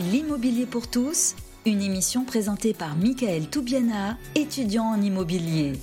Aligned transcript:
L'immobilier 0.00 0.66
pour 0.66 0.90
tous, 0.90 1.36
une 1.64 1.80
émission 1.80 2.24
présentée 2.24 2.74
par 2.74 2.96
Michael 2.96 3.48
Toubiana, 3.48 4.18
étudiant 4.34 4.86
en 4.86 5.00
immobilier. 5.00 5.74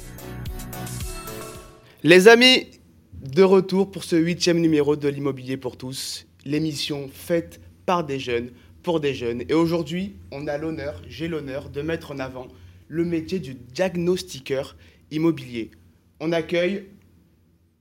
Les 2.03 2.27
amis, 2.27 2.67
de 3.13 3.41
retour 3.41 3.89
pour 3.89 4.03
ce 4.03 4.17
huitième 4.17 4.59
numéro 4.59 4.97
de 4.97 5.07
l'immobilier 5.07 5.55
pour 5.55 5.77
tous, 5.77 6.27
l'émission 6.43 7.09
faite 7.13 7.61
par 7.85 8.03
des 8.03 8.19
jeunes, 8.19 8.49
pour 8.83 8.99
des 8.99 9.13
jeunes. 9.13 9.43
Et 9.47 9.53
aujourd'hui, 9.53 10.17
on 10.31 10.45
a 10.47 10.57
l'honneur, 10.57 11.01
j'ai 11.07 11.29
l'honneur 11.29 11.69
de 11.69 11.81
mettre 11.81 12.11
en 12.11 12.19
avant 12.19 12.49
le 12.89 13.05
métier 13.05 13.39
du 13.39 13.53
diagnostiqueur 13.53 14.75
immobilier. 15.09 15.71
On 16.19 16.33
accueille 16.33 16.89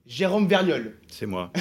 Jérôme 0.06 0.46
Verniol. 0.46 0.96
C'est 1.08 1.26
moi. 1.26 1.52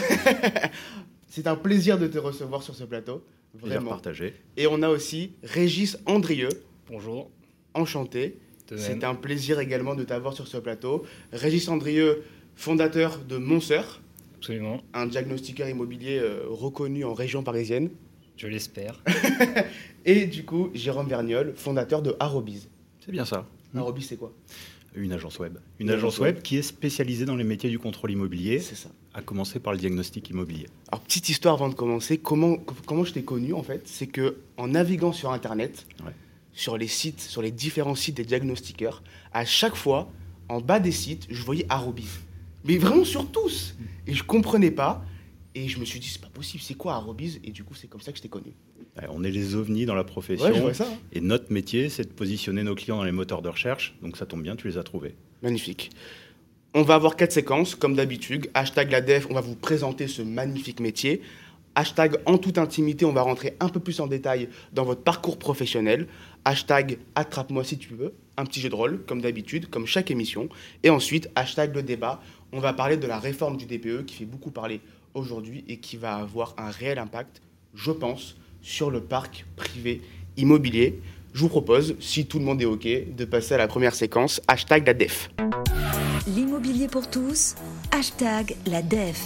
C'est 1.28 1.48
un 1.48 1.56
plaisir 1.56 1.98
de 1.98 2.06
te 2.06 2.20
recevoir 2.20 2.62
sur 2.62 2.76
ce 2.76 2.84
plateau. 2.84 3.24
Plaisir 3.58 3.68
Vraiment. 3.78 3.90
partagé. 3.92 4.34
Et 4.58 4.68
on 4.68 4.82
a 4.82 4.90
aussi 4.90 5.32
Régis 5.44 5.98
Andrieux. 6.06 6.50
Bonjour. 6.88 7.30
Enchanté. 7.74 8.38
C'est 8.76 9.04
un 9.04 9.16
plaisir 9.16 9.60
également 9.60 9.96
de 9.96 10.04
t'avoir 10.04 10.36
sur 10.36 10.48
ce 10.48 10.58
plateau. 10.58 11.04
Régis 11.34 11.68
Andrieux, 11.70 12.22
fondateur 12.56 13.18
de 13.28 13.38
Monseur, 13.38 14.00
Absolument, 14.38 14.82
un 14.94 15.08
diagnostiqueur 15.08 15.68
immobilier 15.68 16.20
euh, 16.20 16.44
reconnu 16.48 17.04
en 17.04 17.14
région 17.16 17.44
parisienne. 17.44 17.90
je 18.38 18.48
l'espère. 18.48 19.04
Et 20.06 20.28
du 20.28 20.46
coup, 20.46 20.70
Jérôme 20.76 21.08
Verniol, 21.10 21.54
fondateur 21.56 22.02
de 22.04 22.16
Arobiz. 22.20 22.70
C'est 23.04 23.12
bien 23.12 23.26
ça. 23.26 23.48
Arobiz, 23.76 24.06
c'est 24.08 24.18
quoi? 24.18 24.32
Une 24.96 25.12
agence 25.14 25.40
web. 25.40 25.58
Une, 25.80 25.88
Une 25.88 25.92
agence 25.94 26.04
agence 26.14 26.20
web 26.20 26.36
web. 26.36 26.44
qui 26.44 26.58
est 26.58 26.62
spécialisée 26.62 27.26
dans 27.26 27.36
les 27.36 27.44
métiers 27.44 27.70
du 27.72 27.80
contrôle 27.80 28.12
immobilier, 28.12 28.60
C'est 28.60 28.76
ça. 28.76 28.90
À 29.20 29.22
commencer 29.22 29.60
par 29.60 29.74
le 29.74 29.80
diagnostic 29.80 30.30
immobilier. 30.30 30.68
Alors, 30.92 31.02
petite 31.02 31.30
histoire 31.30 31.54
avant 31.54 31.70
de 31.70 31.76
commencer. 31.76 32.18
Comment, 32.18 32.58
comment 32.86 33.04
je 33.04 33.14
t'ai 33.14 33.24
connu, 33.24 33.54
en 33.54 33.64
fait 33.64 33.88
C'est 33.88 34.08
que 34.08 34.38
en 34.58 34.68
naviguant 34.70 35.14
sur 35.14 35.32
Internet, 35.32 35.86
Ouais. 36.06 36.12
sur 36.54 36.78
les 36.78 36.88
sites, 36.88 37.22
sur 37.22 37.42
les 37.42 37.52
différents 37.52 37.96
sites 37.96 38.18
des 38.18 38.26
diagnostiqueurs, 38.26 39.04
à 39.34 39.46
chaque 39.46 39.76
fois, 39.76 40.12
en 40.48 40.60
bas 40.62 40.80
des 40.80 40.92
sites, 40.92 41.28
je 41.30 41.44
voyais 41.44 41.66
Arobiz. 41.70 42.20
Mais 42.66 42.78
vraiment 42.78 43.06
sur 43.06 43.30
tous 43.32 43.76
Et 44.08 44.14
je 44.14 44.24
comprenais 44.24 44.72
pas. 44.72 45.06
Et 45.56 45.68
je 45.68 45.80
me 45.80 45.86
suis 45.86 46.00
dit, 46.00 46.08
c'est 46.08 46.22
pas 46.22 46.30
possible, 46.30 46.62
c'est 46.64 46.76
quoi 46.76 46.94
Arobiz 46.96 47.40
Et 47.44 47.52
du 47.52 47.64
coup, 47.64 47.74
c'est 47.74 47.88
comme 47.88 48.02
ça 48.02 48.12
que 48.12 48.18
je 48.18 48.22
t'ai 48.24 48.30
connu. 48.30 48.52
On 49.10 49.24
est 49.24 49.32
les 49.32 49.56
ovnis 49.56 49.86
dans 49.86 49.96
la 49.96 50.04
profession. 50.04 50.46
Ouais, 50.46 50.54
je 50.54 50.60
vois 50.62 50.74
ça. 50.74 50.86
hein. 50.86 50.98
Et 51.14 51.22
notre 51.22 51.52
métier, 51.54 51.90
c'est 51.90 52.04
de 52.04 52.14
positionner 52.14 52.64
nos 52.64 52.76
clients 52.76 52.98
dans 52.98 53.04
les 53.04 53.12
moteurs 53.12 53.42
de 53.42 53.50
recherche. 53.50 53.96
Donc 54.02 54.18
ça 54.18 54.26
tombe 54.26 54.42
bien, 54.44 54.56
tu 54.56 54.68
les 54.68 54.78
as 54.78 54.84
trouvés. 54.84 55.16
Magnifique. 55.42 55.90
On 56.76 56.84
va 56.84 56.94
avoir 56.94 57.16
quatre 57.16 57.32
séquences, 57.32 57.74
comme 57.74 57.96
d'habitude. 57.96 58.52
Hashtag 58.54 58.92
la 58.92 59.02
def, 59.02 59.26
on 59.32 59.34
va 59.34 59.42
vous 59.42 59.56
présenter 59.56 60.08
ce 60.08 60.22
magnifique 60.22 60.80
métier. 60.80 61.22
Hashtag 61.74 62.18
en 62.28 62.38
toute 62.38 62.60
intimité, 62.60 63.06
on 63.06 63.12
va 63.12 63.24
rentrer 63.24 63.56
un 63.60 63.70
peu 63.70 63.80
plus 63.80 64.00
en 64.00 64.06
détail 64.06 64.50
dans 64.72 64.84
votre 64.84 65.02
parcours 65.02 65.40
professionnel. 65.40 66.08
Hashtag 66.46 67.00
attrape-moi 67.16 67.64
si 67.64 67.80
tu 67.80 67.96
veux. 67.96 68.14
Un 68.38 68.46
petit 68.46 68.62
jeu 68.62 68.70
de 68.70 68.76
rôle, 68.76 69.04
comme 69.08 69.20
d'habitude, 69.20 69.68
comme 69.72 69.88
chaque 69.88 70.12
émission. 70.12 70.48
Et 70.84 70.92
ensuite, 70.92 71.32
hashtag 71.36 71.74
le 71.74 71.82
débat. 71.82 72.22
On 72.54 72.60
va 72.60 72.74
parler 72.74 72.98
de 72.98 73.08
la 73.08 73.18
réforme 73.18 73.58
du 73.58 73.66
DPE 73.66 74.06
qui 74.06 74.14
fait 74.14 74.26
beaucoup 74.26 74.52
parler 74.52 74.80
aujourd'hui 75.16 75.66
et 75.68 75.78
qui 75.78 75.98
va 75.98 76.18
avoir 76.18 76.54
un 76.60 76.70
réel 76.70 77.00
impact, 77.00 77.42
je 77.74 77.92
pense, 77.92 78.38
sur 78.62 78.92
le 78.92 79.02
parc 79.02 79.48
privé 79.56 80.02
immobilier. 80.38 81.00
Je 81.34 81.42
vous 81.42 81.50
propose, 81.50 81.96
si 82.00 82.28
tout 82.28 82.38
le 82.38 82.46
monde 82.46 82.62
est 82.62 82.66
OK, 82.66 82.86
de 82.86 83.26
passer 83.26 83.56
à 83.56 83.58
la 83.58 83.68
première 83.68 83.96
séquence. 83.96 84.40
Hashtag 84.48 84.86
la 84.86 84.94
def. 84.94 85.32
L'immobilier 86.28 86.88
pour 86.88 87.10
tous, 87.10 87.56
hashtag 87.92 88.56
la 88.68 88.82
DEF. 88.82 89.26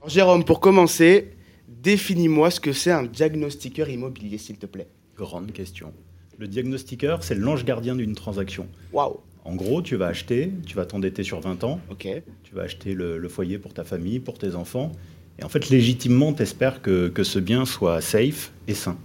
Alors, 0.00 0.08
Jérôme, 0.08 0.44
pour 0.44 0.60
commencer, 0.60 1.32
définis-moi 1.68 2.50
ce 2.50 2.60
que 2.60 2.72
c'est 2.72 2.90
un 2.90 3.02
diagnostiqueur 3.04 3.88
immobilier, 3.88 4.38
s'il 4.38 4.56
te 4.56 4.66
plaît. 4.66 4.88
Grande 5.16 5.52
question. 5.52 5.92
Le 6.38 6.48
diagnostiqueur, 6.48 7.22
c'est 7.22 7.34
l'ange 7.34 7.64
gardien 7.64 7.94
d'une 7.96 8.14
transaction. 8.14 8.66
Waouh, 8.92 9.18
En 9.44 9.54
gros, 9.54 9.82
tu 9.82 9.96
vas 9.96 10.06
acheter, 10.06 10.52
tu 10.66 10.76
vas 10.76 10.86
t'endetter 10.86 11.22
sur 11.22 11.40
20 11.40 11.64
ans, 11.64 11.80
ok. 11.90 12.08
tu 12.44 12.54
vas 12.54 12.62
acheter 12.62 12.94
le, 12.94 13.18
le 13.18 13.28
foyer 13.28 13.58
pour 13.58 13.74
ta 13.74 13.84
famille, 13.84 14.18
pour 14.20 14.38
tes 14.38 14.54
enfants. 14.54 14.92
Et 15.38 15.44
en 15.44 15.48
fait, 15.48 15.68
légitimement, 15.70 16.32
tu 16.32 16.42
espères 16.42 16.82
que, 16.82 17.08
que 17.08 17.24
ce 17.24 17.38
bien 17.38 17.64
soit 17.64 18.00
safe 18.00 18.52
et 18.68 18.74
sain. 18.74 18.96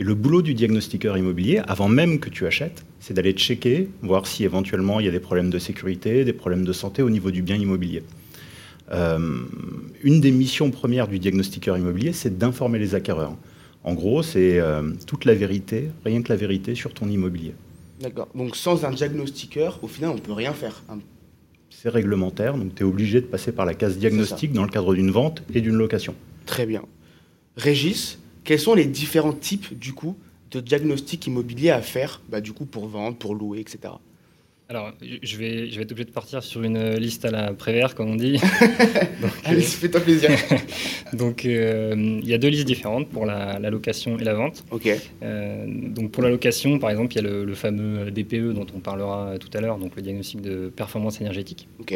Et 0.00 0.04
le 0.04 0.14
boulot 0.14 0.42
du 0.42 0.54
diagnostiqueur 0.54 1.18
immobilier, 1.18 1.60
avant 1.66 1.88
même 1.88 2.20
que 2.20 2.30
tu 2.30 2.46
achètes, 2.46 2.84
c'est 3.00 3.14
d'aller 3.14 3.32
checker, 3.32 3.88
voir 4.00 4.28
si 4.28 4.44
éventuellement 4.44 5.00
il 5.00 5.06
y 5.06 5.08
a 5.08 5.12
des 5.12 5.18
problèmes 5.18 5.50
de 5.50 5.58
sécurité, 5.58 6.24
des 6.24 6.32
problèmes 6.32 6.64
de 6.64 6.72
santé 6.72 7.02
au 7.02 7.10
niveau 7.10 7.32
du 7.32 7.42
bien 7.42 7.56
immobilier. 7.56 8.04
Euh, 8.92 9.18
une 10.04 10.20
des 10.20 10.30
missions 10.30 10.70
premières 10.70 11.08
du 11.08 11.18
diagnostiqueur 11.18 11.76
immobilier, 11.76 12.12
c'est 12.12 12.38
d'informer 12.38 12.78
les 12.78 12.94
acquéreurs. 12.94 13.36
En 13.82 13.94
gros, 13.94 14.22
c'est 14.22 14.60
euh, 14.60 14.92
toute 15.08 15.24
la 15.24 15.34
vérité, 15.34 15.90
rien 16.04 16.22
que 16.22 16.28
la 16.28 16.36
vérité 16.36 16.76
sur 16.76 16.94
ton 16.94 17.08
immobilier. 17.08 17.54
D'accord. 18.00 18.28
Donc 18.36 18.54
sans 18.54 18.84
un 18.84 18.92
diagnostiqueur, 18.92 19.80
au 19.82 19.88
final, 19.88 20.10
on 20.10 20.18
peut 20.18 20.32
rien 20.32 20.52
faire. 20.52 20.84
C'est 21.70 21.88
réglementaire, 21.88 22.56
donc 22.56 22.76
tu 22.76 22.84
es 22.84 22.86
obligé 22.86 23.20
de 23.20 23.26
passer 23.26 23.50
par 23.50 23.66
la 23.66 23.74
case 23.74 23.98
diagnostic 23.98 24.52
dans 24.52 24.62
le 24.62 24.70
cadre 24.70 24.94
d'une 24.94 25.10
vente 25.10 25.42
et 25.52 25.60
d'une 25.60 25.76
location. 25.76 26.14
Très 26.46 26.66
bien. 26.66 26.82
Régis, 27.56 28.18
quels 28.48 28.58
sont 28.58 28.74
les 28.74 28.86
différents 28.86 29.34
types, 29.34 29.78
du 29.78 29.92
coup, 29.92 30.16
de 30.52 30.60
diagnostic 30.60 31.26
immobilier 31.26 31.68
à 31.68 31.82
faire, 31.82 32.22
bah, 32.30 32.40
du 32.40 32.54
coup, 32.54 32.64
pour 32.64 32.86
vendre, 32.88 33.14
pour 33.18 33.34
louer, 33.34 33.60
etc. 33.60 33.92
Alors, 34.70 34.92
je 35.22 35.36
vais, 35.36 35.70
je 35.70 35.76
vais 35.76 35.82
être 35.82 35.92
obligé 35.92 36.06
de 36.06 36.12
partir 36.12 36.42
sur 36.42 36.62
une 36.62 36.94
liste 36.94 37.26
à 37.26 37.30
la 37.30 37.52
Prévert, 37.52 37.94
comme 37.94 38.08
on 38.08 38.16
dit. 38.16 38.38
donc, 39.20 39.32
Allez, 39.44 39.60
fais-toi 39.60 40.00
plaisir. 40.00 40.30
euh, 40.30 40.56
donc, 41.14 41.44
euh, 41.44 41.92
il 42.22 42.26
y 42.26 42.32
a 42.32 42.38
deux 42.38 42.48
listes 42.48 42.66
différentes 42.66 43.10
pour 43.10 43.26
la, 43.26 43.58
la 43.58 43.68
location 43.68 44.18
et 44.18 44.24
la 44.24 44.32
vente. 44.32 44.64
ok. 44.70 44.88
Euh, 45.22 45.66
donc, 45.68 46.10
pour 46.10 46.22
la 46.22 46.30
location, 46.30 46.78
par 46.78 46.88
exemple, 46.88 47.12
il 47.12 47.16
y 47.16 47.18
a 47.18 47.28
le, 47.28 47.44
le 47.44 47.54
fameux 47.54 48.10
DPE 48.10 48.54
dont 48.54 48.66
on 48.74 48.80
parlera 48.80 49.34
tout 49.38 49.50
à 49.52 49.60
l'heure, 49.60 49.76
donc 49.76 49.94
le 49.94 50.00
diagnostic 50.00 50.40
de 50.40 50.72
performance 50.74 51.20
énergétique. 51.20 51.68
Ok. 51.80 51.94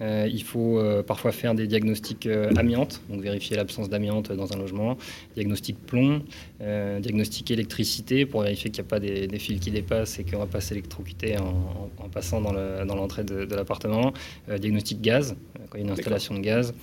Euh, 0.00 0.28
il 0.32 0.42
faut 0.44 0.78
euh, 0.78 1.02
parfois 1.02 1.32
faire 1.32 1.54
des 1.54 1.66
diagnostics 1.66 2.26
euh, 2.26 2.52
amiante, 2.56 3.00
donc 3.10 3.20
vérifier 3.20 3.56
l'absence 3.56 3.88
d'amiante 3.88 4.30
dans 4.30 4.52
un 4.52 4.56
logement, 4.56 4.96
diagnostic 5.34 5.76
plomb, 5.86 6.22
euh, 6.60 7.00
diagnostic 7.00 7.50
électricité 7.50 8.24
pour 8.24 8.42
vérifier 8.42 8.70
qu'il 8.70 8.82
n'y 8.82 8.86
a 8.86 8.90
pas 8.90 9.00
des, 9.00 9.26
des 9.26 9.38
fils 9.40 9.58
qui 9.60 9.72
dépassent 9.72 10.20
et 10.20 10.24
qu'on 10.24 10.36
ne 10.36 10.42
va 10.42 10.46
pas 10.46 10.60
s'électrocuter 10.60 11.36
en, 11.38 11.46
en- 11.48 11.90
en 12.04 12.08
passant 12.08 12.40
dans 12.40 12.52
le- 12.52 12.84
dans 12.86 12.94
l'entrée 12.94 13.24
de, 13.24 13.44
de 13.44 13.54
l'appartement, 13.56 14.12
diagnostic 14.48 15.00
gaz, 15.00 15.34
quand 15.70 15.76
il 15.78 15.80
y 15.80 15.82
a 15.82 15.86
une 15.86 15.90
installation 15.92 16.34
de 16.34 16.40
gaz, 16.40 16.74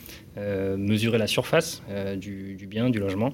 mesurer 0.78 1.18
la 1.18 1.28
surface 1.28 1.82
du, 2.18 2.56
du 2.56 2.68
bien, 2.68 2.90
du 2.90 3.00
logement. 3.00 3.34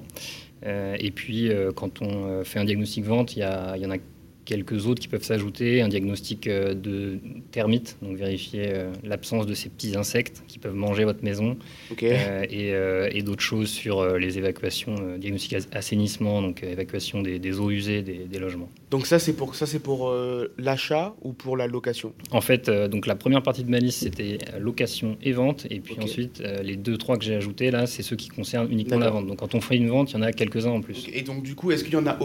Et 0.64 1.10
puis, 1.10 1.50
quand 1.74 2.02
on 2.02 2.44
fait 2.44 2.60
un 2.60 2.64
diagnostic 2.64 3.04
vente, 3.04 3.34
il 3.36 3.40
y, 3.40 3.42
y 3.42 3.86
en 3.86 3.90
a 3.90 3.96
quelques 4.44 4.86
autres 4.86 5.00
qui 5.00 5.08
peuvent 5.08 5.22
s'ajouter. 5.22 5.82
Un 5.82 5.88
diagnostic 5.88 6.46
euh, 6.46 6.74
de 6.74 7.18
termites, 7.50 7.96
donc 8.02 8.16
vérifier 8.16 8.64
euh, 8.68 8.92
l'absence 9.04 9.46
de 9.46 9.54
ces 9.54 9.68
petits 9.68 9.96
insectes 9.96 10.42
qui 10.48 10.58
peuvent 10.58 10.74
manger 10.74 11.04
votre 11.04 11.22
maison. 11.24 11.56
Euh, 12.02 12.44
et 12.50 12.72
et 13.18 13.22
d'autres 13.22 13.42
choses 13.42 13.68
sur 13.68 14.18
les 14.18 14.38
évacuations, 14.38 14.94
diagnostic 15.18 15.52
as- 15.54 15.68
assainissement, 15.72 16.42
donc 16.42 16.62
évacuation 16.62 17.22
des, 17.22 17.38
des 17.38 17.58
eaux 17.60 17.70
usées 17.70 18.02
des, 18.02 18.24
des 18.24 18.38
logements. 18.38 18.68
Donc 18.90 19.06
ça, 19.06 19.18
c'est 19.18 19.34
pour, 19.34 19.54
ça, 19.54 19.66
c'est 19.66 19.78
pour 19.78 20.08
euh, 20.08 20.52
l'achat 20.58 21.14
ou 21.22 21.32
pour 21.32 21.56
la 21.56 21.66
location? 21.66 22.12
En 22.30 22.40
fait, 22.40 22.68
euh, 22.68 22.88
donc 22.88 23.06
la 23.06 23.14
première 23.14 23.42
partie 23.42 23.64
de 23.64 23.70
ma 23.70 23.78
liste, 23.78 24.00
c'était 24.00 24.38
location 24.58 25.16
et 25.22 25.32
vente. 25.32 25.66
Et 25.70 25.80
puis 25.80 25.96
ensuite, 26.00 26.40
euh, 26.40 26.62
les 26.62 26.76
deux, 26.76 26.96
trois 26.96 27.16
que 27.18 27.24
j'ai 27.24 27.34
ajoutés, 27.34 27.70
là, 27.70 27.86
c'est 27.86 28.02
ceux 28.02 28.16
qui 28.16 28.28
concernent 28.28 28.70
uniquement 28.70 28.98
la 28.98 29.10
vente. 29.10 29.26
Donc 29.26 29.38
quand 29.38 29.54
on 29.54 29.60
fait 29.60 29.76
une 29.76 29.88
vente, 29.88 30.12
il 30.12 30.14
y 30.14 30.18
en 30.18 30.22
a 30.22 30.32
quelques-uns 30.32 30.70
en 30.70 30.80
plus. 30.80 31.06
Et 31.12 31.22
donc, 31.22 31.42
du 31.42 31.54
coup, 31.54 31.70
est-ce 31.70 31.84
qu'il 31.84 31.94
y 31.94 31.96
en 31.96 32.06
a 32.06 32.18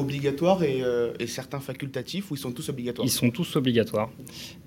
et, 0.64 0.82
euh, 0.82 1.12
et 1.20 1.28
certains 1.28 1.60
facultatifs? 1.60 2.07
Ou 2.16 2.36
ils 2.36 2.38
sont 2.40 2.52
tous 2.52 2.70
obligatoires 2.70 3.06
Ils 3.06 3.12
sont 3.12 3.30
tous 3.30 3.56
obligatoires. 3.56 4.10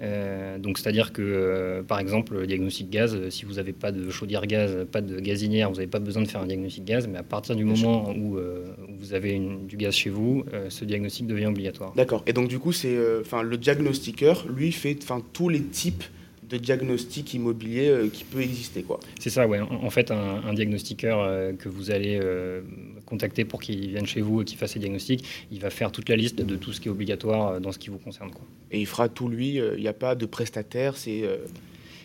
Euh, 0.01 0.59
donc, 0.59 0.79
c'est-à-dire 0.79 1.13
que, 1.13 1.23
euh, 1.23 1.83
par 1.83 1.99
exemple, 1.99 2.35
le 2.35 2.47
diagnostic 2.47 2.91
gaz, 2.91 3.15
euh, 3.15 3.31
si 3.31 3.45
vous 3.45 3.55
n'avez 3.55 3.73
pas 3.73 3.93
de 3.93 4.11
chaudière 4.11 4.47
gaz, 4.47 4.87
pas 4.91 5.01
de 5.01 5.19
gazinière, 5.21 5.69
vous 5.71 5.77
n'avez 5.77 5.87
pas 5.87 5.99
besoin 5.99 6.23
de 6.23 6.29
faire 6.29 6.41
un 6.43 6.47
diagnostic 6.47 6.85
gaz. 6.85 7.09
Mais 7.09 7.19
à 7.19 7.23
partir 7.23 7.57
du 7.57 7.65
moment 7.65 8.11
où, 8.17 8.39
vous 8.99 9.15
avez 9.15 9.33
une- 9.33 9.67
du 9.67 9.77
gaz 9.77 9.95
chez 9.95 10.11
vous, 10.11 10.45
ce 10.69 10.85
diagnostic 10.85 11.27
devient 11.27 11.47
obligatoire. 11.47 11.93
D'accord. 11.95 12.23
Et 12.27 12.33
donc, 12.33 12.49
du 12.49 12.59
coup, 12.59 12.73
c'est, 12.73 12.97
enfin, 13.21 13.43
le 13.43 13.57
diagnostiqueur, 13.57 14.47
lui, 14.49 14.73
fait 14.73 14.97
tous 15.33 15.49
les 15.49 15.63
types 15.63 16.05
de 16.51 16.57
diagnostics 16.57 17.33
immobiliers 17.35 17.89
euh, 17.89 18.09
qui 18.09 18.25
peut 18.25 18.41
exister, 18.41 18.83
quoi. 18.83 19.01
C'est 19.19 19.31
ça, 19.31 19.47
ouais. 19.47 19.61
En, 19.61 19.85
en 19.85 19.91
fait, 19.91 20.11
un, 20.11 20.43
un 20.45 20.53
diagnostiqueur 20.53 21.21
euh, 21.21 21.53
que 21.53 21.69
vous 21.69 21.91
allez 21.91 22.19
euh, 22.21 22.61
contacter 23.07 23.45
pour 23.45 23.61
qu'il 23.61 23.89
vienne 23.89 24.07
chez 24.07 24.21
vous 24.21 24.43
et 24.43 24.45
qu'il 24.45 24.59
fasse 24.59 24.73
ses 24.73 24.81
diagnostics, 24.81 25.25
il 25.53 25.61
va 25.61 25.71
faire 25.71 25.93
toute 25.93 26.09
la 26.09 26.17
liste 26.17 26.41
de 26.43 26.57
tout 26.57 26.73
ce 26.73 26.81
qui 26.81 26.89
est 26.89 26.91
obligatoire 26.91 27.61
dans 27.61 27.73
ce 27.73 27.79
qui 27.79 27.89
vous 27.89 27.99
concerne. 27.99 28.31
Quoi. 28.31 28.45
Et 28.73 28.81
il 28.81 28.87
fera 28.87 29.09
tout 29.09 29.29
lui. 29.29 29.55
Il 29.55 29.81
n'y 29.81 29.89
a 29.89 29.93
pas 29.93 30.15
de 30.15 30.27
prestataire. 30.27 30.97
C'est 30.97 31.23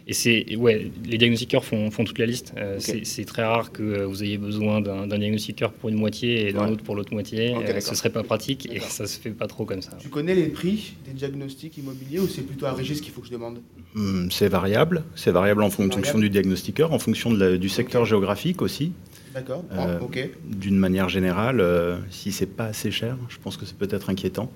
Et 0.08 0.14
c'est 0.14 0.56
ouais, 0.56 0.92
les 1.04 1.18
diagnostiqueurs 1.18 1.66
font, 1.66 1.90
font 1.90 2.04
toute 2.04 2.20
la 2.20 2.28
liste. 2.28 2.54
Euh, 2.58 2.78
c'est- 2.80 3.26
très 3.26 3.44
rare 3.44 3.72
que 3.72 3.82
euh, 3.82 4.06
vous 4.06 4.24
ayez 4.24 4.38
besoin 4.38 4.80
d'un 4.80 5.08
diagnostiqueur 5.18 5.72
pour 5.74 5.90
une 5.90 5.96
moitié 5.96 6.48
et 6.50 6.54
d'un 6.54 6.66
Ouais. 6.66 6.72
autre 6.74 6.84
pour 6.84 6.96
l'autre 6.96 7.12
moitié. 7.12 7.56
Ok, 7.56 7.64
Euh, 7.70 7.80
ce 7.80 7.96
serait 7.96 8.12
pas 8.12 8.22
pratique 8.22 8.72
et 8.72 8.80
ça 8.80 9.08
se 9.08 9.20
fait 9.20 9.32
pas 9.32 9.48
trop 9.48 9.66
comme 9.66 9.82
ça. 9.82 9.98
Tu 10.00 10.10
connais 10.10 10.36
les 10.36 10.46
prix 10.50 10.94
des 11.08 11.14
diagnostics 11.14 11.76
immobiliers 11.80 12.20
ou 12.20 12.28
c'est 12.28 12.44
plutôt 12.44 12.68
à 12.68 12.74
Régis 12.74 13.02
qu'il 13.02 13.12
faut 13.14 13.22
que 13.22 13.28
je 13.28 13.32
demande? 13.32 13.62
Hum, 13.96 14.30
C'est 14.32 14.48
variable. 14.48 15.04
C'est 15.16 15.32
variable 15.32 15.64
en 15.64 15.72
fonction 15.72 16.00
variable. 16.02 16.20
du 16.22 16.30
diagnostiqueur, 16.30 16.94
en 16.94 17.00
fonction 17.00 17.32
de 17.32 17.40
la- 17.44 17.58
du 17.58 17.68
secteur 17.70 18.06
géographique 18.06 18.62
aussi. 18.62 18.92
D'accord. 19.34 19.66
Euh, 19.74 19.98
Oh, 20.02 20.06
ok. 20.06 20.30
D'une 20.46 20.78
manière 20.78 21.10
générale, 21.10 21.60
euh, 21.60 21.98
si 22.12 22.32
c'est 22.32 22.46
pas 22.46 22.66
assez 22.66 22.92
cher, 22.92 23.18
je 23.28 23.38
pense 23.44 23.58
que 23.58 23.66
c'est 23.66 23.78
peut-être 23.78 24.12
inquiétant. 24.12 24.52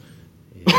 Et, 0.67 0.71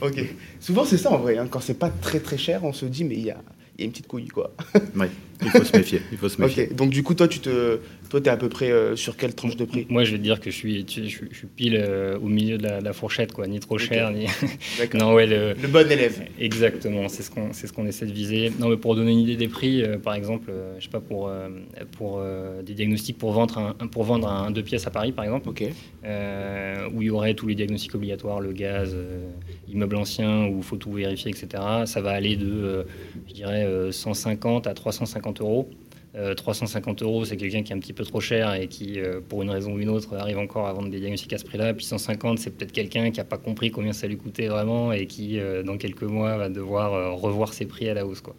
Ok. 0.00 0.24
Souvent 0.58 0.84
c'est 0.84 0.98
ça 0.98 1.12
en 1.12 1.18
vrai. 1.18 1.38
hein. 1.38 1.46
Quand 1.48 1.60
c'est 1.60 1.78
pas 1.78 1.90
très 1.90 2.18
très 2.20 2.38
cher, 2.38 2.64
on 2.64 2.72
se 2.72 2.86
dit 2.86 3.04
mais 3.04 3.14
il 3.14 3.24
y 3.26 3.30
a, 3.30 3.40
il 3.80 3.84
y 3.84 3.84
a 3.84 3.86
une 3.86 3.92
petite 3.92 4.08
couille 4.08 4.28
quoi. 4.28 4.52
il 5.42 5.50
faut 5.50 5.64
se 5.64 5.76
méfier. 5.76 6.00
Il 6.12 6.18
faut 6.18 6.28
se 6.28 6.40
méfier. 6.40 6.68
Ok. 6.70 6.76
Donc 6.76 6.90
du 6.90 7.02
coup 7.02 7.14
toi 7.14 7.28
tu 7.28 7.40
te, 7.40 7.78
toi 8.08 8.20
t'es 8.20 8.30
à 8.30 8.36
peu 8.36 8.48
près 8.48 8.70
euh, 8.70 8.96
sur 8.96 9.16
quelle 9.16 9.34
tranche 9.34 9.56
de 9.56 9.64
prix? 9.64 9.86
Moi, 9.88 10.04
je 10.04 10.12
vais 10.12 10.18
te 10.18 10.22
dire 10.22 10.40
que 10.40 10.50
je 10.50 10.56
suis, 10.56 10.84
je, 10.88 11.02
suis- 11.08 11.28
je 11.30 11.36
suis 11.36 11.46
pile 11.46 11.76
euh, 11.80 12.18
au 12.18 12.26
milieu 12.26 12.58
de 12.58 12.66
la, 12.66 12.92
fourchette, 12.92 13.32
quoi. 13.32 13.46
Ni 13.46 13.60
trop 13.60 13.78
cher, 13.78 14.10
ni. 14.10 14.26
Non, 14.94 15.14
ouais, 15.14 15.26
le, 15.26 15.54
Le 15.60 15.68
bon 15.68 15.90
élève. 15.90 16.22
Exactement, 16.38 17.08
c'est 17.08 17.22
ce 17.22 17.30
qu'on 17.30 17.52
c'est 17.52 17.66
ce 17.66 17.72
qu'on 17.72 17.86
essaie 17.86 18.06
de 18.06 18.12
viser. 18.12 18.50
Non, 18.58 18.68
mais 18.68 18.76
pour 18.76 18.94
donner 18.96 19.12
une 19.12 19.20
idée 19.20 19.36
des 19.36 19.48
prix, 19.48 19.82
euh, 19.82 19.98
par 19.98 20.14
exemple, 20.14 20.50
euh, 20.50 20.74
je 20.78 20.84
sais 20.84 20.90
pas 20.90 21.00
pour 21.00 21.28
euh, 21.28 21.48
pour 21.96 22.18
euh, 22.18 22.62
des 22.62 22.74
diagnostics 22.74 23.16
pour 23.18 23.32
vendre 23.32 23.58
un, 23.80 23.86
pour 23.86 24.04
vendre 24.04 24.28
un 24.28 24.50
deux 24.50 24.62
pièces 24.62 24.86
à 24.86 24.90
Paris, 24.90 25.12
par 25.12 25.24
exemple, 25.24 25.48
Ok. 25.48 25.64
euh, 26.04 26.88
où 26.94 27.02
il 27.02 27.06
y 27.06 27.10
aurait 27.10 27.34
tous 27.34 27.46
les 27.46 27.54
diagnostics 27.54 27.94
obligatoires, 27.94 28.40
le 28.40 28.52
gaz, 28.52 28.92
euh, 28.94 29.20
immeuble 29.68 29.96
ancien 29.96 30.46
ou 30.46 30.62
faut 30.62 30.76
tout 30.76 30.92
vérifier, 30.92 31.30
etc. 31.30 31.62
Ça 31.86 32.00
va 32.00 32.10
aller 32.10 32.36
de, 32.36 32.50
euh, 32.50 32.82
je 33.28 33.34
dirais, 33.34 33.64
euh, 33.64 33.92
150 33.92 34.66
à 34.66 34.74
350 34.74 35.29
euros. 35.38 35.68
Euh, 36.16 36.34
350 36.34 37.02
euros, 37.02 37.24
c'est 37.24 37.36
quelqu'un 37.36 37.62
qui 37.62 37.72
est 37.72 37.76
un 37.76 37.78
petit 37.78 37.92
peu 37.92 38.04
trop 38.04 38.20
cher 38.20 38.52
et 38.54 38.66
qui, 38.66 38.98
euh, 38.98 39.20
pour 39.20 39.42
une 39.42 39.50
raison 39.50 39.74
ou 39.74 39.78
une 39.78 39.88
autre, 39.88 40.16
arrive 40.16 40.38
encore 40.38 40.66
à 40.66 40.72
vendre 40.72 40.88
des 40.88 40.98
diagnostics 40.98 41.32
à 41.32 41.38
ce 41.38 41.44
prix-là. 41.44 41.72
Puis 41.72 41.84
150, 41.84 42.40
c'est 42.40 42.50
peut-être 42.50 42.72
quelqu'un 42.72 43.12
qui 43.12 43.18
n'a 43.18 43.24
pas 43.24 43.38
compris 43.38 43.70
combien 43.70 43.92
ça 43.92 44.08
lui 44.08 44.16
coûtait 44.16 44.48
vraiment 44.48 44.92
et 44.92 45.06
qui, 45.06 45.38
euh, 45.38 45.62
dans 45.62 45.76
quelques 45.76 46.02
mois, 46.02 46.36
va 46.36 46.48
devoir 46.48 46.94
euh, 46.94 47.12
revoir 47.12 47.52
ses 47.52 47.66
prix 47.66 47.88
à 47.88 47.94
la 47.94 48.04
hausse. 48.04 48.20
Quoi. 48.20 48.34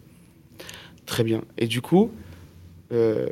Très 1.06 1.24
bien. 1.24 1.42
Et 1.56 1.66
du 1.66 1.80
coup, 1.80 2.10
euh, 2.92 3.28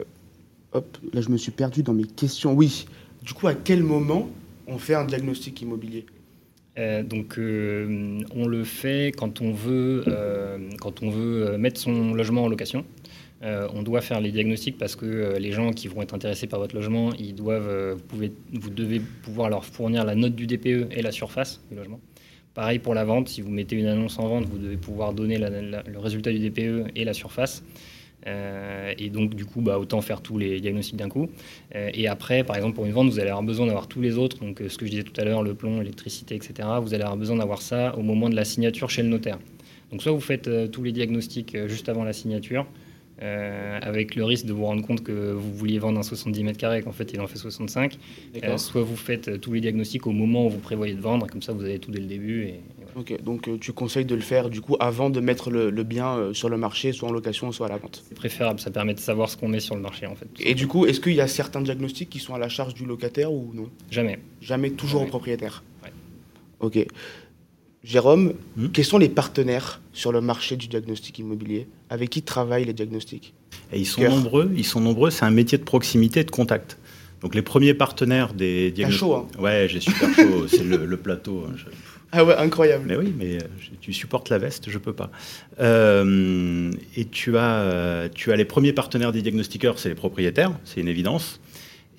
hop, 0.73 0.97
là 1.13 1.21
je 1.21 1.29
me 1.29 1.37
suis 1.37 1.53
perdu 1.53 1.83
dans 1.83 1.93
mes 1.93 2.05
questions. 2.05 2.55
Oui. 2.55 2.87
Du 3.23 3.35
coup, 3.35 3.47
à 3.47 3.55
quel 3.55 3.83
moment 3.83 4.31
on 4.67 4.79
fait 4.79 4.95
un 4.95 5.05
diagnostic 5.05 5.61
immobilier? 5.61 6.07
Euh, 6.79 7.03
donc, 7.03 7.39
euh, 7.39 8.21
on 8.35 8.47
le 8.47 8.65
fait 8.65 9.13
quand 9.17 9.41
on 9.41 9.53
veut, 9.53 10.05
euh, 10.07 10.59
quand 10.81 11.03
on 11.03 11.11
veut 11.11 11.49
euh, 11.49 11.59
mettre 11.59 11.81
son 11.81 12.15
logement 12.15 12.45
en 12.45 12.49
location. 12.49 12.85
Euh, 13.43 13.69
on 13.73 13.83
doit 13.83 14.03
faire 14.03 14.21
les 14.21 14.33
diagnostics 14.33 14.77
parce 14.77 14.97
que 14.97 15.07
euh, 15.07 15.39
les 15.39 15.51
gens 15.51 15.71
qui 15.71 15.89
vont 15.89 16.03
être 16.03 16.13
intéressés 16.13 16.47
par 16.47 16.61
votre 16.61 16.75
logement, 16.75 17.11
ils 17.19 17.35
doivent, 17.35 17.69
euh, 17.69 17.95
vous, 17.97 18.03
pouvez, 18.03 18.33
vous 18.53 18.69
devez 18.69 19.01
pouvoir 19.01 19.49
leur 19.49 19.65
fournir 19.65 20.05
la 20.05 20.15
note 20.15 20.35
du 20.35 20.47
DPE 20.47 20.89
et 20.95 21.01
la 21.01 21.11
surface 21.11 21.63
du 21.71 21.77
logement. 21.77 22.01
Pareil 22.53 22.79
pour 22.81 22.93
la 22.95 23.05
vente, 23.05 23.29
si 23.29 23.41
vous 23.41 23.51
mettez 23.51 23.77
une 23.77 23.87
annonce 23.87 24.19
en 24.19 24.29
vente, 24.29 24.45
vous 24.45 24.59
devez 24.59 24.77
pouvoir 24.77 25.15
donner 25.15 25.39
le 25.39 25.99
résultat 25.99 26.33
du 26.33 26.39
DPE 26.51 26.91
et 26.97 27.05
la 27.05 27.15
surface. 27.15 27.63
Et 28.27 29.09
donc, 29.09 29.35
du 29.35 29.47
coup, 29.47 29.61
bah, 29.61 29.79
autant 29.79 30.01
faire 30.01 30.21
tous 30.21 30.37
les 30.37 30.61
diagnostics 30.61 30.97
d'un 30.97 31.09
coup. 31.09 31.31
Et 31.73 32.09
après, 32.09 32.43
par 32.43 32.57
exemple, 32.57 32.75
pour 32.75 32.87
une 32.87 32.93
vente, 32.93 33.09
vous 33.09 33.21
allez 33.21 33.31
avoir 33.31 33.45
besoin 33.45 33.67
d'avoir 33.67 33.87
tous 33.87 34.01
les 34.01 34.19
autres. 34.19 34.41
Donc, 34.41 34.61
ce 34.67 34.77
que 34.77 34.85
je 34.85 34.91
disais 34.91 35.05
tout 35.05 35.19
à 35.19 35.25
l'heure, 35.25 35.45
le 35.45 35.55
plomb, 35.55 35.79
l'électricité, 35.79 36.35
etc. 36.35 36.69
Vous 36.83 36.93
allez 36.93 37.05
avoir 37.05 37.17
besoin 37.17 37.37
d'avoir 37.37 37.63
ça 37.63 37.97
au 37.97 38.03
moment 38.03 38.29
de 38.29 38.35
la 38.35 38.45
signature 38.45 38.91
chez 38.91 39.05
le 39.05 39.09
notaire. 39.09 39.39
Donc, 39.93 40.03
soit 40.03 40.11
vous 40.11 40.21
faites 40.21 40.51
tous 40.73 40.83
les 40.83 40.93
diagnostics 40.93 41.57
juste 41.69 41.89
avant 41.89 42.03
la 42.03 42.13
signature, 42.13 42.67
euh, 43.23 43.79
avec 43.83 44.15
le 44.15 44.25
risque 44.25 44.47
de 44.47 44.53
vous 44.53 44.65
rendre 44.65 44.87
compte 44.87 45.03
que 45.03 45.33
vous 45.33 45.53
vouliez 45.53 45.79
vendre 45.79 45.99
un 45.99 46.03
70 46.03 46.43
mètres 46.45 46.59
carrés 46.59 46.79
et 46.79 46.83
qu'en 46.83 46.93
fait, 46.93 47.13
il 47.13 47.21
en 47.21 47.27
fait 47.27 47.39
65. 47.39 47.99
Euh, 48.43 48.57
soit 48.57 48.83
vous 48.83 48.97
faites 48.97 49.29
euh, 49.29 49.37
tous 49.39 49.53
les 49.53 49.61
diagnostics 49.61 50.07
au 50.07 50.13
moment 50.13 50.47
où 50.47 50.51
vous 50.51 50.59
prévoyez 50.59 50.95
de 50.95 51.01
vendre, 51.01 51.27
comme 51.27 51.43
ça, 51.43 51.53
vous 51.53 51.63
avez 51.65 51.79
tout 51.79 51.91
dès 51.91 52.01
le 52.01 52.07
début. 52.07 52.45
Et, 52.45 52.49
et 52.49 52.61
voilà. 52.79 52.91
Ok. 52.97 53.23
Donc 53.23 53.49
euh, 53.49 53.59
tu 53.59 53.73
conseilles 53.73 54.05
de 54.07 54.15
le 54.15 54.21
faire 54.23 54.49
du 54.51 54.61
coup 54.61 54.77
avant 54.81 55.11
de 55.11 55.21
mettre 55.21 55.51
le, 55.51 55.71
le 55.71 55.83
bien 55.85 56.31
sur 56.33 56.49
le 56.49 56.57
marché, 56.57 56.93
soit 56.93 57.09
en 57.09 57.13
location, 57.13 57.53
soit 57.53 57.67
à 57.67 57.71
la 57.71 57.77
vente? 57.77 58.03
C'est 58.09 58.15
préférable, 58.15 58.59
ça 58.61 58.71
permet 58.71 58.95
de 58.95 59.01
savoir 59.01 59.29
ce 59.29 59.37
qu'on 59.37 59.49
met 59.49 59.61
sur 59.61 59.75
le 59.75 59.83
marché, 59.83 60.07
en 60.07 60.15
fait. 60.15 60.27
Et 60.41 60.55
du 60.55 60.67
coup, 60.67 60.87
est-ce 60.87 61.01
qu'il 61.01 61.15
y 61.15 61.21
a 61.21 61.29
certains 61.29 61.61
diagnostics 61.61 62.09
qui 62.09 62.19
sont 62.19 62.35
à 62.35 62.39
la 62.39 62.49
charge 62.49 62.75
du 62.75 62.87
locataire 62.87 63.33
ou 63.33 63.53
non? 63.55 63.69
Jamais. 63.91 64.19
Jamais, 64.41 64.71
toujours 64.71 65.03
au 65.03 65.07
propriétaire? 65.07 65.63
Ouais. 65.83 65.91
Ok. 66.61 66.87
Jérôme, 67.83 68.35
Hmm? 68.57 68.69
quels 68.69 68.85
sont 68.85 68.99
les 68.99 69.09
partenaires 69.09 69.81
sur 69.93 70.13
le 70.13 70.21
marché 70.21 70.57
du 70.57 70.67
diagnostic 70.69 71.19
immobilier? 71.19 71.67
Avec 71.89 72.11
qui 72.11 72.23
travaillent 72.23 72.65
les 72.67 72.73
diagnostics? 72.75 73.33
Et 73.73 73.79
ils 73.79 73.87
sont 73.87 74.03
Cœur. 74.03 74.11
nombreux. 74.15 74.53
Ils 74.55 74.65
sont 74.67 74.81
nombreux. 74.81 75.11
C'est 75.11 75.25
un 75.25 75.31
métier 75.31 75.57
de 75.59 75.65
proximité, 75.65 76.21
et 76.21 76.25
de 76.25 76.31
contact. 76.31 76.77
Donc 77.23 77.35
les 77.35 77.43
premiers 77.43 77.75
partenaires 77.75 78.33
des 78.35 78.71
diagnostics. 78.71 79.01
chaud, 79.01 79.15
hein 79.15 79.27
Ouais, 79.39 79.67
j'ai 79.69 79.81
super 79.81 80.13
chaud. 80.15 80.47
c'est 80.49 80.63
le, 80.65 80.85
le 80.85 80.97
plateau. 80.97 81.45
hein. 81.49 81.53
Je- 81.57 81.65
Ah 82.13 82.25
ouais, 82.25 82.35
incroyable. 82.37 82.85
Mais 82.87 82.97
oui, 82.97 83.15
mais 83.17 83.37
euh, 83.37 83.47
tu 83.81 83.93
supportes 83.93 84.29
la 84.31 84.39
veste, 84.39 84.69
je 84.69 84.79
peux 84.79 84.93
pas. 84.93 85.11
Euh, 85.61 86.71
et 86.97 87.05
tu 87.07 87.37
as, 87.39 87.61
euh, 87.61 88.09
tu 88.15 88.33
as 88.33 88.37
les 88.37 88.45
premiers 88.45 88.73
partenaires 88.73 89.13
des 89.13 89.23
diagnostiqueurs, 89.23 89.79
c'est 89.79 89.89
les 89.91 89.95
propriétaires, 89.95 90.53
c'est 90.65 90.81
une 90.81 90.89
évidence. 90.89 91.41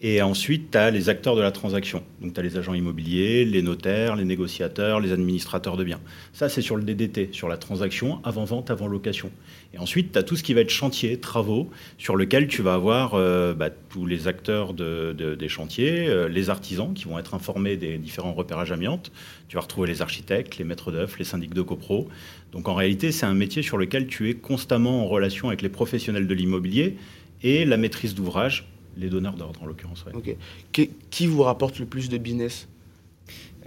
Et 0.03 0.24
ensuite, 0.24 0.71
tu 0.71 0.77
as 0.80 0.89
les 0.89 1.09
acteurs 1.09 1.36
de 1.36 1.42
la 1.42 1.51
transaction. 1.51 2.01
Donc, 2.21 2.33
tu 2.33 2.39
as 2.39 2.44
les 2.44 2.57
agents 2.57 2.74
immobiliers, 2.74 3.45
les 3.45 3.62
notaires, 3.62 4.15
les 4.15 4.25
négociateurs, 4.25 5.00
les 5.00 5.12
administrateurs 5.12 5.77
de 5.77 5.83
biens. 5.83 6.00
Ça, 6.33 6.50
c'est 6.50 6.63
sur 6.63 6.75
le 6.75 6.81
DDT, 6.81 7.30
sur 7.33 7.48
la 7.48 7.57
transaction, 7.57 8.19
avant-vente, 8.24 8.71
avant-location. 8.71 9.30
Et 9.75 9.77
ensuite, 9.77 10.13
tu 10.13 10.18
as 10.18 10.24
tout 10.24 10.36
ce 10.36 10.42
qui 10.42 10.56
va 10.56 10.62
être 10.62 10.71
chantier, 10.71 11.19
travaux, 11.19 11.69
sur 12.00 12.15
lequel 12.15 12.48
tu 12.48 12.63
vas 12.63 12.74
avoir 12.74 13.13
euh, 13.13 13.53
bah, 13.53 13.69
tous 13.69 14.07
les 14.07 14.27
acteurs 14.27 14.74
de- 14.74 15.13
de- 15.15 15.36
des 15.36 15.50
chantiers, 15.50 16.07
euh, 16.07 16.27
les 16.27 16.50
artisans 16.50 16.95
qui 16.95 17.06
vont 17.06 17.19
être 17.19 17.36
informés 17.36 17.77
des 17.77 18.00
différents 18.00 18.33
repérages 18.33 18.71
amiantes. 18.71 19.12
Tu 19.50 19.56
vas 19.56 19.62
retrouver 19.62 19.88
les 19.88 20.01
architectes, 20.01 20.57
les 20.57 20.63
maîtres 20.65 20.92
d'œuvre, 20.92 21.13
les 21.19 21.25
syndics 21.25 21.54
de 21.54 21.62
copro. 21.62 22.09
Donc, 22.54 22.68
en 22.69 22.74
réalité, 22.74 23.12
c'est 23.12 23.27
un 23.27 23.36
métier 23.36 23.62
sur 23.62 23.77
lequel 23.77 24.07
tu 24.07 24.31
es 24.31 24.33
constamment 24.33 25.04
en 25.04 25.07
relation 25.07 25.50
avec 25.50 25.62
les 25.62 25.69
professionnels 25.69 26.25
de 26.25 26.33
l'immobilier 26.33 26.97
et 27.44 27.65
la 27.65 27.77
maîtrise 27.77 28.15
d'ouvrage, 28.15 28.68
les 28.97 29.09
donneurs 29.09 29.35
d'ordre 29.35 29.61
en 29.63 29.65
l'occurrence. 29.65 30.05
ouais. 30.05 30.13
Ok. 30.13 30.35
Qui, 30.71 30.89
qui 31.09 31.27
vous 31.27 31.43
rapporte 31.43 31.79
le 31.79 31.85
plus 31.85 32.09
de 32.09 32.17
business? 32.17 32.67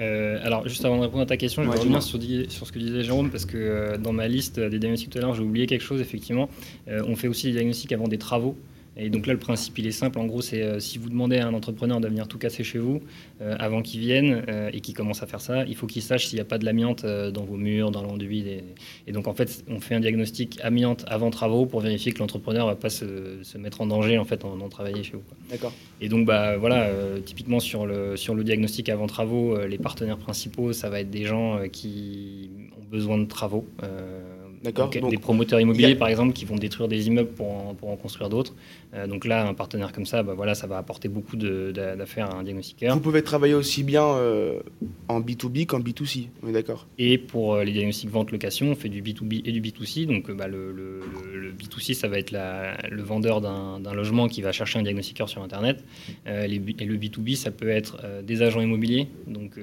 Euh, 0.01 0.39
alors, 0.43 0.67
juste 0.67 0.85
avant 0.85 0.97
de 0.99 1.03
répondre 1.03 1.23
à 1.23 1.27
ta 1.27 1.37
question, 1.37 1.63
je 1.63 1.71
vais 1.71 1.79
revenir 1.79 2.03
sur 2.03 2.19
ce 2.19 2.73
que 2.73 2.79
disait 2.79 3.05
Jérôme, 3.05 3.31
parce 3.31 3.47
que 3.47 3.57
euh, 3.57 3.97
dans 3.97 4.13
ma 4.13 4.29
liste 4.29 4.59
des 4.59 4.79
diagnostics 4.79 5.11
tout 5.11 5.19
à 5.19 5.21
l'heure, 5.21 5.35
j'ai 5.35 5.43
oublié 5.43 5.67
quelque 5.67 5.85
chose, 5.85 6.01
effectivement. 6.01 6.49
Euh, 6.89 7.03
on 7.07 7.17
fait 7.17 7.29
aussi 7.29 7.47
des 7.47 7.53
diagnostics 7.53 7.93
avant 7.93 8.09
des 8.09 8.19
travaux. 8.19 8.57
Et 8.97 9.11
donc 9.11 9.27
là, 9.27 9.33
le 9.33 9.39
principe, 9.39 9.79
il 9.79 9.87
est 9.87 9.93
simple. 9.93 10.19
En 10.19 10.27
gros, 10.27 10.41
c'est 10.41 10.63
euh, 10.63 10.79
si 10.79 10.99
vous 10.99 11.09
demandez 11.09 11.39
à 11.39 11.49
un 11.49 11.55
entrepreneur 11.55 12.01
de 12.01 12.07
venir 12.09 12.29
tout 12.29 12.39
casser 12.39 12.63
chez 12.63 12.79
vous, 12.79 13.01
euh, 13.41 13.57
avant 13.59 13.83
qu'il 13.83 14.01
vienne 14.01 14.45
euh, 14.49 14.71
et 14.73 14.81
qu'il 14.81 14.95
commence 14.95 15.23
à 15.23 15.27
faire 15.27 15.41
ça, 15.41 15.65
il 15.65 15.75
faut 15.75 15.87
qu'il 15.87 16.03
sache 16.03 16.27
s'il 16.27 16.37
n'y 16.37 16.41
a 16.41 16.45
pas 16.45 16.59
de 16.59 16.65
l'amiante 16.65 17.05
dans 17.05 17.45
vos 17.45 17.57
murs, 17.57 17.91
dans 17.91 18.03
l'enduit. 18.03 18.41
Et, 18.49 18.65
et 19.07 19.13
donc, 19.13 19.27
en 19.27 19.35
fait, 19.35 19.65
on 19.69 19.81
fait 19.81 19.95
un 19.95 20.01
diagnostic 20.01 20.59
amiante 20.63 21.05
avant 21.09 21.31
travaux 21.31 21.67
pour 21.67 21.81
vérifier 21.81 22.13
que 22.13 22.21
l'entrepreneur 22.21 22.67
ne 22.67 22.71
va 22.71 22.77
pas 22.77 22.91
se, 22.91 23.43
se 23.43 23.59
mettre 23.59 23.81
en 23.81 23.87
danger 23.87 24.17
en 24.19 24.25
fait, 24.25 24.45
en, 24.45 24.61
en 24.61 24.69
travaillant 24.69 25.03
chez 25.03 25.15
vous. 25.15 25.23
D'accord. 25.51 25.73
Et 26.01 26.09
donc, 26.09 26.27
bah, 26.27 26.57
voilà, 26.57 26.89
typiquement 27.25 27.61
sur 27.61 27.87
le, 27.87 28.17
sur 28.17 28.35
le 28.35 28.45
diagnostic 28.45 28.89
avant 28.89 29.07
travaux, 29.07 29.59
les 29.67 29.79
partenaires 29.79 30.19
principaux, 30.19 30.73
ça 30.73 30.89
va 30.89 31.01
être 31.01 31.11
des 31.11 31.25
gens 31.25 31.61
qui 31.73 32.51
ont 32.79 32.85
besoin 32.91 33.19
de 33.19 33.25
travaux. 33.25 33.67
euh, 33.83 34.24
D'accord, 34.65 34.89
donc, 34.91 35.03
donc, 35.03 35.11
des 35.11 35.19
promoteurs 35.19 35.61
immobiliers, 35.61 35.93
a- 35.93 35.97
par 35.97 36.09
exemple, 36.09 36.33
qui 36.33 36.45
vont 36.47 36.57
détruire 36.57 36.89
des 36.89 37.07
immeubles 37.07 37.29
pour 37.31 37.51
en, 37.51 37.75
pour 37.75 37.91
en 37.91 37.97
construire 37.97 38.31
d'autres. 38.31 38.55
Euh, 38.95 39.07
donc 39.07 39.25
là, 39.27 39.47
un 39.47 39.55
partenaire 39.55 39.93
comme 39.93 40.07
ça, 40.07 40.23
bah, 40.23 40.33
voilà, 40.35 40.55
ça 40.55 40.67
va 40.67 40.79
apporter 40.79 41.09
beaucoup 41.09 41.37
d'affaires 41.37 42.31
à 42.31 42.39
un 42.39 42.43
diagnostiqueur. 42.43 42.95
Vous 42.95 43.01
pouvez 43.03 43.23
travailler 43.23 43.55
aussi 43.55 43.83
bien 43.83 44.05
euh, 44.05 44.61
en 45.09 45.21
B2B 45.21 45.67
qu'en 45.67 45.81
B2C, 45.81 46.29
on 46.43 46.49
est 46.49 46.53
d'accord? 46.53 46.87
Et 46.99 47.19
pour 47.19 47.55
euh, 47.55 47.65
les 47.65 47.73
diagnostics 47.73 48.09
vente-location, 48.11 48.69
on 48.71 48.75
fait 48.75 48.89
du 48.89 49.03
B2B 49.03 49.43
et 49.45 49.53
du 49.53 49.61
B2C. 49.61 50.07
Donc 50.07 50.31
bah, 50.31 50.49
le, 50.49 50.73
le- 50.73 51.01
le- 51.35 51.41
le 51.41 51.53
B2C, 51.53 51.93
ça 51.95 52.09
va 52.09 52.19
être 52.19 52.31
la- 52.31 52.77
le 52.91 53.03
vendeur 53.03 53.41
d'un 53.43 53.93
logement 53.95 54.29
qui 54.29 54.41
va 54.41 54.53
chercher 54.53 54.79
un 54.79 54.83
diagnostiqueur 54.83 55.29
sur 55.29 55.43
Internet. 55.43 55.85
Les 56.27 56.61
et 56.79 56.85
le 56.87 56.97
B2B, 56.97 57.35
ça 57.37 57.51
peut 57.51 57.69
être 57.69 57.99
des 58.23 58.41
agents 58.41 58.61
immobiliers, 58.63 59.09
donc, 59.27 59.59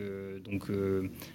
donc 0.46 0.70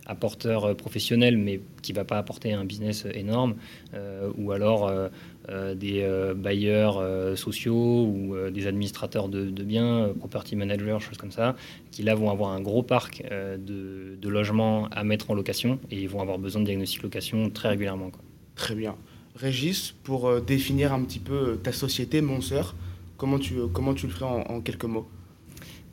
apporteurs 0.07 0.77
professionnels, 0.77 1.37
mais 1.37 1.61
qui 1.83 1.93
ne 1.93 1.97
va 1.97 2.05
pas 2.05 2.19
apporter 2.19 2.53
un 2.53 2.65
business 2.65 3.07
énorme. 3.15 3.56
Euh, 3.95 4.31
ou 4.37 4.53
alors 4.53 4.87
euh, 4.87 5.09
euh, 5.49 5.75
des 5.75 6.07
bailleurs 6.35 7.03
sociaux 7.37 8.07
ou 8.07 8.35
des 8.51 8.67
administrateurs 8.67 9.29
de, 9.29 9.63
biens, 9.63 10.11
property 10.19 10.57
managers, 10.57 10.99
choses 11.01 11.19
comme 11.19 11.33
ça, 11.33 11.57
qui 11.91 12.03
là 12.03 12.15
vont 12.15 12.31
avoir 12.31 12.51
un 12.51 12.61
gros 12.61 12.83
parc 12.83 13.23
de, 13.31 14.29
logements 14.29 14.89
à 14.89 15.05
mettre 15.05 15.31
en 15.31 15.35
location 15.35 15.79
et 15.91 16.01
ils 16.01 16.09
vont 16.09 16.21
avoir 16.21 16.39
besoin 16.39 16.61
de 16.61 16.67
diagnostic 16.67 17.03
location 17.03 17.49
très 17.51 17.69
régulièrement. 17.69 18.11
quoi. 18.11 18.21
Très 18.57 18.75
bien. 18.75 18.97
Régis, 19.37 19.95
pour 20.03 20.41
définir 20.41 20.93
un 20.93 21.03
petit 21.03 21.21
peu 21.21 21.59
ta 21.63 21.73
société, 21.73 22.21
Monseur, 22.21 22.75
comment 23.17 23.39
tu, 23.39 23.55
comment 23.73 23.95
tu 23.95 24.07
le 24.07 24.13
ferais 24.13 24.27
en 24.27 24.61
quelques 24.61 24.85
mots? 24.85 25.07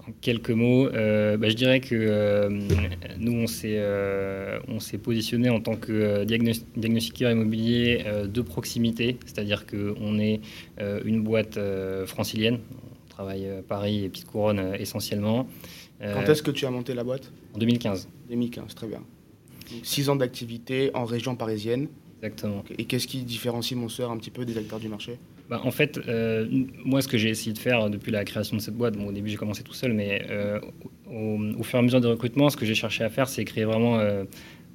En 0.07 0.12
quelques 0.19 0.50
mots, 0.50 0.88
euh, 0.89 1.38
bah, 1.38 1.48
je 1.50 1.53
dirais 1.55 1.79
que 1.79 1.95
euh, 1.95 2.50
nous, 3.17 3.31
on 3.33 3.48
s'est 3.48 3.75
euh, 3.77 4.60
on 4.67 4.79
s'est 4.81 4.98
positionné 4.98 5.50
en 5.50 5.62
tant 5.62 5.75
que 5.77 5.93
euh, 5.93 6.25
diagnos- 6.25 6.65
diagnostiqueur 6.75 7.31
immobilier 7.31 8.03
de 8.25 8.41
proximité, 8.41 9.17
c'est-à-dire 9.25 9.65
qu'on 9.65 10.19
est 10.19 10.41
une 11.05 11.22
boîte 11.24 11.57
francilienne. 12.05 12.60
On 13.07 13.10
travaille 13.10 13.48
à 13.48 13.62
Paris 13.62 14.03
et 14.05 14.10
Petite 14.10 14.25
Couronne 14.27 14.74
essentiellement. 14.77 15.48
Quand 16.01 16.27
est-ce 16.27 16.43
que 16.43 16.51
tu 16.51 16.65
as 16.65 16.72
monté 16.72 16.93
la 16.93 17.03
boîte? 17.05 17.31
En 17.55 17.60
2015, 17.60 18.10
2015, 18.29 18.75
très 18.75 18.88
bien. 18.88 18.98
Donc, 19.00 19.79
Six 19.83 20.10
ans 20.10 20.15
d'activité 20.17 20.91
en 20.93 21.05
région 21.05 21.36
parisienne. 21.36 21.88
exactement. 22.17 22.63
Et 22.77 22.83
qu'est-ce 22.86 23.07
qui 23.07 23.24
différencie 23.24 23.79
Monseur 23.79 24.12
un 24.12 24.17
petit 24.17 24.31
peu 24.31 24.43
des 24.43 24.57
acteurs 24.57 24.79
du 24.79 24.89
marché? 24.89 25.17
Bah, 25.50 25.62
en 25.63 25.71
fait, 25.71 26.00
euh, 26.07 26.47
moi, 26.85 27.01
ce 27.01 27.07
que 27.07 27.17
j'ai 27.17 27.29
essayé 27.29 27.53
de 27.53 27.59
faire 27.59 27.89
depuis 27.89 28.12
la 28.12 28.23
création 28.23 28.55
de 28.55 28.62
cette 28.62 28.75
boîte, 28.75 28.95
au 28.95 29.12
début, 29.12 29.29
j'ai 29.29 29.35
commencé 29.35 29.63
tout 29.63 29.73
seul, 29.73 29.93
mais 29.93 30.25
euh, 30.29 30.59
au, 31.07 31.63
fur 31.63 31.77
et 31.77 31.79
à 31.79 31.81
mesure 31.81 32.00
du 32.00 32.07
recrutement, 32.07 32.50
ce 32.50 32.57
que 32.57 32.65
j'ai 32.65 32.75
cherché 32.75 33.03
à 33.03 33.09
faire, 33.09 33.27
c'est 33.27 33.43
créer 33.43 33.65
vraiment, 33.65 34.00
euh, 34.00 34.23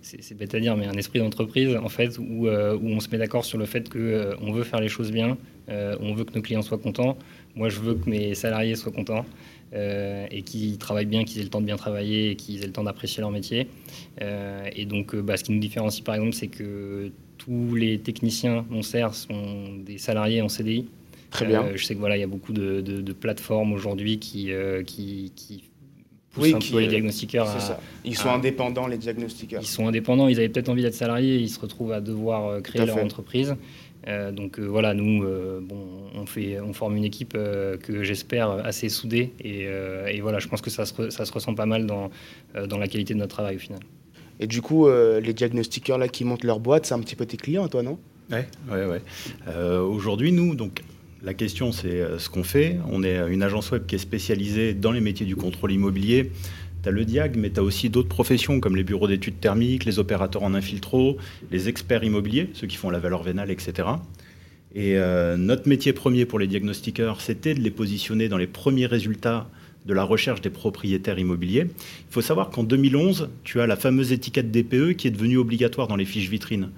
c'est 0.03 0.37
bête 0.37 0.55
à 0.55 0.61
dire, 0.61 0.77
mais 0.77 0.87
un 0.87 0.95
esprit 0.95 1.21
d'entreprise, 1.21 1.75
en 1.77 1.89
fait, 1.89 2.19
où, 2.19 2.49
où, 2.49 2.49
on 2.49 3.01
se 3.01 3.09
met 3.11 3.19
d'accord 3.19 3.45
sur 3.45 3.59
le 3.59 3.65
fait 3.65 3.89
qu'on 3.89 4.53
veut 4.53 4.63
faire 4.63 4.81
les 4.81 4.89
choses 4.89 5.11
bien, 5.11 5.39
on 5.69 6.15
veut 6.15 6.25
que 6.25 6.35
nos 6.35 6.43
clients 6.43 6.63
soient 6.63 6.79
contents. 6.79 7.17
Moi, 7.57 7.69
je 7.69 7.81
veux 7.81 7.95
que 7.95 8.09
mes 8.09 8.35
salariés 8.35 8.77
soient 8.77 8.93
contents. 8.93 9.27
et 9.73 10.43
qu'ils 10.43 10.79
travaillent 10.79 11.07
bien, 11.07 11.25
qu'ils 11.25 11.41
aient 11.41 11.45
le 11.45 11.51
temps 11.51 11.61
de 11.61 11.67
bien 11.67 11.77
travailler 11.77 12.31
et 12.31 12.37
qu'ils 12.37 12.63
aient 12.63 12.67
le 12.67 12.73
temps 12.73 12.85
d'apprécier 12.85 13.21
leur 13.21 13.33
métier. 13.33 13.67
et 14.21 14.85
donc, 14.87 15.17
bah, 15.17 15.37
ce 15.37 15.45
qui 15.45 15.53
nous 15.53 15.59
différencie, 15.59 16.05
par 16.05 16.15
exemple, 16.15 16.35
c'est 16.35 16.49
que 16.49 17.11
tous 17.39 17.75
les 17.75 17.99
techniciens 17.99 18.65
sert 18.83 19.15
sont 19.15 19.77
des 19.85 19.99
salariés 19.99 20.43
en 20.43 20.49
CDI. 20.49 20.87
Très 21.31 21.47
bien. 21.47 21.63
Euh, 21.63 21.73
je 21.77 21.85
sais 21.85 21.95
que 21.95 22.01
voilà, 22.01 22.17
il 22.17 22.21
y 22.21 22.25
a 22.25 22.29
beaucoup 22.29 22.53
de, 22.53 23.13
plateformes 23.13 23.73
aujourd'hui 23.73 24.19
qui, 24.19 24.53
euh, 24.53 24.83
qui, 24.83 25.33
qui 25.37 25.65
poussent 26.33 26.55
un 26.55 26.59
peu 26.59 26.81
les 26.81 26.89
diagnostiqueurs. 26.89 27.47
ça. 27.47 27.81
Ils 28.05 28.17
sont 28.17 28.31
indépendants, 28.31 28.87
les 28.87 28.99
diagnostiqueurs. 28.99 29.63
Ils 29.63 29.67
sont 29.67 29.87
indépendants, 29.87 30.29
ils 30.29 30.39
avaient 30.39 30.49
peut-être 30.49 30.69
envie 30.69 30.83
d'être 30.83 30.95
salariés, 30.95 31.37
ils 31.37 31.51
se 31.51 31.61
retrouvent 31.61 31.93
à 31.93 32.01
devoir 32.01 32.47
euh, 32.47 32.61
créer 32.61 32.85
leur 32.87 32.99
entreprise. 32.99 33.57
donc 34.33 34.59
voilà, 34.59 34.95
nous, 34.95 35.23
bon, 35.61 35.85
on, 36.15 36.25
fait, 36.25 36.61
on 36.61 36.73
forme 36.73 36.97
une 36.97 37.05
équipe 37.05 37.35
que 37.35 38.03
j'espère 38.03 38.51
assez 38.51 38.89
soudée. 38.89 39.33
Et, 39.41 39.65
et, 39.65 40.21
voilà, 40.23 40.39
je 40.39 40.49
pense 40.49 40.63
que 40.63 40.71
ça 40.71 40.87
se, 40.87 41.11
ça 41.11 41.27
se 41.27 41.33
ressent 41.33 41.55
pas 41.55 41.67
mal 41.67 41.85
dans, 41.85 42.11
dans 42.67 42.79
la 42.79 42.89
qualité 42.89 43.13
de 43.13 43.19
notre 43.19 43.35
travail 43.35 43.57
au 43.57 43.59
final. 43.59 43.81
Et 44.41 44.47
du 44.47 44.63
coup, 44.63 44.87
euh, 44.87 45.21
les 45.21 45.35
diagnostiqueurs 45.35 45.99
là 45.99 46.09
qui 46.09 46.25
montent 46.25 46.45
leur 46.45 46.61
boîte, 46.61 46.87
c'est 46.87 46.95
un 46.95 47.01
petit 47.01 47.17
peu 47.17 47.27
tes 47.27 47.37
clients, 47.37 47.69
toi, 47.69 47.83
non? 47.83 47.99
Ouais, 48.31 48.47
ouais, 48.71 48.87
ouais. 48.87 49.03
Euh, 49.49 49.81
aujourd'hui, 49.81 50.33
nous, 50.33 50.55
donc, 50.55 50.83
la 51.23 51.35
question, 51.35 51.73
c'est 51.73 52.01
euh, 52.01 52.19
ce 52.19 52.29
qu'on 52.29 52.45
fait. 52.45 52.77
On 52.91 53.03
est 53.03 53.19
une 53.29 53.43
agence 53.43 53.71
web 53.73 53.87
qui 53.87 53.97
est 53.97 53.99
spécialisée 53.99 54.75
dans 54.75 54.93
les 54.93 55.01
métiers 55.01 55.27
du 55.27 55.35
contrôle 55.35 55.73
immobilier. 55.73 56.31
Tu 56.83 56.89
as 56.89 56.93
le 56.93 57.05
diag, 57.05 57.37
mais 57.37 57.51
tu 57.51 57.59
as 57.59 57.63
aussi 57.65 57.91
d'autres 57.91 58.09
professions 58.09 58.61
comme 58.61 58.77
les 58.77 58.85
bureaux 58.85 59.09
d'études 59.09 59.41
thermiques, 59.41 59.85
les 59.85 59.99
opérateurs 59.99 60.45
en 60.45 60.55
infiltro, 60.55 61.17
les 61.51 61.69
experts 61.69 62.05
immobiliers, 62.05 62.51
ceux 62.53 62.69
qui 62.69 62.77
font 62.77 62.91
la 62.91 63.01
valeur 63.01 63.25
vénale, 63.25 63.51
etc. 63.51 63.89
Et 64.77 64.97
notre 65.37 65.69
métier 65.69 65.93
premier 65.93 66.25
pour 66.25 66.39
les 66.39 66.47
diagnostiqueurs, 66.47 67.21
c'était 67.21 67.55
de 67.55 67.61
les 67.61 67.73
positionner 67.73 68.29
dans 68.29 68.37
les 68.37 68.47
premiers 68.47 68.87
résultats 68.87 69.49
de 69.87 69.95
la 69.95 70.05
recherche 70.05 70.41
des 70.41 70.51
propriétaires 70.51 71.19
immobiliers. 71.19 71.67
Il 71.67 72.13
faut 72.13 72.21
savoir 72.21 72.51
qu'en 72.51 72.63
2011, 72.63 73.31
tu 73.45 73.61
as 73.61 73.67
la 73.67 73.77
fameuse 73.77 74.13
étiquette 74.13 74.51
DPE 74.51 74.95
qui 74.97 75.09
est 75.09 75.11
devenue 75.11 75.39
obligatoire 75.39 75.89
dans 75.89 75.97
les 75.97 76.05
fiches 76.05 76.29
vitrines. 76.29 76.71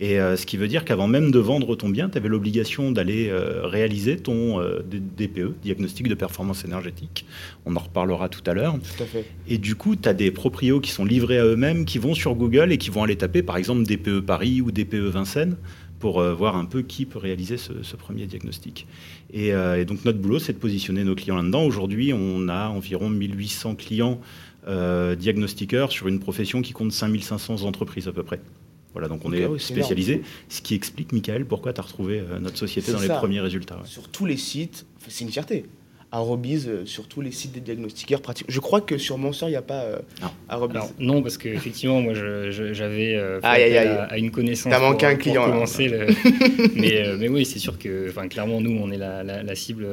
Et 0.00 0.18
euh, 0.18 0.36
ce 0.36 0.46
qui 0.46 0.56
veut 0.56 0.68
dire 0.68 0.84
qu'avant 0.84 1.06
même 1.06 1.30
de 1.30 1.38
vendre 1.38 1.76
ton 1.76 1.88
bien, 1.88 2.08
tu 2.08 2.16
avais 2.16 2.28
l'obligation 2.28 2.92
d'aller 2.92 3.28
euh, 3.28 3.66
réaliser 3.66 4.16
ton 4.16 4.58
euh, 4.60 4.80
DPE, 4.90 5.54
diagnostic 5.62 6.08
de 6.08 6.14
performance 6.14 6.64
énergétique. 6.64 7.26
On 7.66 7.76
en 7.76 7.78
reparlera 7.78 8.28
tout 8.28 8.42
à 8.46 8.54
l'heure. 8.54 8.74
Tout 8.74 9.02
à 9.02 9.06
fait. 9.06 9.26
Et 9.48 9.58
du 9.58 9.74
coup, 9.74 9.94
tu 9.94 10.08
as 10.08 10.14
des 10.14 10.30
proprios 10.30 10.80
qui 10.80 10.90
sont 10.90 11.04
livrés 11.04 11.38
à 11.38 11.44
eux-mêmes, 11.44 11.84
qui 11.84 11.98
vont 11.98 12.14
sur 12.14 12.34
Google 12.34 12.72
et 12.72 12.78
qui 12.78 12.90
vont 12.90 13.02
aller 13.02 13.16
taper 13.16 13.42
par 13.42 13.56
exemple 13.56 13.82
DPE 13.84 14.20
Paris 14.20 14.62
ou 14.62 14.72
DPE 14.72 14.94
Vincennes 14.94 15.56
pour 16.02 16.20
euh, 16.20 16.34
voir 16.34 16.56
un 16.56 16.64
peu 16.64 16.82
qui 16.82 17.06
peut 17.06 17.20
réaliser 17.20 17.56
ce, 17.56 17.94
premier 17.94 18.26
diagnostic. 18.26 18.88
Euh, 19.36 19.76
et, 19.76 19.84
donc 19.84 20.04
notre 20.04 20.18
boulot, 20.18 20.40
c'est 20.40 20.52
de 20.52 20.58
positionner 20.58 21.04
nos 21.04 21.14
clients 21.14 21.36
là-dedans. 21.36 21.62
Aujourd'hui, 21.64 22.12
on 22.12 22.48
a 22.48 22.66
environ 22.66 23.08
1800 23.08 23.76
clients 23.76 24.20
euh, 24.66 25.14
diagnostiqueurs 25.14 25.92
sur 25.92 26.08
une 26.08 26.18
profession 26.18 26.60
qui 26.60 26.72
compte 26.72 26.90
5500 26.90 27.62
entreprises 27.62 28.08
à 28.08 28.12
peu 28.12 28.24
près. 28.24 28.40
Voilà, 28.94 29.06
donc 29.06 29.24
on 29.24 29.32
est, 29.32 29.46
spécialisé, 29.60 30.22
ce 30.48 30.60
qui 30.60 30.74
explique, 30.74 31.12
Michael, 31.12 31.46
pourquoi 31.46 31.72
tu 31.72 31.78
as 31.78 31.84
retrouvé 31.84 32.20
notre 32.40 32.58
société 32.58 32.90
dans 32.90 33.00
les 33.00 33.06
premiers 33.06 33.40
résultats. 33.40 33.80
Sur 33.84 34.08
tous 34.08 34.26
les 34.26 34.36
sites, 34.36 34.84
c'est 35.06 35.24
une 35.24 35.30
fierté. 35.30 35.66
Arrobise 36.12 36.68
euh, 36.68 36.84
sur 36.84 37.08
tous 37.08 37.22
les 37.22 37.32
sites 37.32 37.52
des 37.52 37.60
diagnostiqueurs 37.60 38.20
pratiques. 38.20 38.46
Je 38.50 38.60
crois 38.60 38.82
que 38.82 38.98
sur 38.98 39.16
mon 39.16 39.32
sort, 39.32 39.48
il 39.48 39.52
n'y 39.52 39.56
a 39.56 39.62
pas 39.62 39.84
euh, 39.84 39.98
non. 40.50 40.90
non, 40.98 41.22
parce 41.22 41.38
qu'effectivement, 41.38 42.02
moi, 42.02 42.12
j'avais 42.12 43.14
euh, 43.14 43.40
à, 43.42 44.18
une 44.18 44.30
connaissance. 44.30 44.70
T'as 44.70 44.78
manqué 44.78 45.06
un 45.06 45.14
client. 45.14 45.48
mais, 46.76 47.04
mais, 47.18 47.28
oui, 47.28 47.46
c'est 47.46 47.58
sûr 47.58 47.78
que, 47.78 48.10
enfin, 48.10 48.28
clairement, 48.28 48.60
nous, 48.60 48.78
on 48.78 48.90
est 48.90 48.98
la, 48.98 49.22
la, 49.22 49.54
cible 49.54 49.86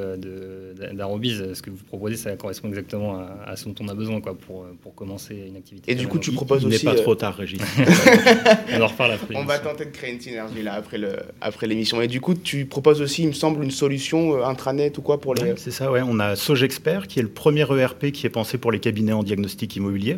d'Arobise. 0.91 1.53
Ce 1.53 1.61
que 1.61 1.69
vous 1.69 1.83
proposez, 1.85 2.17
ça 2.17 2.35
correspond 2.35 2.67
exactement 2.67 3.17
à, 3.45 3.55
ce 3.55 3.65
dont 3.65 3.75
on 3.79 3.87
a 3.87 3.93
besoin 3.93 4.19
quoi, 4.19 4.35
pour, 4.37 4.65
pour 4.81 4.93
commencer 4.95 5.45
une 5.47 5.55
activité. 5.55 5.89
Et 5.89 5.95
du 5.95 6.07
coup, 6.07 6.19
tu 6.19 6.33
proposes 6.33 6.65
aussi. 6.65 6.83
Il 6.83 6.89
n'est 6.89 6.95
pas 6.95 7.01
trop 7.01 7.15
tard, 7.15 7.35
Régis. 7.35 7.61
on 8.75 8.81
en 8.81 8.87
reparle 8.87 9.13
après. 9.13 9.35
On 9.37 9.45
va 9.45 9.59
tenter 9.59 9.85
de 9.85 9.91
créer 9.91 10.13
une 10.13 10.19
synergie 10.19 10.63
là 10.63 10.73
après 10.73 10.97
l'émission. 10.97 11.97
Après 11.97 12.05
Et 12.05 12.09
du 12.09 12.19
coup, 12.19 12.33
tu 12.33 12.65
proposes 12.65 13.01
aussi, 13.01 13.23
il 13.23 13.29
me 13.29 13.33
semble, 13.33 13.63
une 13.63 13.71
solution 13.71 14.43
intranet 14.43 14.97
ou 14.97 15.01
quoi 15.01 15.21
pour 15.21 15.33
les. 15.33 15.53
c'est 15.55 15.71
ça, 15.71 15.89
ouais 15.89 16.01
on 16.08 16.08
a 16.17 16.35
Sogexpert, 16.35 17.07
qui 17.07 17.19
est 17.19 17.21
le 17.21 17.29
premier 17.29 17.67
ERP 17.69 18.11
qui 18.11 18.25
est 18.25 18.31
pensé 18.31 18.57
pour 18.57 18.71
les 18.71 18.79
cabinets 18.79 19.11
en 19.13 19.21
diagnostic 19.21 19.75
immobilier. 19.75 20.17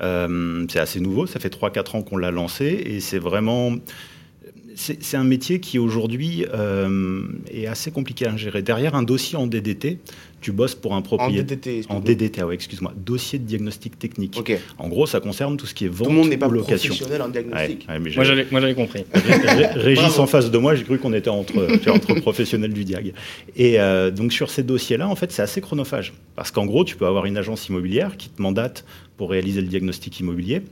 Euh, 0.00 0.64
c'est 0.68 0.80
assez 0.80 1.00
nouveau, 1.00 1.26
ça 1.26 1.38
fait 1.38 1.54
3-4 1.54 1.98
ans 1.98 2.02
qu'on 2.02 2.16
l'a 2.16 2.30
lancé 2.30 2.64
et 2.64 3.00
c'est 3.00 3.18
vraiment 3.18 3.74
c'est 4.82 5.16
un 5.16 5.24
métier 5.24 5.60
qui 5.60 5.78
aujourd'hui 5.78 6.44
euh, 6.52 7.22
est 7.52 7.66
assez 7.66 7.90
compliqué 7.90 8.26
à 8.26 8.36
gérer. 8.36 8.62
Derrière 8.62 8.94
un 8.94 9.02
dossier 9.02 9.36
en 9.36 9.46
DDT, 9.46 9.98
tu 10.40 10.50
bosses 10.50 10.74
pour 10.74 10.94
un 10.94 11.02
propriétaire. 11.02 11.58
En 11.88 12.00
DDT, 12.00 12.42
en 12.42 12.50
excuse-moi. 12.50 12.92
Dossier 12.96 13.38
de 13.38 13.44
diagnostic 13.44 13.98
technique. 13.98 14.40
En 14.78 14.88
gros, 14.88 15.06
ça 15.06 15.20
concerne 15.20 15.56
tout 15.56 15.66
ce 15.66 15.74
qui 15.74 15.84
est 15.84 15.88
vente 15.88 16.08
tout 16.08 16.12
le 16.12 16.18
monde 16.18 16.28
n'est 16.28 16.36
pas 16.36 16.48
location. 16.48 16.94
professionnel 16.94 17.22
en 17.22 17.28
diagnostic. 17.28 17.86
moi, 18.16 18.60
j'avais 18.60 18.74
compris. 18.74 19.04
Régis 19.74 20.18
en 20.18 20.26
face 20.26 20.50
de 20.50 20.58
moi, 20.58 20.74
j'ai 20.74 20.84
cru 20.84 20.98
qu'on 20.98 21.12
était 21.12 21.30
entre, 21.30 21.68
entre 21.88 22.14
professionnels 22.14 22.72
du 22.72 22.84
diag. 22.84 23.14
Et 23.56 23.78
euh, 23.78 24.10
donc, 24.10 24.32
sur 24.32 24.50
ces 24.50 24.64
dossiers-là, 24.64 25.08
en 25.08 25.14
fait, 25.14 25.30
c'est 25.30 25.42
assez 25.42 25.60
chronophage. 25.60 26.12
Parce 26.34 26.50
qu'en 26.50 26.66
gros, 26.66 26.84
tu 26.84 26.96
peux 26.96 27.06
avoir 27.06 27.26
une 27.26 27.36
agence 27.36 27.68
immobilière 27.68 28.16
qui 28.16 28.28
te 28.28 28.42
mandate 28.42 28.84
pour 29.16 29.30
réaliser 29.30 29.60
le 29.60 29.68
diagnostic 29.68 30.18
immobilier, 30.18 30.62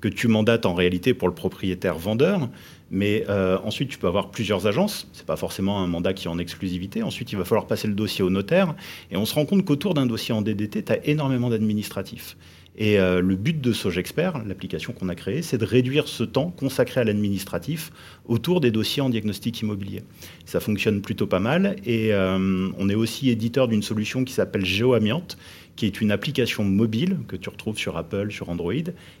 que 0.00 0.08
tu 0.08 0.28
mandates 0.28 0.64
en 0.64 0.74
réalité 0.74 1.12
pour 1.12 1.28
le 1.28 1.34
propriétaire 1.34 1.98
vendeur 1.98 2.48
mais 2.90 3.24
euh, 3.28 3.58
ensuite, 3.64 3.90
tu 3.90 3.98
peux 3.98 4.06
avoir 4.06 4.30
plusieurs 4.30 4.66
agences. 4.66 5.06
Ce 5.12 5.20
n'est 5.20 5.26
pas 5.26 5.36
forcément 5.36 5.82
un 5.82 5.86
mandat 5.86 6.14
qui 6.14 6.26
est 6.26 6.30
en 6.30 6.38
exclusivité. 6.38 7.02
Ensuite, 7.02 7.32
il 7.32 7.38
va 7.38 7.44
falloir 7.44 7.66
passer 7.66 7.86
le 7.88 7.94
dossier 7.94 8.24
au 8.24 8.30
notaire. 8.30 8.74
Et 9.10 9.16
on 9.16 9.26
se 9.26 9.34
rend 9.34 9.44
compte 9.44 9.64
qu'autour 9.64 9.94
d'un 9.94 10.06
dossier 10.06 10.34
en 10.34 10.42
DDT, 10.42 10.84
tu 10.84 10.92
as 10.92 11.06
énormément 11.06 11.50
d'administratifs. 11.50 12.36
Et 12.80 13.00
euh, 13.00 13.20
le 13.20 13.34
but 13.34 13.60
de 13.60 13.72
Sogexpert, 13.72 14.44
l'application 14.46 14.92
qu'on 14.92 15.08
a 15.08 15.16
créée, 15.16 15.42
c'est 15.42 15.58
de 15.58 15.64
réduire 15.64 16.06
ce 16.06 16.22
temps 16.22 16.50
consacré 16.50 17.00
à 17.00 17.04
l'administratif 17.04 17.90
autour 18.24 18.60
des 18.60 18.70
dossiers 18.70 19.02
en 19.02 19.10
diagnostic 19.10 19.60
immobilier. 19.60 20.04
Ça 20.44 20.60
fonctionne 20.60 21.02
plutôt 21.02 21.26
pas 21.26 21.40
mal. 21.40 21.74
Et 21.84 22.14
euh, 22.14 22.68
on 22.78 22.88
est 22.88 22.94
aussi 22.94 23.30
éditeur 23.30 23.66
d'une 23.66 23.82
solution 23.82 24.22
qui 24.22 24.32
s'appelle 24.32 24.64
GeoAmiante, 24.64 25.36
qui 25.74 25.86
est 25.86 26.00
une 26.00 26.12
application 26.12 26.62
mobile 26.64 27.18
que 27.26 27.34
tu 27.34 27.48
retrouves 27.48 27.78
sur 27.78 27.96
Apple, 27.96 28.30
sur 28.30 28.48
Android, 28.48 28.72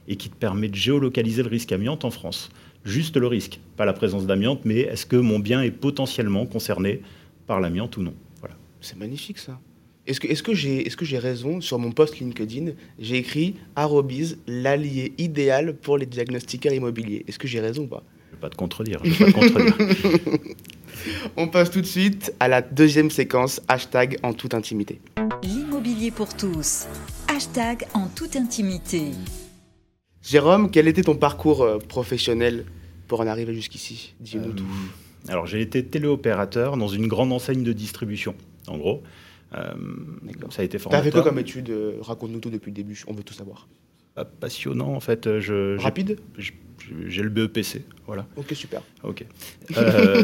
et 0.06 0.16
qui 0.16 0.30
te 0.30 0.36
permet 0.36 0.68
de 0.68 0.76
géolocaliser 0.76 1.42
le 1.42 1.48
risque 1.48 1.72
amiante 1.72 2.04
en 2.04 2.10
France 2.10 2.50
juste 2.88 3.16
le 3.16 3.26
risque, 3.26 3.60
pas 3.76 3.84
la 3.84 3.92
présence 3.92 4.26
d'amiante, 4.26 4.60
mais 4.64 4.80
est-ce 4.80 5.06
que 5.06 5.16
mon 5.16 5.38
bien 5.38 5.62
est 5.62 5.70
potentiellement 5.70 6.46
concerné 6.46 7.02
par 7.46 7.60
l'amiante 7.60 7.96
ou 7.96 8.02
non? 8.02 8.14
Voilà. 8.40 8.56
C'est 8.80 8.96
magnifique 8.98 9.38
ça. 9.38 9.60
Est-ce 10.06 10.42
que, 10.42 10.54
j'ai 10.54 10.84
que 10.84 11.16
raison 11.16 11.60
sur 11.60 11.78
mon 11.78 11.92
post 11.92 12.18
LinkedIn? 12.18 12.72
J'ai 12.98 13.18
écrit 13.18 13.56
Arobise, 13.76 14.38
l'allié 14.46 15.12
idéal 15.18 15.76
pour 15.76 15.98
les 15.98 16.06
diagnostiqueurs 16.06 16.72
immobiliers. 16.72 17.26
Est-ce 17.28 17.38
que 17.38 17.46
j'ai 17.46 17.60
raison 17.60 17.82
ou 17.82 17.88
pas? 17.88 18.02
Je 18.24 18.30
ne 18.30 18.36
vais 18.36 18.40
pas 18.40 18.48
te 18.48 18.56
contredire. 18.56 19.00
Je 19.04 19.10
vais 19.10 19.32
pas 19.32 19.40
te 19.40 19.52
contredire. 19.52 19.74
On 21.36 21.48
passe 21.48 21.70
tout 21.70 21.82
de 21.82 21.86
suite 21.86 22.32
à 22.40 22.48
la 22.48 22.62
deuxième 22.62 23.10
séquence, 23.10 23.60
hashtag 23.68 24.18
en 24.22 24.32
toute 24.32 24.54
intimité. 24.54 24.98
L'immobilier 25.42 26.10
pour 26.10 26.34
tous, 26.34 26.86
hashtag 27.28 27.84
en 27.92 28.08
toute 28.08 28.34
intimité. 28.34 29.10
Jérôme, 30.22 30.70
quel 30.70 30.88
était 30.88 31.02
ton 31.02 31.16
parcours 31.16 31.62
euh, 31.62 31.78
professionnel? 31.78 32.64
Pour 33.08 33.20
en 33.20 33.26
arriver 33.26 33.54
jusqu'ici 33.54 34.14
Dis-nous 34.20 34.52
tout. 34.52 34.64
Euh, 34.64 35.32
alors, 35.32 35.46
j'ai 35.46 35.60
été 35.60 35.84
téléopérateur 35.84 36.76
dans 36.76 36.88
une 36.88 37.08
grande 37.08 37.32
enseigne 37.32 37.64
de 37.64 37.72
distribution, 37.72 38.34
en 38.68 38.78
gros. 38.78 39.02
Euh, 39.54 39.72
ça 40.50 40.62
a 40.62 40.64
été 40.64 40.78
formateur. 40.78 41.02
T'as 41.02 41.10
fait 41.10 41.10
quoi 41.10 41.22
comme 41.22 41.38
étude 41.38 41.74
Raconte-nous 42.00 42.38
tout 42.38 42.50
depuis 42.50 42.70
le 42.70 42.76
début, 42.76 43.02
on 43.08 43.14
veut 43.14 43.24
tout 43.24 43.34
savoir. 43.34 43.66
Passionnant, 44.40 44.94
en 44.94 45.00
fait. 45.00 45.38
Je, 45.38 45.76
Rapide 45.78 46.18
J'ai 47.06 47.22
le 47.22 47.28
BEPC, 47.28 47.82
voilà. 48.06 48.26
Ok, 48.36 48.52
super. 48.54 48.82
Ok. 49.04 49.24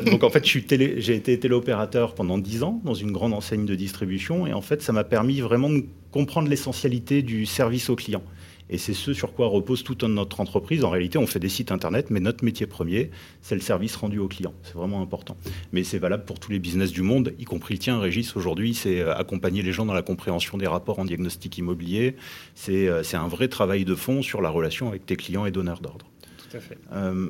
donc 0.07 0.25
en 0.25 0.31
fait, 0.31 0.45
j'ai 0.45 1.15
été 1.15 1.39
téléopérateur 1.39 2.15
pendant 2.15 2.39
10 2.39 2.65
ans 2.65 2.81
dans 2.85 2.95
une 2.95 3.13
grande 3.13 3.33
enseigne 3.33 3.67
de 3.67 3.75
distribution 3.75 4.47
et 4.47 4.53
en 4.53 4.63
fait, 4.63 4.83
ça 4.83 4.93
m'a 4.93 5.05
permis 5.05 5.41
vraiment 5.41 5.71
de 5.71 5.85
comprendre 6.11 6.49
l'essentialité 6.49 7.23
du 7.23 7.47
service 7.47 7.89
au 7.89 7.97
client. 7.97 8.23
Et 8.71 8.79
c'est 8.79 8.95
ce 8.95 9.13
sur 9.13 9.35
quoi 9.35 9.47
repose 9.49 9.85
toute 9.85 10.05
notre 10.05 10.41
entreprise. 10.41 10.85
En 10.85 10.91
réalité, 10.91 11.19
on 11.19 11.27
fait 11.27 11.39
des 11.39 11.49
sites 11.49 11.71
internet, 11.71 12.11
mais 12.11 12.21
notre 12.21 12.45
métier 12.45 12.67
premier, 12.67 13.11
c'est 13.43 13.55
le 13.55 13.61
service 13.61 13.95
rendu 13.97 14.19
au 14.19 14.29
client. 14.29 14.55
C'est 14.63 14.75
vraiment 14.75 15.03
important. 15.03 15.37
Mais 15.73 15.85
c'est 15.85 15.99
valable 15.99 16.25
pour 16.25 16.41
tous 16.41 16.51
les 16.51 16.59
business 16.59 16.91
du 16.91 17.03
monde, 17.03 17.35
y 17.39 17.45
compris 17.45 17.75
le 17.75 17.81
tien, 17.81 17.99
Régis. 17.99 18.37
Aujourd'hui, 18.37 18.75
c'est 18.75 19.01
euh, 19.01 19.15
accompagner 19.15 19.63
les 19.63 19.73
gens 19.73 19.85
dans 19.85 19.95
la 19.95 20.03
compréhension 20.03 20.57
des 20.57 20.67
rapports 20.67 20.99
en 20.99 21.05
diagnostic 21.05 21.59
immobilier. 21.59 22.17
C'est 22.55 22.89
euh, 22.89 23.03
un 23.13 23.29
vrai 23.29 23.49
travail 23.49 23.85
de 23.85 23.95
fond 23.95 24.23
sur 24.23 24.41
la 24.41 24.49
relation 24.49 24.89
avec 24.89 25.05
tes 25.05 25.17
clients 25.17 25.47
et 25.47 25.51
donneurs 25.51 25.81
d'ordre. 25.81 26.07
Tout 26.39 26.57
à 26.57 26.61
fait. 26.61 26.79
Euh, 26.93 27.29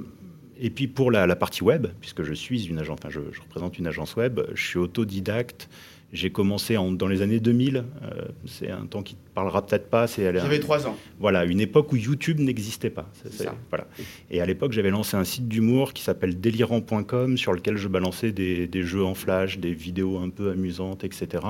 Et 0.60 0.70
puis 0.70 0.86
pour 0.86 1.10
la, 1.10 1.26
la, 1.26 1.36
partie 1.36 1.64
web, 1.64 1.88
puisque 2.00 2.22
je 2.22 2.32
suis 2.32 2.66
une 2.66 2.78
agence, 2.78 2.98
enfin 3.00 3.10
je, 3.10 3.20
je, 3.32 3.40
représente 3.40 3.78
une 3.78 3.86
agence 3.88 4.14
web, 4.14 4.40
je 4.54 4.62
suis 4.64 4.78
autodidacte. 4.78 5.68
J'ai 6.12 6.30
commencé 6.30 6.76
en, 6.76 6.92
dans 6.92 7.08
les 7.08 7.23
années 7.23 7.40
2000. 7.40 7.76
Euh, 7.76 8.28
c'est 8.46 8.70
un 8.70 8.87
temps 8.87 9.02
qui 9.02 9.14
ne 9.14 9.34
parlera 9.34 9.66
peut-être 9.66 9.90
pas. 9.90 10.06
J'avais 10.06 10.61
trois 10.61 10.87
ans. 10.87 10.96
Voilà, 11.18 11.44
une 11.44 11.61
époque 11.61 11.92
où 11.92 11.96
YouTube 11.96 12.38
n'existait 12.38 12.90
pas. 12.90 13.11
C 13.14 13.28
est, 13.28 13.32
c 13.32 13.44
est, 13.44 13.49
voilà. 13.68 13.88
Et 14.30 14.40
à 14.40 14.46
l'époque, 14.46 14.73
j'avais 14.73 14.90
lancé 14.90 15.16
un 15.16 15.25
site 15.25 15.49
d'humour 15.49 15.92
qui 15.92 16.02
s'appelle 16.04 16.40
délirant.com 16.40 17.37
sur 17.37 17.52
lequel 17.52 17.76
je 17.76 17.88
balançais 17.88 18.30
des, 18.30 18.68
des, 18.68 18.82
jeux 18.82 19.04
en 19.04 19.14
flash, 19.14 19.58
des 19.58 19.73
vidéos 19.73 20.18
un 20.18 20.28
peu 20.28 20.50
amusantes, 20.50 21.02
etc. 21.02 21.42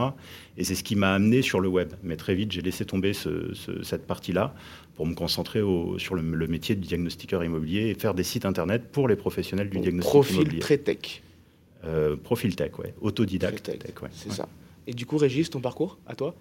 Et 0.57 0.65
c'est 0.65 0.75
ce 0.75 0.83
qui 0.85 0.97
m'a 0.97 1.13
amené 1.13 1.43
sur 1.43 1.61
le 1.61 1.69
web. 1.69 1.93
Mais 2.03 2.17
très 2.17 2.35
vite, 2.35 2.53
j'ai 2.53 2.63
laissé 2.63 2.87
tomber 2.87 3.13
ce, 3.13 3.53
ce, 3.53 3.83
cette 3.83 4.07
partie-là 4.07 4.55
pour 4.95 5.07
me 5.07 5.15
concentrer 5.15 5.61
au, 5.61 5.99
sur 5.99 6.15
le, 6.15 6.23
le, 6.23 6.47
métier 6.47 6.75
de 6.75 6.81
diagnostiqueur 6.81 7.45
immobilier 7.45 7.89
et 7.89 7.95
faire 7.95 8.15
des 8.15 8.23
sites 8.23 8.47
internet 8.47 8.85
pour 8.93 9.09
les 9.09 9.17
professionnels 9.17 9.69
du 9.69 9.79
diagnostic 9.79 10.09
profil 10.09 10.37
immobilier. 10.37 10.61
très 10.61 10.79
tech. 10.79 11.23
Euh, 11.85 12.17
profil 12.17 12.57
tech, 12.57 12.79
ouais. 12.79 12.95
Autodidacte 13.01 13.63
tech, 13.63 13.79
tech 13.79 14.03
ouais. 14.03 14.09
C'est 14.13 14.31
ouais. 14.31 14.35
ça. 14.35 14.49
Et 14.87 14.93
du 14.93 15.07
coup, 15.07 15.17
Régis, 15.17 15.51
ton 15.51 15.61
parcours, 15.61 15.99
à 16.07 16.15
toi? 16.15 16.35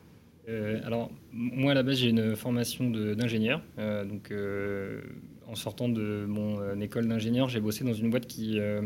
Euh, 0.50 0.82
alors, 0.86 1.10
moi, 1.32 1.72
à 1.72 1.76
la 1.76 1.84
base, 1.84 2.00
j'ai 2.00 2.10
une 2.10 2.36
formation 2.36 2.90
d'ingénieur. 2.90 3.62
Euh, 3.80 4.04
donc, 4.04 4.32
euh, 4.32 5.02
en 5.48 5.56
sortant 5.56 5.90
de 5.90 6.26
mon 6.28 6.60
euh, 6.60 6.76
école 6.80 7.08
d'ingénieur, 7.08 7.50
j'ai 7.50 7.60
bossé 7.60 7.84
dans 7.84 7.94
une 7.94 8.10
boîte 8.10 8.28
qui 8.28 8.60
euh, 8.60 8.82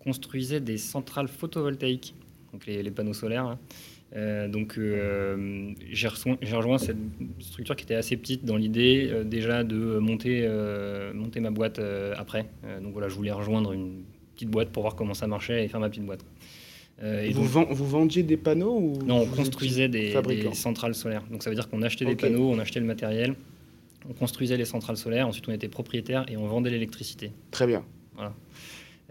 construisait 0.00 0.60
des 0.60 0.78
centrales 0.78 1.28
photovoltaïques, 1.28 2.14
donc 2.52 2.66
les, 2.66 2.82
les 2.82 2.90
panneaux 2.90 3.14
solaires. 3.14 3.46
Hein. 3.46 3.58
Euh, 4.14 4.46
donc 4.46 4.78
euh, 4.78 5.72
j'ai 5.90 6.06
rejoint 6.08 6.78
cette 6.78 6.96
structure 7.40 7.74
qui 7.74 7.84
était 7.84 7.96
assez 7.96 8.16
petite 8.16 8.44
dans 8.44 8.56
l'idée 8.56 9.08
euh, 9.10 9.24
déjà 9.24 9.64
de 9.64 9.98
monter, 9.98 10.48
monter 11.12 11.40
ma 11.40 11.50
boîte 11.50 11.80
après. 12.16 12.46
donc 12.82 12.92
voilà, 12.92 13.08
je 13.08 13.14
voulais 13.14 13.32
rejoindre 13.32 13.72
une 13.72 14.02
petite 14.36 14.50
boîte 14.50 14.68
pour 14.70 14.82
voir 14.82 14.94
comment 14.94 15.14
ça 15.14 15.26
marchait 15.26 15.64
et 15.64 15.68
faire 15.68 15.80
ma 15.80 15.88
petite 15.88 16.04
boîte. 16.04 16.24
et 17.02 17.32
vous, 17.32 17.40
donc, 17.40 17.48
vend, 17.48 17.66
vous, 17.70 17.86
vendiez 17.86 18.22
des 18.22 18.36
panneaux 18.36 18.78
ou 18.78 18.98
Non, 19.04 19.22
on 19.22 19.26
construisait 19.26 19.88
des, 19.88 20.14
des, 20.22 20.54
centrales 20.54 20.94
solaires. 20.94 21.24
Donc 21.30 21.42
ça 21.42 21.50
veut 21.50 21.56
dire 21.56 21.68
qu'on 21.68 21.82
achetait 21.82 22.04
okay. 22.04 22.14
des 22.14 22.20
panneaux, 22.20 22.50
on 22.50 22.58
achetait 22.58 22.80
le 22.80 22.86
matériel, 22.86 23.34
on 24.08 24.12
construisait 24.12 24.56
les 24.56 24.64
centrales 24.64 24.96
solaires, 24.96 25.26
ensuite 25.26 25.48
on 25.48 25.52
était 25.52 25.68
propriétaire 25.68 26.24
et 26.28 26.36
on 26.36 26.46
vendait 26.46 26.70
l'électricité. 26.70 27.32
Très 27.50 27.66
bien. 27.66 27.84
Voilà. 28.14 28.34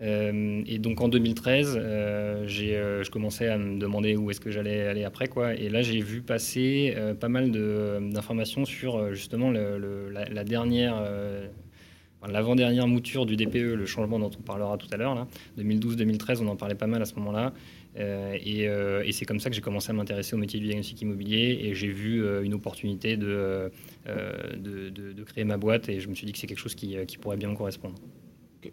Euh, 0.01 0.61
et 0.65 0.77
donc 0.77 0.99
en 1.01 1.07
2013, 1.07 1.77
euh, 1.77 2.47
euh, 2.59 3.03
je 3.03 3.11
commençais 3.11 3.47
à 3.47 3.57
me 3.57 3.79
demander 3.79 4.15
où 4.15 4.29
est-ce 4.29 4.41
que 4.41 4.51
j'allais 4.51 4.87
aller 4.87 5.03
après. 5.05 5.27
Quoi. 5.27 5.53
Et 5.55 5.69
là, 5.69 5.81
j'ai 5.81 6.01
vu 6.01 6.21
passer 6.21 6.93
euh, 6.97 7.13
pas 7.13 7.29
mal 7.29 7.51
d'informations 7.51 8.65
sur 8.65 8.97
euh, 8.97 9.13
justement 9.13 9.51
le, 9.51 9.77
le, 9.77 10.09
la, 10.09 10.25
la, 10.25 10.43
dernière, 10.43 11.01
l'avant-dernière 12.27 12.87
mouture 12.87 13.25
du 13.25 13.35
DPE, 13.35 13.75
le 13.75 13.85
changement 13.85 14.19
dont 14.19 14.31
on 14.37 14.41
parlera 14.41 14.77
tout 14.77 14.87
à 14.91 14.97
l'heure. 14.97 15.27
2012-2013, 15.59 16.39
on 16.41 16.47
en 16.47 16.55
parlait 16.55 16.75
pas 16.75 16.87
mal 16.87 17.01
à 17.01 17.05
ce 17.05 17.15
moment-là. 17.15 17.53
et, 17.97 18.63
et 18.63 19.11
c'est 19.11 19.25
comme 19.25 19.39
ça 19.39 19.49
que 19.49 19.55
j'ai 19.55 19.61
commencé 19.61 19.89
à 19.89 19.93
m'intéresser 19.93 20.35
au 20.35 20.37
métier 20.37 20.59
du 20.59 20.65
diagnostic 20.65 21.01
immobilier 21.01 21.59
et 21.63 21.75
j'ai 21.75 21.87
vu 21.87 22.23
une 22.43 22.53
opportunité 22.53 23.15
de, 23.17 23.71
de, 24.05 24.89
de, 24.89 25.13
de, 25.13 25.23
créer 25.23 25.45
ma 25.45 25.57
boîte 25.57 25.89
et 25.89 25.99
je 25.99 26.09
me 26.09 26.15
suis 26.15 26.25
dit 26.25 26.33
que 26.33 26.39
c'est 26.39 26.47
quelque 26.47 26.59
chose 26.59 26.75
qui, 26.75 26.97
qui 27.07 27.17
pourrait 27.17 27.37
bien 27.37 27.49
me 27.49 27.55
correspondre. 27.55 27.95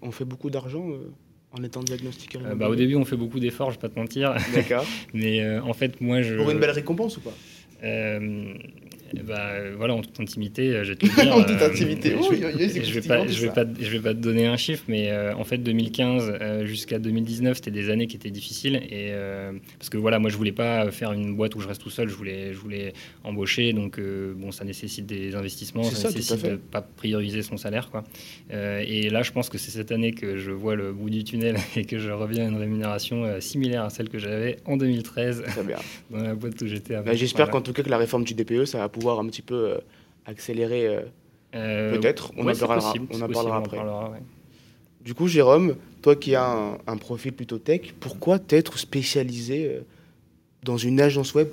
On 0.01 0.11
fait 0.11 0.25
beaucoup 0.25 0.49
d'argent 0.49 0.91
euh, 0.91 1.13
en 1.53 1.63
étant 1.63 1.81
diagnostiqueur 1.81 2.43
euh, 2.47 2.55
bah, 2.55 2.69
Au 2.69 2.75
début, 2.75 2.97
on 2.97 3.05
fait 3.05 3.17
beaucoup 3.17 3.41
d'efforts, 3.41 3.71
je 3.71 3.77
ne 3.77 3.83
vais 3.83 3.89
pas 3.89 3.95
te 3.95 3.99
mentir. 3.99 4.35
D'accord. 4.55 4.87
Mais 5.15 5.41
euh, 5.43 5.63
en 5.63 5.75
fait, 5.75 6.01
moi, 6.01 6.23
je. 6.23 6.37
Pour 6.37 6.51
une 6.51 6.59
belle 6.59 6.71
récompense 6.71 7.19
ou 7.19 7.21
pas? 7.21 7.35
Bah, 9.21 9.51
voilà, 9.77 9.95
en 9.95 10.01
toute 10.01 10.19
intimité, 10.21 10.85
je 10.85 10.93
vais 10.93 10.97
te 10.97 11.07
dire. 11.23 11.37
en 11.37 11.43
toute 11.43 11.61
intimité, 11.61 12.15
oh, 12.19 12.29
je, 12.31 12.37
vais, 12.37 12.85
je 12.85 12.99
vais 12.99 13.07
pas, 13.07 13.27
je 13.27 13.43
vais 13.43 13.53
pas, 13.53 13.65
je 13.79 13.91
vais 13.91 14.01
pas 14.01 14.15
te 14.15 14.19
donner 14.19 14.47
un 14.47 14.57
chiffre, 14.57 14.85
mais 14.89 15.11
euh, 15.11 15.35
en 15.35 15.45
fait, 15.45 15.59
2015 15.59 16.39
euh, 16.41 16.67
jusqu'à 16.67 16.99
2019, 16.99 17.57
c'était 17.57 17.71
des 17.71 17.91
années 17.91 18.07
qui 18.07 18.17
étaient 18.17 18.31
difficiles 18.31 18.77
et 18.77 19.11
euh, 19.11 19.53
parce 19.79 19.91
que 19.91 19.99
voilà, 19.99 20.19
moi, 20.19 20.31
je 20.31 20.37
voulais 20.37 20.53
pas 20.53 20.91
faire 20.91 21.13
une 21.13 21.35
boîte 21.35 21.55
où 21.55 21.61
je 21.61 21.69
reste 21.69 21.83
tout 21.83 21.91
seul, 21.91 22.09
je 22.09 22.15
voulais, 22.15 22.53
je 22.53 22.59
voulais 22.59 22.95
embaucher, 23.25 23.73
donc 23.73 24.01
bon, 24.01 24.51
ça 24.51 24.65
nécessite 24.65 25.07
des 25.07 25.35
investissements, 25.35 25.83
ça, 25.83 25.97
ça 25.97 26.11
nécessite 26.11 26.45
de 26.45 26.57
pas 26.57 26.83
prioriser 26.83 27.43
son 27.43 27.57
salaire, 27.57 27.91
quoi. 27.91 28.05
et 28.51 29.11
là, 29.11 29.23
je 29.23 29.33
pense 29.33 29.49
que 29.49 29.59
c'est 29.59 29.71
cette 29.71 29.93
année 29.93 30.13
que 30.13 30.39
je 30.39 30.51
vois 30.51 30.75
le 30.75 30.93
bout 30.93 31.11
du 31.11 31.25
tunnel 31.25 31.57
et 31.77 31.85
que 31.85 31.99
je 31.99 32.11
reviens 32.11 32.47
à 32.47 32.49
une 32.49 32.57
rémunération 32.57 33.41
similaire 33.41 33.85
à 33.85 33.91
celle 33.91 34.09
que 34.09 34.19
j'avais 34.19 34.57
en 34.65 34.77
2013 34.77 35.45
dans 36.11 36.23
la 36.23 36.35
boîte 36.35 36.61
où 36.63 36.67
j'étais. 36.67 36.95
Bah, 37.03 37.15
J'espère 37.15 37.47
voilà. 37.47 37.53
qu'en 37.53 37.61
tout 37.61 37.73
cas 37.73 37.83
que 37.83 37.91
la 37.91 37.99
réforme 37.99 38.25
du 38.25 38.35
DPE, 38.35 38.65
ça 38.65 38.79
va 38.79 38.89
pouvoir 38.89 39.02
pouvoir 39.03 39.21
un 39.21 39.27
petit 39.27 39.43
peu 39.43 39.55
euh, 39.55 39.79
accélérer 40.27 40.87
euh, 40.87 41.01
euh, 41.55 41.99
Peut-être, 41.99 42.33
on, 42.37 42.45
ouais, 42.45 42.55
en 42.55 42.67
parlera, 42.67 42.89
possible, 42.89 43.07
on 43.11 43.17
en 43.17 43.19
possible, 43.19 43.33
parlera 43.35 43.59
on 43.59 43.65
après. 43.65 43.77
Parlera, 43.77 44.11
ouais. 44.11 44.23
Du 45.05 45.15
coup, 45.15 45.29
Jérôme, 45.29 45.77
toi 46.01 46.17
qui 46.17 46.35
as 46.35 46.49
un, 46.49 46.79
un 46.87 46.97
profil 46.97 47.33
plutôt 47.33 47.59
tech, 47.59 47.95
pourquoi 47.99 48.39
t'être 48.39 48.79
spécialisé 48.79 49.81
dans 50.63 50.77
une 50.77 51.01
agence 51.01 51.35
web 51.35 51.49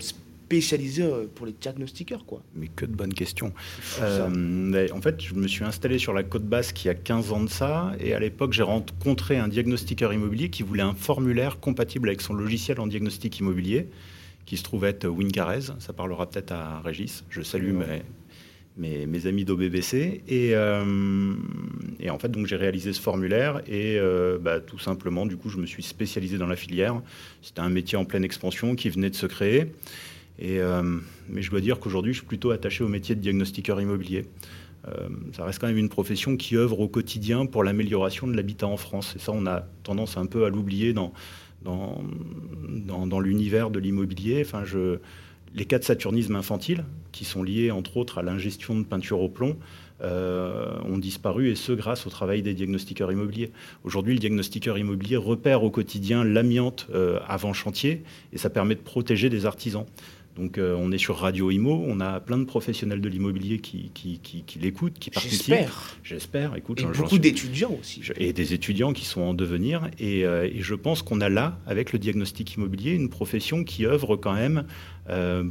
spécialisée 0.49 1.07
pour 1.35 1.45
les 1.45 1.51
diagnostiqueurs 1.51 2.25
quoi? 2.25 2.41
Mais 2.55 2.67
que 2.67 2.85
de 2.85 2.93
bonnes 2.93 3.13
questions. 3.13 3.53
Euh, 4.01 4.87
en 4.91 5.01
fait, 5.01 5.21
je 5.21 5.35
me 5.35 5.47
suis 5.47 5.63
installé 5.63 5.99
sur 5.99 6.11
la 6.11 6.23
côte 6.23 6.43
basque 6.43 6.83
il 6.85 6.87
y 6.87 6.91
a 6.91 6.95
15 6.95 7.31
ans 7.31 7.43
de 7.43 7.49
ça, 7.49 7.91
et 7.99 8.13
à 8.13 8.19
l'époque, 8.19 8.53
j'ai 8.53 8.63
rencontré 8.63 9.37
un 9.37 9.47
diagnostiqueur 9.47 10.11
immobilier 10.11 10.49
qui 10.49 10.63
voulait 10.63 10.81
un 10.81 10.95
formulaire 10.95 11.59
compatible 11.59 12.09
avec 12.09 12.21
son 12.21 12.33
logiciel 12.33 12.79
en 12.79 12.87
diagnostic 12.87 13.39
immobilier 13.39 13.89
qui 14.49 14.57
se 14.57 14.63
trouve 14.63 14.83
être 14.85 15.07
Wincarez. 15.07 15.73
Ça 15.77 15.93
parlera 15.93 16.27
peut-être 16.27 16.51
à 16.51 16.81
Régis. 16.81 17.23
Je 17.29 17.43
salue 17.43 17.71
mes, 17.71 18.01
mes, 18.77 19.05
mes, 19.05 19.27
amis 19.27 19.45
d'OBBC. 19.45 20.23
Et, 20.27 20.55
euh, 20.55 21.35
et, 21.99 22.09
en 22.09 22.17
fait, 22.17 22.29
donc 22.29 22.47
j'ai 22.47 22.55
réalisé 22.55 22.91
ce 22.91 22.99
formulaire 22.99 23.61
et 23.67 23.99
euh, 23.99 24.39
bah, 24.41 24.59
tout 24.59 24.79
simplement, 24.79 25.27
du 25.27 25.37
coup, 25.37 25.49
je 25.49 25.59
me 25.59 25.67
suis 25.67 25.83
spécialisé 25.83 26.39
dans 26.39 26.47
la 26.47 26.55
filière. 26.55 26.99
C'était 27.43 27.59
un 27.59 27.69
métier 27.69 27.95
en 27.95 28.05
pleine 28.05 28.23
expansion 28.23 28.73
qui 28.73 28.89
venait 28.89 29.11
de 29.11 29.15
se 29.15 29.27
créer. 29.27 29.67
Et, 30.39 30.59
euh, 30.59 30.97
mais 31.27 31.43
je 31.43 31.51
dois 31.51 31.61
dire 31.61 31.79
qu'aujourd'hui, 31.79 32.13
je 32.13 32.17
suis 32.17 32.27
plutôt 32.27 32.49
attaché 32.49 32.83
au 32.83 32.87
métier 32.87 33.13
de 33.13 33.21
diagnostiqueur 33.21 33.79
immobilier. 33.79 34.25
Ça 35.33 35.45
reste 35.45 35.59
quand 35.59 35.67
même 35.67 35.77
une 35.77 35.89
profession 35.89 36.35
qui 36.35 36.55
œuvre 36.55 36.79
au 36.79 36.87
quotidien 36.87 37.45
pour 37.45 37.63
l'amélioration 37.63 38.25
de 38.25 38.35
l'habitat 38.35 38.65
en 38.65 38.77
France. 38.77 39.13
Et 39.15 39.19
ça, 39.19 39.31
on 39.31 39.45
a 39.45 39.67
tendance 39.83 40.17
un 40.17 40.25
peu 40.25 40.45
à 40.45 40.49
l'oublier 40.49 40.93
dans, 40.93 41.13
dans, 41.63 43.19
l'univers 43.19 43.69
de 43.69 43.79
l'immobilier. 43.79 44.45
Les 45.55 45.65
cas 45.65 45.79
de 45.79 45.83
saturnisme 45.83 46.35
infantile, 46.35 46.85
qui 47.11 47.25
sont 47.25 47.41
liés 47.41 47.71
entre 47.71 47.97
autres 47.97 48.19
à 48.19 48.23
l'ingestion 48.23 48.77
de 48.77 48.83
peinture 48.83 49.19
au 49.19 49.29
plomb, 49.29 49.57
euh, 50.01 50.79
ont 50.85 50.97
disparu, 50.97 51.49
et 51.49 51.55
ce 51.55 51.71
grâce 51.71 52.07
au 52.07 52.09
travail 52.09 52.41
des 52.41 52.53
diagnostiqueurs 52.53 53.11
immobiliers. 53.11 53.51
Aujourd'hui, 53.83 54.13
le 54.13 54.19
diagnostiqueur 54.19 54.77
immobilier 54.77 55.17
repère 55.17 55.63
au 55.63 55.71
quotidien 55.71 56.23
l'amiante 56.23 56.87
euh, 56.93 57.19
avant 57.27 57.51
chantier, 57.51 58.03
et 58.31 58.37
ça 58.37 58.49
permet 58.49 58.75
de 58.75 58.81
protéger 58.81 59.29
des 59.29 59.45
artisans. 59.45 59.85
Donc 60.39 60.57
euh, 60.57 60.73
on 60.79 60.91
est 60.93 60.97
sur 60.97 61.17
Radio 61.17 61.51
Imo, 61.51 61.83
on 61.85 61.99
a 61.99 62.21
plein 62.21 62.37
de 62.37 62.45
professionnels 62.45 63.01
de 63.01 63.09
l'immobilier 63.09 63.59
qui, 63.59 63.91
qui, 63.93 64.19
qui, 64.19 64.43
qui 64.43 64.59
l'écoutent, 64.59 64.97
qui 64.97 65.09
participent. 65.09 65.47
J'espère. 65.47 65.97
J'espère. 66.01 66.55
Écoute, 66.55 66.79
et 66.79 66.85
beaucoup 66.85 67.19
d'étudiants 67.19 67.77
aussi. 67.79 68.01
Et 68.15 68.31
des 68.31 68.53
étudiants 68.53 68.93
qui 68.93 69.03
sont 69.03 69.21
en 69.21 69.33
devenir. 69.33 69.89
Et, 69.99 70.25
euh, 70.25 70.45
et, 70.45 70.61
je 70.61 70.75
pense 70.75 71.01
qu'on 71.01 71.19
a 71.19 71.27
là, 71.27 71.59
avec 71.67 71.91
le 71.91 71.99
diagnostic 71.99 72.55
immobilier, 72.55 72.93
une 72.93 73.09
profession 73.09 73.65
qui 73.65 73.85
œuvre 73.85 74.15
quand 74.15 74.33
même. 74.33 74.63
Euh, 75.09 75.43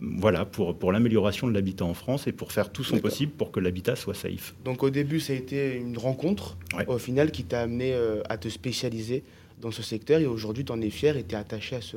voilà, 0.00 0.44
pour, 0.44 0.76
pour 0.76 0.92
l'amélioration 0.92 1.46
de 1.46 1.54
l'habitat 1.54 1.86
en 1.86 1.94
France 1.94 2.26
et 2.26 2.32
pour 2.32 2.52
faire 2.52 2.70
tout 2.70 2.84
son 2.84 2.98
possible 2.98 3.32
pour 3.32 3.50
que 3.50 3.60
l'habitat 3.60 3.96
soit 3.96 4.12
safe. 4.12 4.54
Donc 4.64 4.82
au 4.82 4.90
début, 4.90 5.20
ça 5.20 5.32
a 5.32 5.36
été 5.36 5.76
une 5.76 5.96
rencontre, 5.96 6.58
ouais. 6.76 6.84
au 6.86 6.98
final, 6.98 7.30
qui 7.30 7.44
t'a 7.44 7.62
amené 7.62 7.96
à 8.28 8.36
te 8.36 8.48
spécialiser 8.48 9.22
dans 9.62 9.70
ce 9.70 9.82
secteur 9.82 10.20
et 10.20 10.26
aujourd'hui, 10.26 10.64
tu 10.64 10.72
en 10.72 10.80
es 10.82 10.90
fier 10.90 11.16
et 11.16 11.22
tu 11.22 11.34
es 11.34 11.38
attaché 11.38 11.76
à 11.76 11.80
ce, 11.80 11.96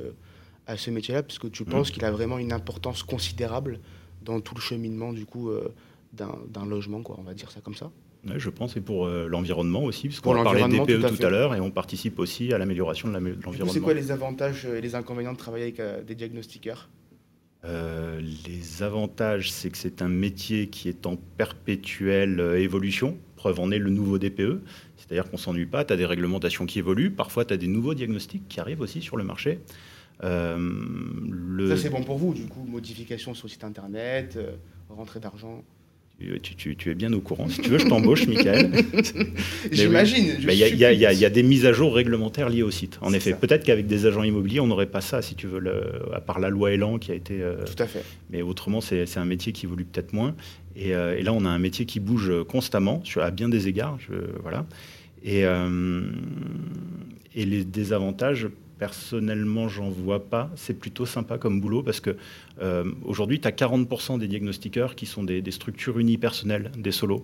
à 0.67 0.77
ce 0.77 0.91
métier-là 0.91 1.23
parce 1.23 1.39
que 1.39 1.47
tu 1.47 1.65
penses 1.65 1.89
mmh. 1.89 1.93
qu'il 1.93 2.05
a 2.05 2.11
vraiment 2.11 2.37
une 2.37 2.53
importance 2.53 3.03
considérable 3.03 3.79
dans 4.21 4.39
tout 4.41 4.55
le 4.55 4.61
cheminement 4.61 5.13
du 5.13 5.25
coup 5.25 5.49
euh, 5.49 5.73
d'un 6.13 6.65
logement, 6.65 7.01
quoi, 7.01 7.15
on 7.19 7.23
va 7.23 7.33
dire 7.33 7.51
ça 7.51 7.61
comme 7.61 7.75
ça. 7.75 7.91
Ouais, 8.27 8.39
je 8.39 8.49
pense, 8.49 8.75
et 8.75 8.81
pour 8.81 9.05
euh, 9.05 9.27
l'environnement 9.27 9.83
aussi, 9.83 10.07
parce 10.09 10.19
qu'on 10.19 10.35
a 10.35 10.43
parlé 10.43 10.63
de 10.63 10.83
DPE 10.83 10.99
tout 10.99 11.05
à, 11.05 11.09
tout 11.11 11.25
à 11.25 11.29
l'heure, 11.29 11.55
et 11.55 11.61
on 11.61 11.71
participe 11.71 12.19
aussi 12.19 12.51
à 12.51 12.57
l'amélioration 12.57 13.07
de 13.07 13.13
l'environnement. 13.13 13.71
C'est 13.71 13.79
quoi 13.79 13.93
les 13.93 14.11
avantages 14.11 14.65
et 14.65 14.81
les 14.81 14.95
inconvénients 14.95 15.33
de 15.33 15.37
travailler 15.37 15.65
avec 15.65 15.79
euh, 15.79 16.03
des 16.03 16.15
diagnostiqueurs? 16.15 16.89
Euh, 17.65 18.21
les 18.45 18.83
avantages, 18.83 19.51
c'est 19.51 19.69
que 19.69 19.77
c'est 19.77 20.01
un 20.01 20.07
métier 20.07 20.67
qui 20.67 20.89
est 20.89 21.05
en 21.05 21.15
perpétuelle 21.15 22.39
euh, 22.39 22.59
évolution. 22.59 23.17
Preuve 23.35 23.59
en 23.59 23.71
est 23.71 23.79
le 23.79 23.89
nouveau 23.89 24.17
DPE. 24.17 24.61
C'est-à-dire 24.95 25.25
qu'on 25.25 25.37
ne 25.37 25.41
s'ennuie 25.41 25.65
pas, 25.65 25.83
tu 25.83 25.93
as 25.93 25.97
des 25.97 26.05
réglementations 26.05 26.65
qui 26.65 26.79
évoluent. 26.79 27.11
Parfois, 27.11 27.45
tu 27.45 27.53
as 27.53 27.57
des 27.57 27.67
nouveaux 27.67 27.93
diagnostics 27.93 28.47
qui 28.47 28.59
arrivent 28.59 28.81
aussi 28.81 29.01
sur 29.01 29.17
le 29.17 29.23
marché. 29.23 29.59
Euh, 30.23 30.57
le... 31.29 31.69
Ça, 31.69 31.77
c'est 31.77 31.89
bon 31.89 32.03
pour 32.03 32.17
vous, 32.17 32.33
du 32.33 32.45
coup, 32.45 32.63
modification 32.63 33.33
sur 33.33 33.47
le 33.47 33.51
site 33.51 33.63
internet, 33.63 34.35
euh, 34.37 34.55
rentrée 34.89 35.19
d'argent 35.19 35.63
tu, 36.19 36.55
tu, 36.55 36.75
tu, 36.75 36.91
es 36.91 36.95
bien 36.95 37.13
au 37.13 37.21
courant. 37.21 37.47
Si 37.47 37.61
tu 37.61 37.69
veux, 37.69 37.77
je 37.77 37.85
t'embauche, 37.85 38.27
Michael. 38.27 38.71
J'imagine. 39.71 40.37
Il 40.39 40.51
y, 40.51 40.63
y, 40.63 40.83
y, 40.83 41.15
y, 41.15 41.25
a 41.25 41.29
des 41.29 41.43
mises 41.43 41.65
à 41.65 41.73
jour 41.73 41.93
réglementaires 41.93 42.49
liées 42.49 42.63
au 42.63 42.71
site. 42.71 42.97
En 43.01 43.13
effet, 43.13 43.33
peut-être 43.33 43.63
qu'avec 43.63 43.85
des 43.85 44.05
agents 44.07 44.23
immobiliers, 44.23 44.59
on 44.59 44.67
n'aurait 44.67 44.87
pas 44.87 45.01
ça, 45.01 45.21
si 45.21 45.35
tu 45.35 45.47
veux, 45.47 45.59
le, 45.59 46.13
à 46.13 46.19
part 46.19 46.39
la 46.39 46.49
loi 46.49 46.71
Elan 46.71 46.97
qui 46.97 47.11
a 47.11 47.15
été. 47.15 47.41
Euh, 47.41 47.63
Tout 47.65 47.81
à 47.83 47.85
fait. 47.85 48.03
Mais 48.31 48.41
autrement, 48.41 48.81
c'est 48.81 49.17
un 49.17 49.25
métier 49.25 49.51
qui 49.51 49.67
évolue 49.67 49.85
peut-être 49.85 50.13
moins. 50.13 50.35
Et, 50.75 50.95
euh, 50.95 51.17
et, 51.17 51.21
là, 51.21 51.33
on 51.33 51.45
a 51.45 51.49
un 51.49 51.59
métier 51.59 51.85
qui 51.85 51.99
bouge 51.99 52.31
constamment, 52.47 53.03
sur, 53.03 53.21
à 53.21 53.29
bien 53.29 53.49
des 53.49 53.67
égards. 53.67 53.97
Je, 53.99 54.15
voilà. 54.41 54.65
Et, 55.23 55.43
et 57.35 57.45
les 57.45 57.63
désavantages, 57.63 58.47
personnellement, 58.77 59.67
j'en 59.67 59.89
vois 59.89 60.29
pas. 60.29 60.49
C'est 60.55 60.77
plutôt 60.79 61.05
sympa 61.05 61.37
comme 61.37 61.61
boulot 61.61 61.83
parce 61.83 61.99
que 61.99 62.15
aujourd'hui, 63.03 63.39
tu 63.39 63.47
as 63.47 63.51
40% 63.51 64.19
des 64.19 64.27
diagnostiqueurs 64.27 64.95
qui 64.95 65.05
sont 65.05 65.23
des, 65.23 65.41
des 65.41 65.51
structures 65.51 65.99
unipersonnelles, 65.99 66.71
des 66.77 66.91
solos. 66.91 67.23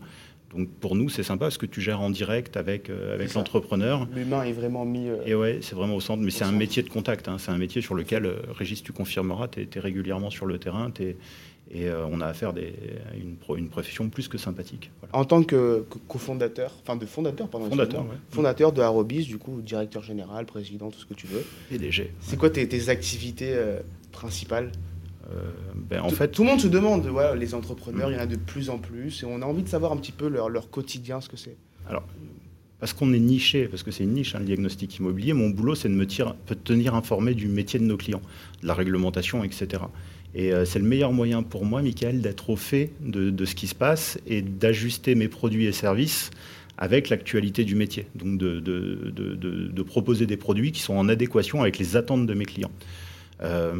Donc 0.56 0.70
pour 0.70 0.96
nous, 0.96 1.10
c'est 1.10 1.24
sympa 1.24 1.46
parce 1.46 1.58
que 1.58 1.66
tu 1.66 1.82
gères 1.82 2.02
en 2.02 2.10
direct 2.10 2.58
avec, 2.58 2.90
euh, 2.90 3.16
avec 3.16 3.34
l'entrepreneur. 3.34 4.08
L'humain 4.16 4.44
est 4.44 4.52
vraiment 4.52 4.86
mis. 4.86 5.10
Euh, 5.10 5.18
et 5.26 5.34
ouais, 5.34 5.60
c'est 5.62 5.76
vraiment 5.76 5.96
au 5.96 6.02
centre. 6.02 6.22
Mais 6.22 6.32
c'est 6.32 6.44
un 6.44 6.52
métier 6.52 6.84
de 6.84 6.90
contact. 6.90 7.28
Hein. 7.28 7.38
C'est 7.40 7.52
un 7.52 7.58
métier 7.58 7.82
sur 7.82 7.96
lequel, 7.96 8.26
euh, 8.26 8.36
Régis, 8.52 8.84
tu 8.84 8.94
confirmeras, 8.94 9.48
tu 9.48 9.62
es, 9.62 9.80
régulièrement 9.80 10.30
sur 10.30 10.46
le 10.46 10.60
terrain. 10.60 10.92
Et 11.74 11.90
on 11.92 12.22
a 12.22 12.28
affaire 12.28 12.50
à 12.50 13.16
une, 13.16 13.36
une, 13.58 13.70
profession 13.70 14.08
plus 14.10 14.28
que 14.28 14.38
sympathique. 14.38 14.92
En 15.12 15.26
tant 15.26 15.44
que, 15.44 15.86
cofondateur, 16.08 16.72
enfin 16.82 16.96
de 16.96 17.06
fondateur, 17.06 17.48
pardon. 17.48 17.68
Fondateur, 17.68 18.06
Fondateur 18.30 18.72
de 18.72 18.82
Arobis, 18.82 19.26
du 19.26 19.40
coup, 19.40 19.60
directeur 19.62 20.04
général, 20.04 20.46
président, 20.46 20.92
tout 20.92 21.00
ce 21.00 21.06
que 21.06 21.16
tu 21.16 21.26
veux. 21.26 21.44
PDG. 21.70 22.14
C'est 22.22 22.38
quoi 22.38 22.52
tes, 22.52 22.68
tes 22.68 22.90
activités 22.90 23.56
principales? 24.12 24.72
Euh, 25.32 25.52
ben, 25.76 26.02
en 26.02 26.10
fait, 26.10 26.30
tout 26.30 26.44
le 26.44 26.50
monde 26.50 26.60
se 26.60 26.68
demande, 26.68 27.06
ouais, 27.08 27.36
les 27.38 27.54
entrepreneurs, 27.54 28.12
il 28.12 28.16
y 28.16 28.18
en 28.18 28.22
a 28.22 28.26
de 28.26 28.36
plus 28.36 28.70
en 28.70 28.78
plus, 28.78 29.24
et 29.24 29.26
on 29.26 29.42
a 29.42 29.46
envie 29.46 29.64
de 29.64 29.70
savoir 29.70 29.92
un 29.92 29.98
petit 29.98 30.12
peu 30.12 30.28
leur, 30.28 30.50
leur 30.50 30.70
quotidien, 30.70 31.22
ce 31.22 31.30
que 31.30 31.38
c'est. 31.38 31.56
Alors, 31.88 32.04
parce 32.80 32.94
qu'on 32.94 33.14
est 33.14 33.20
niché, 33.20 33.68
parce 33.68 33.84
que 33.84 33.92
c'est 33.92 34.04
une 34.04 34.14
niche, 34.14 34.36
hein, 34.36 34.40
le 34.40 34.46
diagnostic 34.46 34.98
immobilier, 34.98 35.34
mon 35.34 35.50
boulot, 35.50 35.76
c'est 35.76 35.88
de 35.88 35.94
me 35.94 36.06
tenir 36.06 36.96
informé 36.96 37.34
du 37.34 37.48
métier 37.48 37.80
de 37.80 37.86
nos 37.86 37.98
clients, 37.98 38.22
de 38.62 38.68
la 38.68 38.74
réglementation, 38.74 39.44
etc. 39.44 39.84
Et 40.36 40.52
euh, 40.52 40.66
c'est 40.66 40.80
le 40.80 40.86
meilleur 40.86 41.14
moyen 41.14 41.44
pour 41.44 41.66
moi, 41.66 41.82
Michael, 41.82 42.22
d'être 42.22 42.50
au 42.50 42.56
fait 42.56 42.92
de, 43.02 43.46
ce 43.46 43.56
qui 43.56 43.68
se 43.68 43.76
passe 43.76 44.20
et 44.28 44.42
d'ajuster 44.42 45.16
mes 45.16 45.28
produits 45.28 45.66
et 45.66 45.72
services 45.72 46.32
avec 46.78 47.10
l'actualité 47.10 47.66
du 47.66 47.76
métier. 47.76 48.08
Donc 48.16 48.40
de, 48.40 49.84
proposer 49.84 50.26
des 50.26 50.38
produits 50.38 50.72
qui 50.72 50.82
sont 50.82 50.96
en 50.96 51.08
adéquation 51.08 51.62
avec 51.62 51.78
les 51.78 51.96
attentes 51.96 52.26
de 52.26 52.34
mes 52.34 52.46
clients. 52.46 52.72
Euh, 53.42 53.74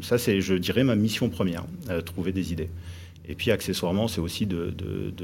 ça, 0.00 0.16
c'est, 0.16 0.40
je 0.40 0.54
dirais, 0.54 0.84
ma 0.84 0.94
mission 0.94 1.28
première, 1.28 1.64
euh, 1.90 2.00
trouver 2.00 2.32
des 2.32 2.52
idées. 2.52 2.70
Et 3.28 3.34
puis 3.34 3.50
accessoirement, 3.50 4.08
c'est 4.08 4.20
aussi 4.20 4.46
de, 4.46 4.72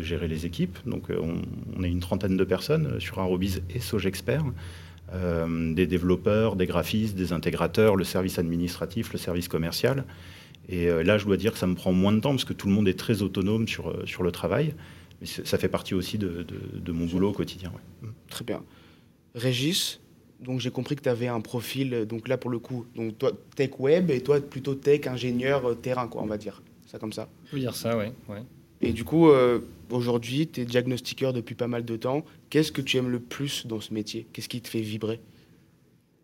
gérer 0.01 0.29
les 0.29 0.45
équipes. 0.45 0.79
Donc 0.87 1.05
on, 1.11 1.83
est 1.83 1.89
une 1.89 2.01
trentaine 2.01 2.37
de 2.37 2.45
personnes 2.45 3.01
sur 3.01 3.19
Arobis 3.19 3.61
et 3.75 3.81
Sogexpert. 3.81 4.45
des 5.13 5.87
développeurs, 5.87 6.55
des 6.55 6.67
graphistes, 6.67 7.17
des 7.17 7.33
intégrateurs, 7.33 7.97
le 7.97 8.05
service 8.05 8.39
administratif, 8.39 9.13
le 9.13 9.19
service 9.19 9.49
commercial. 9.49 10.05
Et 10.69 10.89
là, 10.89 11.17
je 11.17 11.25
dois 11.25 11.37
dire 11.37 11.53
que 11.53 11.59
ça 11.59 11.67
me 11.67 11.77
prend 11.77 11.93
moins 11.93 12.13
de 12.13 12.19
temps 12.19 12.31
parce 12.31 12.45
que 12.45 12.53
tout 12.53 12.67
le 12.67 12.73
monde 12.73 12.89
est 12.89 12.99
très 12.99 13.23
autonome 13.23 13.69
sur, 13.69 14.07
sur 14.07 14.25
le 14.25 14.33
travail. 14.33 14.75
Mais 15.21 15.27
ça 15.27 15.59
fait 15.59 15.69
partie 15.69 15.95
aussi 15.95 16.19
de, 16.19 16.45
mon 16.93 17.07
boulot 17.07 17.31
au 17.31 17.33
quotidien. 17.33 17.73
Très 18.29 18.45
bien. 18.45 18.63
Régis, 19.35 20.01
donc 20.41 20.61
j'ai 20.61 20.71
compris 20.71 20.97
que 20.97 21.03
tu 21.03 21.09
avais 21.09 21.29
un 21.29 21.41
profil, 21.41 21.95
euh, 21.95 22.05
donc 22.05 22.29
là 22.29 22.37
pour 22.37 22.51
le 22.51 22.59
coup, 22.59 22.87
donc 22.95 23.19
toi 23.19 23.33
tech 23.55 23.71
web 23.79 24.11
et 24.11 24.23
toi 24.23 24.41
plutôt 24.41 24.75
tech 24.75 25.07
ingénieur 25.07 25.67
euh, 25.67 25.75
terrain, 25.75 26.09
quoi, 26.09 26.23
on 26.23 26.27
va 26.27 26.39
dire. 26.39 26.63
Ça 26.87 26.99
comme 26.99 27.13
ça 27.13 27.29
On 27.47 27.51
peut 27.51 27.59
dire 27.59 27.75
ça, 27.75 27.97
ouais. 27.97 28.13
ouais. 28.29 28.43
Et 28.81 28.93
du 28.93 29.05
coup, 29.05 29.29
euh, 29.29 29.61
aujourd'hui, 29.91 30.47
tu 30.47 30.61
es 30.61 30.65
diagnostiqueur 30.65 31.33
depuis 31.33 31.55
pas 31.55 31.67
mal 31.67 31.85
de 31.85 31.97
temps. 31.97 32.25
Qu'est-ce 32.51 32.73
que 32.73 32.83
tu 32.83 32.97
aimes 32.99 33.09
le 33.09 33.21
plus 33.21 33.67
dans 33.67 33.81
ce 33.81 33.93
métier? 33.93 34.27
Qu'est-ce 34.33 34.49
qui 34.49 34.61
te 34.61 34.69
fait 34.69 34.81
vibrer? 34.81 35.21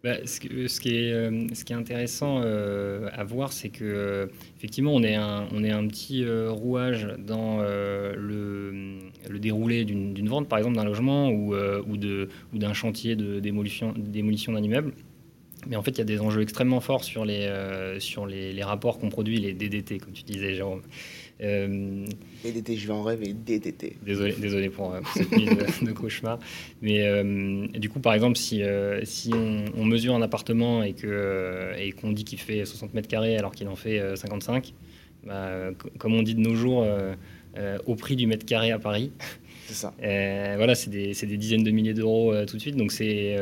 Bah, 0.03 0.17
ce, 0.25 0.41
qui 0.41 0.49
est, 0.49 1.13
euh, 1.13 1.47
ce, 1.55 1.65
qui 1.65 1.73
est, 1.73 1.77
intéressant 1.77 2.41
euh, 2.43 3.09
à 3.13 3.23
voir, 3.23 3.53
c'est 3.53 3.69
que 3.69 3.85
euh, 3.85 4.27
effectivement, 4.57 4.93
on 4.93 5.03
est 5.05 5.15
un, 5.15 5.47
petit 5.87 6.25
rouage 6.49 7.09
dans 7.19 7.59
le, 7.61 9.39
déroulé 9.39 9.85
d'une 9.85 10.29
vente, 10.29 10.49
par 10.49 10.59
exemple, 10.59 10.77
d'un 10.77 10.85
logement 10.85 11.31
ou, 11.31 11.55
d'un 12.53 12.75
chantier 12.75 13.15
de 13.15 13.39
démolition, 13.39 13.93
d'un 13.93 14.63
immeuble. 14.63 14.93
Mais 15.69 15.77
en 15.77 15.83
fait, 15.83 15.93
il 15.93 15.99
y 15.99 16.01
a 16.01 16.05
des 16.05 16.21
enjeux 16.21 16.43
extrêmement 16.43 16.81
forts 16.81 17.05
sur 17.05 17.25
les 17.25 18.63
rapports 18.63 18.99
qu'on 18.99 19.09
produit, 19.09 19.39
les 19.39 19.53
DDT, 19.53 19.99
comme 19.99 20.13
tu 20.13 20.25
disais, 20.25 20.55
Jérôme. 20.55 20.83
Euh, 21.43 22.07
DDT, 22.45 22.77
je 22.77 22.87
vais 22.87 22.93
en 22.93 23.03
rêver, 23.03 23.33
DDT. 23.33 23.97
Désolé, 24.03 24.35
désolé 24.39 24.69
pour, 24.69 24.95
euh, 24.95 25.01
cette 25.15 25.33
nuit 25.33 25.47
de, 25.83 25.93
cauchemar. 25.93 26.39
Mais 26.81 27.07
euh, 27.07 27.67
du 27.69 27.89
coup, 27.89 28.01
par 28.01 28.15
exemple, 28.15 28.37
si, 28.37 28.63
si 29.05 29.31
on, 29.35 29.85
mesure 29.85 30.15
un 30.15 30.23
appartement 30.23 30.83
et 30.83 30.95
qu'on 30.95 31.77
et 31.79 31.93
qu'on 31.93 32.13
dit 32.13 32.25
qu'il 32.25 32.39
fait 32.39 32.65
60 32.65 32.95
mètres 32.95 33.09
carrés 33.09 33.37
alors 33.37 33.53
qu'il 33.53 33.69
en 33.69 33.77
fait 33.77 34.17
55, 34.17 34.73
bah, 35.27 35.71
comme 35.99 36.15
on 36.15 36.23
dit 36.23 36.35
de 36.35 36.41
nos 36.41 36.55
jours, 36.55 36.87
au 37.87 37.95
prix 37.97 38.17
du 38.17 38.27
mètre 38.27 38.47
carré 38.47 38.71
à 38.71 38.79
Paris. 38.79 39.11
C'est 39.67 39.75
ça. 39.75 39.95
voilà, 39.99 40.75
c'est 40.75 40.91
des, 40.91 41.13
des, 41.13 41.37
dizaines 41.37 41.65
de 41.65 41.71
milliers 41.71 41.95
d'euros 41.95 42.35
tout 42.47 42.57
de 42.57 42.61
suite. 42.61 42.77
Donc 42.77 42.93
c'est 42.93 43.37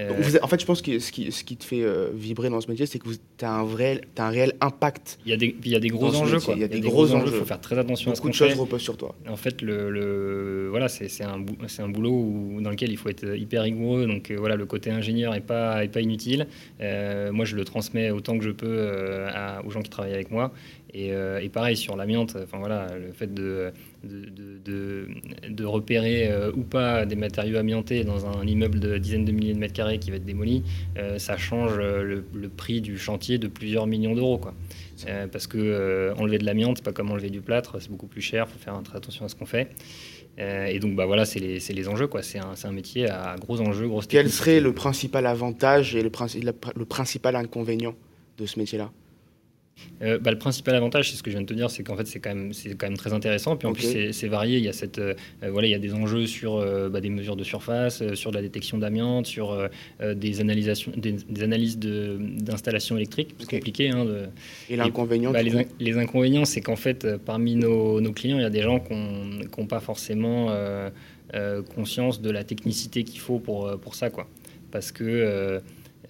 euh, 0.00 0.38
en 0.42 0.48
fait, 0.48 0.60
je 0.60 0.66
pense 0.66 0.82
que 0.82 0.98
ce 0.98 1.12
qui, 1.12 1.30
ce 1.32 1.44
qui 1.44 1.56
te 1.56 1.64
fait 1.64 1.82
euh, 1.82 2.10
vibrer 2.14 2.48
dans 2.50 2.60
ce 2.60 2.70
métier, 2.70 2.86
c'est 2.86 2.98
que 2.98 3.08
tu 3.08 3.44
as, 3.44 3.52
un 3.52 3.64
vrai, 3.64 4.00
as 4.16 4.26
un 4.26 4.30
réel 4.30 4.54
impact. 4.60 5.18
Il 5.24 5.30
y 5.30 5.34
a 5.34 5.36
des, 5.36 5.56
il 5.64 5.70
y 5.70 5.76
a 5.76 5.80
des 5.80 5.88
gros 5.88 6.14
enjeux. 6.14 6.40
Quoi. 6.40 6.54
Il 6.54 6.60
y 6.60 6.64
a 6.64 6.68
des, 6.68 6.80
gros, 6.80 7.12
enjeux. 7.12 7.32
Il 7.32 7.38
faut 7.38 7.44
faire 7.44 7.60
très 7.60 7.78
attention 7.78 8.10
à 8.10 8.14
ce 8.14 8.20
qu'on 8.20 8.32
fait. 8.32 8.38
Beaucoup 8.38 8.44
de 8.44 8.50
choses 8.50 8.60
reposent 8.60 8.82
sur 8.82 8.96
toi. 8.96 9.14
En 9.28 9.36
fait, 9.36 9.62
le, 9.62 9.90
le 9.90 10.68
voilà, 10.70 10.88
c'est 10.88 11.24
un, 11.24 11.44
un 11.78 11.88
boulot 11.88 12.12
où, 12.12 12.60
dans 12.60 12.70
lequel 12.70 12.90
il 12.90 12.96
faut 12.96 13.08
être 13.08 13.36
hyper 13.36 13.62
rigoureux. 13.62 14.06
Donc 14.06 14.30
euh, 14.30 14.36
voilà, 14.38 14.56
le 14.56 14.66
côté 14.66 14.90
ingénieur 14.90 15.32
n'est 15.32 15.40
pas, 15.40 15.84
est 15.84 15.88
pas 15.88 16.00
inutile. 16.00 16.46
moi, 16.80 17.44
je 17.44 17.56
le 17.56 17.64
transmets 17.64 18.10
autant 18.10 18.38
que 18.38 18.44
je 18.44 18.50
peux 18.50 19.26
à, 19.28 19.64
aux 19.64 19.70
gens 19.70 19.82
qui 19.82 19.90
travaillent 19.90 20.14
avec 20.14 20.30
moi. 20.30 20.52
Et, 20.92 21.10
et 21.10 21.48
pareil, 21.50 21.76
sur 21.76 21.96
l'amiante, 21.96 22.36
enfin 22.42 22.58
voilà, 22.58 22.88
le 22.96 23.12
fait 23.12 23.32
de 23.32 23.72
de, 24.04 25.08
de, 25.48 25.64
repérer 25.64 26.28
euh, 26.28 26.50
ou 26.54 26.62
pas 26.62 27.04
des 27.06 27.16
matériaux 27.16 27.58
amiantés 27.58 28.04
dans 28.04 28.26
un 28.26 28.46
immeuble 28.46 28.80
de 28.80 28.98
dizaines 28.98 29.24
de 29.24 29.32
milliers 29.32 29.52
de 29.52 29.58
mètres 29.58 29.74
carrés 29.74 29.98
qui 29.98 30.10
va 30.10 30.16
être 30.16 30.24
démoli, 30.24 30.62
euh, 30.98 31.18
ça 31.18 31.36
change 31.36 31.72
euh, 31.78 32.22
le, 32.32 32.48
prix 32.48 32.80
du 32.80 32.98
chantier 32.98 33.38
de 33.38 33.46
plusieurs 33.46 33.86
millions 33.86 34.14
d'euros. 34.14 34.38
Quoi. 34.38 34.54
parce 35.32 35.46
que 35.46 36.12
enlever 36.18 36.38
de 36.38 36.44
l'amiante, 36.44 36.78
c'est 36.78 36.84
pas 36.84 36.92
comme 36.92 37.10
enlever 37.10 37.30
du 37.30 37.40
plâtre, 37.40 37.76
c'est 37.80 37.90
beaucoup 37.90 38.06
plus 38.06 38.20
cher, 38.20 38.46
il 38.48 38.52
faut 38.52 38.58
faire 38.58 38.80
très 38.82 38.96
attention 38.96 39.24
à 39.24 39.28
ce 39.28 39.34
qu'on 39.34 39.46
fait. 39.46 39.70
et 40.38 40.78
donc 40.78 40.96
bah, 40.96 41.06
voilà, 41.06 41.24
c'est 41.24 41.40
les, 41.40 41.58
les, 41.58 41.88
enjeux. 41.88 42.06
Quoi. 42.06 42.22
C'est, 42.22 42.38
un, 42.38 42.54
un, 42.62 42.72
métier 42.72 43.08
à 43.08 43.36
gros 43.38 43.60
enjeux, 43.60 43.88
grosses 43.88 44.06
Quel 44.06 44.30
serait 44.30 44.60
le 44.60 44.72
principal 44.72 45.26
avantage 45.26 45.94
et 45.94 46.02
le, 46.02 46.10
le 46.76 46.84
principal 46.84 47.36
inconvénient 47.36 47.94
de 48.38 48.46
ce 48.46 48.58
métier-là? 48.58 48.90
Euh, 50.02 50.18
bah, 50.18 50.30
le 50.30 50.38
principal 50.38 50.74
avantage, 50.74 51.10
c'est 51.10 51.16
ce 51.16 51.22
que 51.22 51.30
je 51.30 51.36
viens 51.36 51.42
de 51.42 51.46
te 51.46 51.54
dire, 51.54 51.70
c'est 51.70 51.82
qu'en 51.82 51.96
fait, 51.96 52.06
c'est 52.06 52.20
quand, 52.20 52.34
même, 52.34 52.52
quand 52.78 52.86
même 52.86 52.96
très 52.96 53.12
intéressant. 53.12 53.56
Puis 53.56 53.68
en 53.68 53.72
plus, 53.72 54.12
c'est 54.12 54.28
varié. 54.28 54.58
Il 54.58 54.64
y, 54.64 54.68
a 54.68 54.72
cette, 54.72 54.98
euh, 54.98 55.14
voilà, 55.50 55.68
il 55.68 55.70
y 55.70 55.74
a 55.74 55.78
des 55.78 55.94
enjeux 55.94 56.26
sur 56.26 56.56
euh, 56.56 56.88
bah, 56.88 57.00
des 57.00 57.10
mesures 57.10 57.36
de 57.36 57.44
surface, 57.44 58.14
sur 58.14 58.32
la 58.32 58.40
détection 58.40 58.78
d'amiante, 58.78 59.26
sur 59.26 59.68
des, 60.00 60.40
analysations, 60.40 60.92
des, 60.96 61.42
analyses 61.42 61.78
d'installation 61.78 62.96
électrique. 62.96 63.34
C'est 63.38 63.50
compliqué. 63.50 63.90
Hein, 63.90 64.04
de... 64.04 64.26
Et 64.68 64.76
l'inconvénient 64.76 65.32
bah, 65.32 65.42
les, 65.42 65.98
inconvénients, 65.98 66.44
c'est 66.44 66.60
qu'en 66.60 66.76
fait, 66.76 67.16
parmi 67.18 67.56
nos, 67.56 68.00
nos, 68.00 68.12
clients, 68.12 68.38
il 68.38 68.42
y 68.42 68.46
a 68.46 68.50
des 68.50 68.62
gens 68.62 68.80
qui 68.80 68.94
n'ont 68.94 69.66
pas 69.66 69.80
forcément 69.80 70.48
conscience 71.74 72.22
de 72.22 72.30
la 72.30 72.44
technicité 72.44 73.04
qu'il 73.04 73.20
faut 73.20 73.38
pour, 73.38 73.78
pour 73.80 73.94
ça. 73.94 74.08
Quoi. 74.08 74.28
Parce 74.70 74.92
que 74.92 75.60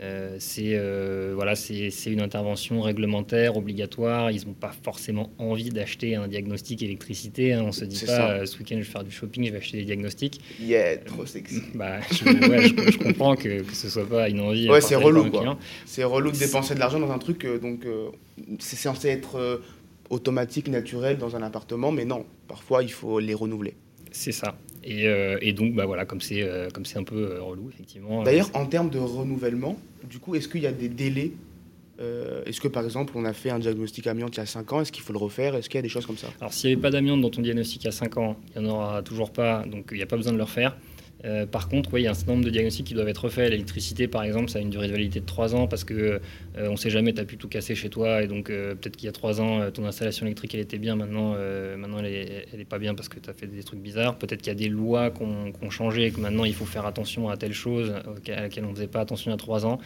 euh, 0.03 0.37
c'est 0.39 0.73
euh, 0.75 1.33
voilà, 1.35 1.55
c'est 1.55 1.91
une 2.07 2.23
intervention 2.23 2.81
réglementaire 2.81 3.57
obligatoire. 3.57 4.31
Ils 4.31 4.47
n'ont 4.47 4.55
pas 4.55 4.73
forcément 4.83 5.31
envie 5.39 5.69
d'acheter 5.69 6.15
un 6.15 6.27
diagnostic 6.27 6.83
électricité. 6.83 7.53
Hein. 7.53 7.65
On 7.67 7.73
se 7.73 7.85
dit 7.85 8.03
pas 8.07 8.31
euh, 8.31 8.47
ce 8.47 8.59
week-end 8.59 8.77
je 8.77 8.85
vais 8.85 8.91
faire 8.91 9.05
du 9.05 9.11
shopping, 9.11 9.45
je 9.45 9.53
vais 9.53 9.59
acheter 9.59 9.79
des 9.79 9.85
diagnostics. 9.85 10.41
Yeah, 10.59 10.99
trop 10.99 11.27
sexy. 11.27 11.61
Bah, 11.75 12.01
je, 12.11 12.97
comprends 12.99 13.37
que, 13.37 13.63
que 13.63 13.75
ce 13.75 13.91
soit 13.91 14.09
pas 14.09 14.29
une 14.31 14.41
envie. 14.41 14.71
Ouais, 14.71 14.81
c'est 14.81 14.95
relou 14.95 15.31
C'est 15.85 16.05
relou 16.05 16.31
de 16.33 16.39
dépenser 16.39 16.75
de 16.75 16.81
l'argent 16.81 17.01
dans 17.01 17.11
un 17.11 17.19
truc 17.19 17.47
donc 17.61 17.87
c'est 18.59 18.77
censé 18.77 19.09
être 19.09 19.61
automatique, 20.09 20.69
naturel 20.69 21.19
dans 21.19 21.37
un 21.37 21.43
appartement, 21.43 21.93
mais 21.93 22.05
non. 22.05 22.25
Parfois 22.49 22.83
il 22.83 22.91
faut 22.91 23.21
les 23.21 23.35
renouveler. 23.35 23.75
C'est 24.13 24.33
ça. 24.33 24.57
Euh, 24.89 25.39
et, 25.41 25.53
donc, 25.53 25.75
bah 25.75 25.87
voilà, 25.87 26.05
comme 26.05 26.21
c'est 26.21 26.43
euh, 26.43 26.71
comme 26.71 26.85
c'est 26.85 26.99
un 26.99 27.05
peu 27.05 27.33
euh, 27.33 27.43
relou, 27.43 27.69
effectivement. 27.73 28.23
D'ailleurs, 28.23 28.51
en 28.55 28.67
termes 28.67 28.91
de 28.91 28.99
renouvellement, 28.99 29.79
du 30.09 30.19
coup, 30.19 30.35
est-ce 30.35 30.49
qu'il 30.49 30.63
y 30.63 30.67
a 30.67 30.73
des 30.73 30.89
délais 30.89 31.33
Est-ce 32.47 32.61
que, 32.61 32.69
par 32.69 32.85
exemple, 32.85 33.13
on 33.17 33.25
a 33.25 33.33
fait 33.33 33.51
un 33.51 33.59
diagnostic 33.59 34.07
amiante 34.07 34.37
il 34.37 34.41
y 34.41 34.43
a 34.43 34.47
5 34.47 34.73
ans 34.73 34.81
Est-ce 34.81 34.93
qu'il 34.93 35.03
faut 35.03 35.13
le 35.13 35.19
refaire? 35.19 35.55
Est-ce 35.55 35.69
qu'il 35.69 35.79
y 35.79 35.81
a 35.81 35.83
des 35.83 35.89
choses 35.89 36.07
comme 36.07 36.17
ça? 36.17 36.29
Alors, 36.41 36.53
s'il 36.53 36.71
n'y 36.71 36.75
avait 36.75 36.83
pas 36.83 36.91
d'amiante 36.91 37.21
dans 37.21 37.31
ton 37.31 37.43
diagnostic 37.43 37.83
il 37.83 37.87
y 37.87 37.89
a 37.89 37.93
5 37.93 38.17
ans, 38.17 38.37
il 38.57 38.63
n'y 38.63 38.69
en 38.69 38.73
aura 38.73 39.03
toujours 39.03 39.33
pas, 39.33 39.65
donc 39.67 39.89
il 39.91 39.99
n'y 39.99 40.03
a 40.03 40.07
pas 40.07 40.17
besoin 40.17 40.33
de 40.33 40.39
le 40.39 40.45
refaire. 40.45 40.77
Euh, 41.25 41.47
par 41.47 41.69
contre, 41.69 41.99
il 41.99 42.03
y 42.03 42.07
a 42.07 42.11
un 42.11 42.15
certain 42.15 42.33
nombre 42.33 42.45
de 42.45 42.51
diagnostics 42.51 42.87
qui 42.87 42.95
doivent 42.95 43.09
être 43.09 43.25
refaits. 43.25 43.51
L'électricité, 43.51 44.09
par 44.09 44.23
exemple, 44.23 44.51
ça 44.51 44.59
a 44.59 44.63
une 44.63 44.71
durée 44.71 44.87
de 44.87 44.93
validité 44.93 45.21
de 45.21 45.27
3 45.27 45.55
ans 45.55 45.67
parce 45.67 45.85
que 45.85 45.95
euh, 45.95 46.21
on 46.57 46.73
ne 46.73 46.77
sait 46.77 46.91
jamais, 46.91 47.13
tu 47.13 47.21
as 47.21 47.25
pu 47.25 47.37
tout 47.37 47.49
casser 47.49 47.75
chez 47.75 47.91
toi 47.91 48.23
et 48.23 48.27
donc 48.27 48.51
euh, 48.51 48.75
peut-être 48.75 48.97
qu'il 48.97 49.07
y 49.07 49.09
a 49.09 49.13
3 49.13 49.41
ans, 49.41 49.71
ton 49.71 49.85
installation 49.85 50.27
électrique 50.27 50.55
elle 50.55 50.61
était 50.61 50.79
bien, 50.79 50.97
maintenant, 50.97 51.35
maintenant 51.77 51.99
elle 51.99 52.47
n'est 52.57 52.65
pas 52.65 52.79
bien 52.79 52.95
parce 52.95 53.09
que 53.09 53.19
tu 53.19 53.29
as 53.29 53.33
fait 53.33 53.47
des 53.47 53.63
trucs 53.63 53.81
bizarres. 53.81 54.17
Peut-être 54.19 54.41
qu'il 54.41 54.53
y 54.53 54.57
a 54.57 54.59
des 54.59 54.69
lois 54.69 55.11
qui 55.11 55.23
ont 55.23 55.71
changé 55.71 56.07
et 56.07 56.11
que 56.11 56.21
maintenant 56.21 56.45
il 56.45 56.55
faut 56.55 56.65
faire 56.65 56.87
attention 56.87 57.29
à 57.29 57.37
telle 57.37 57.53
chose 57.53 57.93
à 58.29 58.41
laquelle 58.41 58.65
on 58.65 58.71
ne 58.71 58.75
faisait 58.75 58.87
pas 58.87 59.01
attention 59.01 59.31
il 59.31 59.33
y 59.33 59.35
a 59.35 59.39
3 59.39 59.67
ans. 59.67 59.79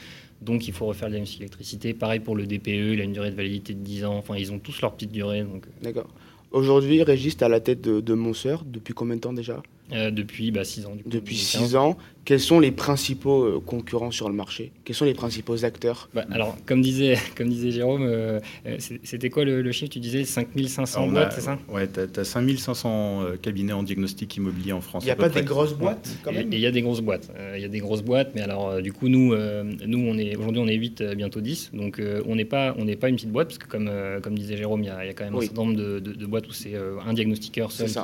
Donc 0.42 0.68
il 0.68 0.74
faut 0.74 0.86
refaire 0.86 1.08
le 1.08 1.12
diagnostic 1.12 1.40
électricité. 1.40 1.94
Pareil 1.94 2.20
pour 2.20 2.36
le 2.36 2.46
DPE, 2.46 2.68
il 2.68 3.00
a 3.00 3.04
une 3.04 3.12
durée 3.12 3.30
de 3.30 3.36
validité 3.36 3.74
de 3.74 3.80
10 3.80 4.04
ans. 4.04 4.16
Enfin, 4.16 4.36
ils 4.36 4.52
ont 4.52 4.58
tous 4.58 4.80
leur 4.80 4.92
petite 4.92 5.12
durée. 5.12 5.44
D'accord. 5.82 6.08
Aujourd'hui, 6.50 7.02
Régis, 7.02 7.36
tu 7.36 7.44
à 7.44 7.48
la 7.48 7.60
tête 7.60 7.80
de, 7.80 8.00
de 8.00 8.14
Montseur 8.14 8.64
depuis 8.64 8.94
combien 8.94 9.16
de 9.16 9.20
temps 9.20 9.32
déjà? 9.32 9.62
Depuis 9.90 10.52
6 10.64 10.82
bah, 10.82 10.88
ans. 10.88 10.96
depuis 11.06 11.36
6 11.36 11.76
ans. 11.76 11.96
Quels 12.24 12.40
sont 12.40 12.58
les 12.58 12.70
principaux 12.70 13.44
euh, 13.44 13.60
concurrents 13.60 14.10
sur 14.10 14.28
le 14.28 14.34
marché? 14.34 14.72
Quels 14.84 14.96
sont 14.96 15.04
les 15.04 15.14
principaux 15.14 15.64
acteurs? 15.64 16.08
Bah, 16.14 16.24
Alors, 16.30 16.56
comme 16.64 16.80
disait, 16.80 17.18
comme 17.36 17.48
disait 17.48 17.70
Jérôme, 17.70 18.02
euh, 18.02 18.40
euh, 18.66 18.78
c'était 18.78 19.28
quoi 19.28 19.44
le, 19.44 19.72
chiffre? 19.72 19.92
Tu 19.92 20.00
disais 20.00 20.24
5500 20.24 21.08
boîtes, 21.08 21.32
c'est 21.34 21.42
ça? 21.42 21.58
Ouais, 21.68 21.86
tu 21.86 22.00
as, 22.20 22.24
5500 22.24 23.24
cabinets 23.42 23.74
en 23.74 23.82
diagnostic 23.82 24.36
immobilier 24.36 24.72
en 24.72 24.80
France. 24.80 25.02
Il 25.02 25.06
n'y 25.06 25.12
a 25.12 25.16
pas 25.16 25.28
des 25.28 25.42
grosses 25.42 25.74
boîtes 25.74 26.08
quand 26.22 26.32
même? 26.32 26.50
Il 26.50 26.58
y 26.58 26.66
a 26.66 26.70
des 26.70 26.82
grosses 26.82 27.02
boîtes. 27.02 27.30
Il 27.54 27.60
y 27.60 27.64
a 27.64 27.68
des 27.68 27.80
grosses 27.80 28.02
boîtes, 28.02 28.30
mais 28.34 28.40
alors, 28.40 28.80
du 28.80 28.92
coup, 28.92 29.08
nous, 29.08 29.34
nous 29.34 29.98
on 29.98 30.16
est, 30.16 30.36
aujourd'hui, 30.36 30.62
on 30.62 30.68
est 30.68 30.76
8, 30.76 31.02
bientôt 31.16 31.40
10. 31.40 31.72
Donc, 31.74 32.00
on 32.26 32.36
n'est 32.36 32.44
pas, 32.44 32.74
on 32.78 32.86
pas 32.94 33.08
une 33.08 33.16
petite 33.16 33.32
boîte, 33.32 33.48
parce 33.48 33.58
que 33.58 33.66
comme, 33.66 33.90
comme 34.22 34.38
disait 34.38 34.56
Jérôme, 34.56 34.82
il 34.82 34.86
y, 34.86 34.90
a, 34.90 35.12
quand 35.12 35.24
même 35.24 35.34
un 35.34 35.40
certain 35.40 35.64
nombre 35.64 35.76
de, 35.76 36.26
boîtes 36.26 36.48
où 36.48 36.52
c'est 36.52 36.74
un 37.06 37.12
diagnostiqueur 37.12 37.70
seul 37.70 37.88
qui 37.88 37.98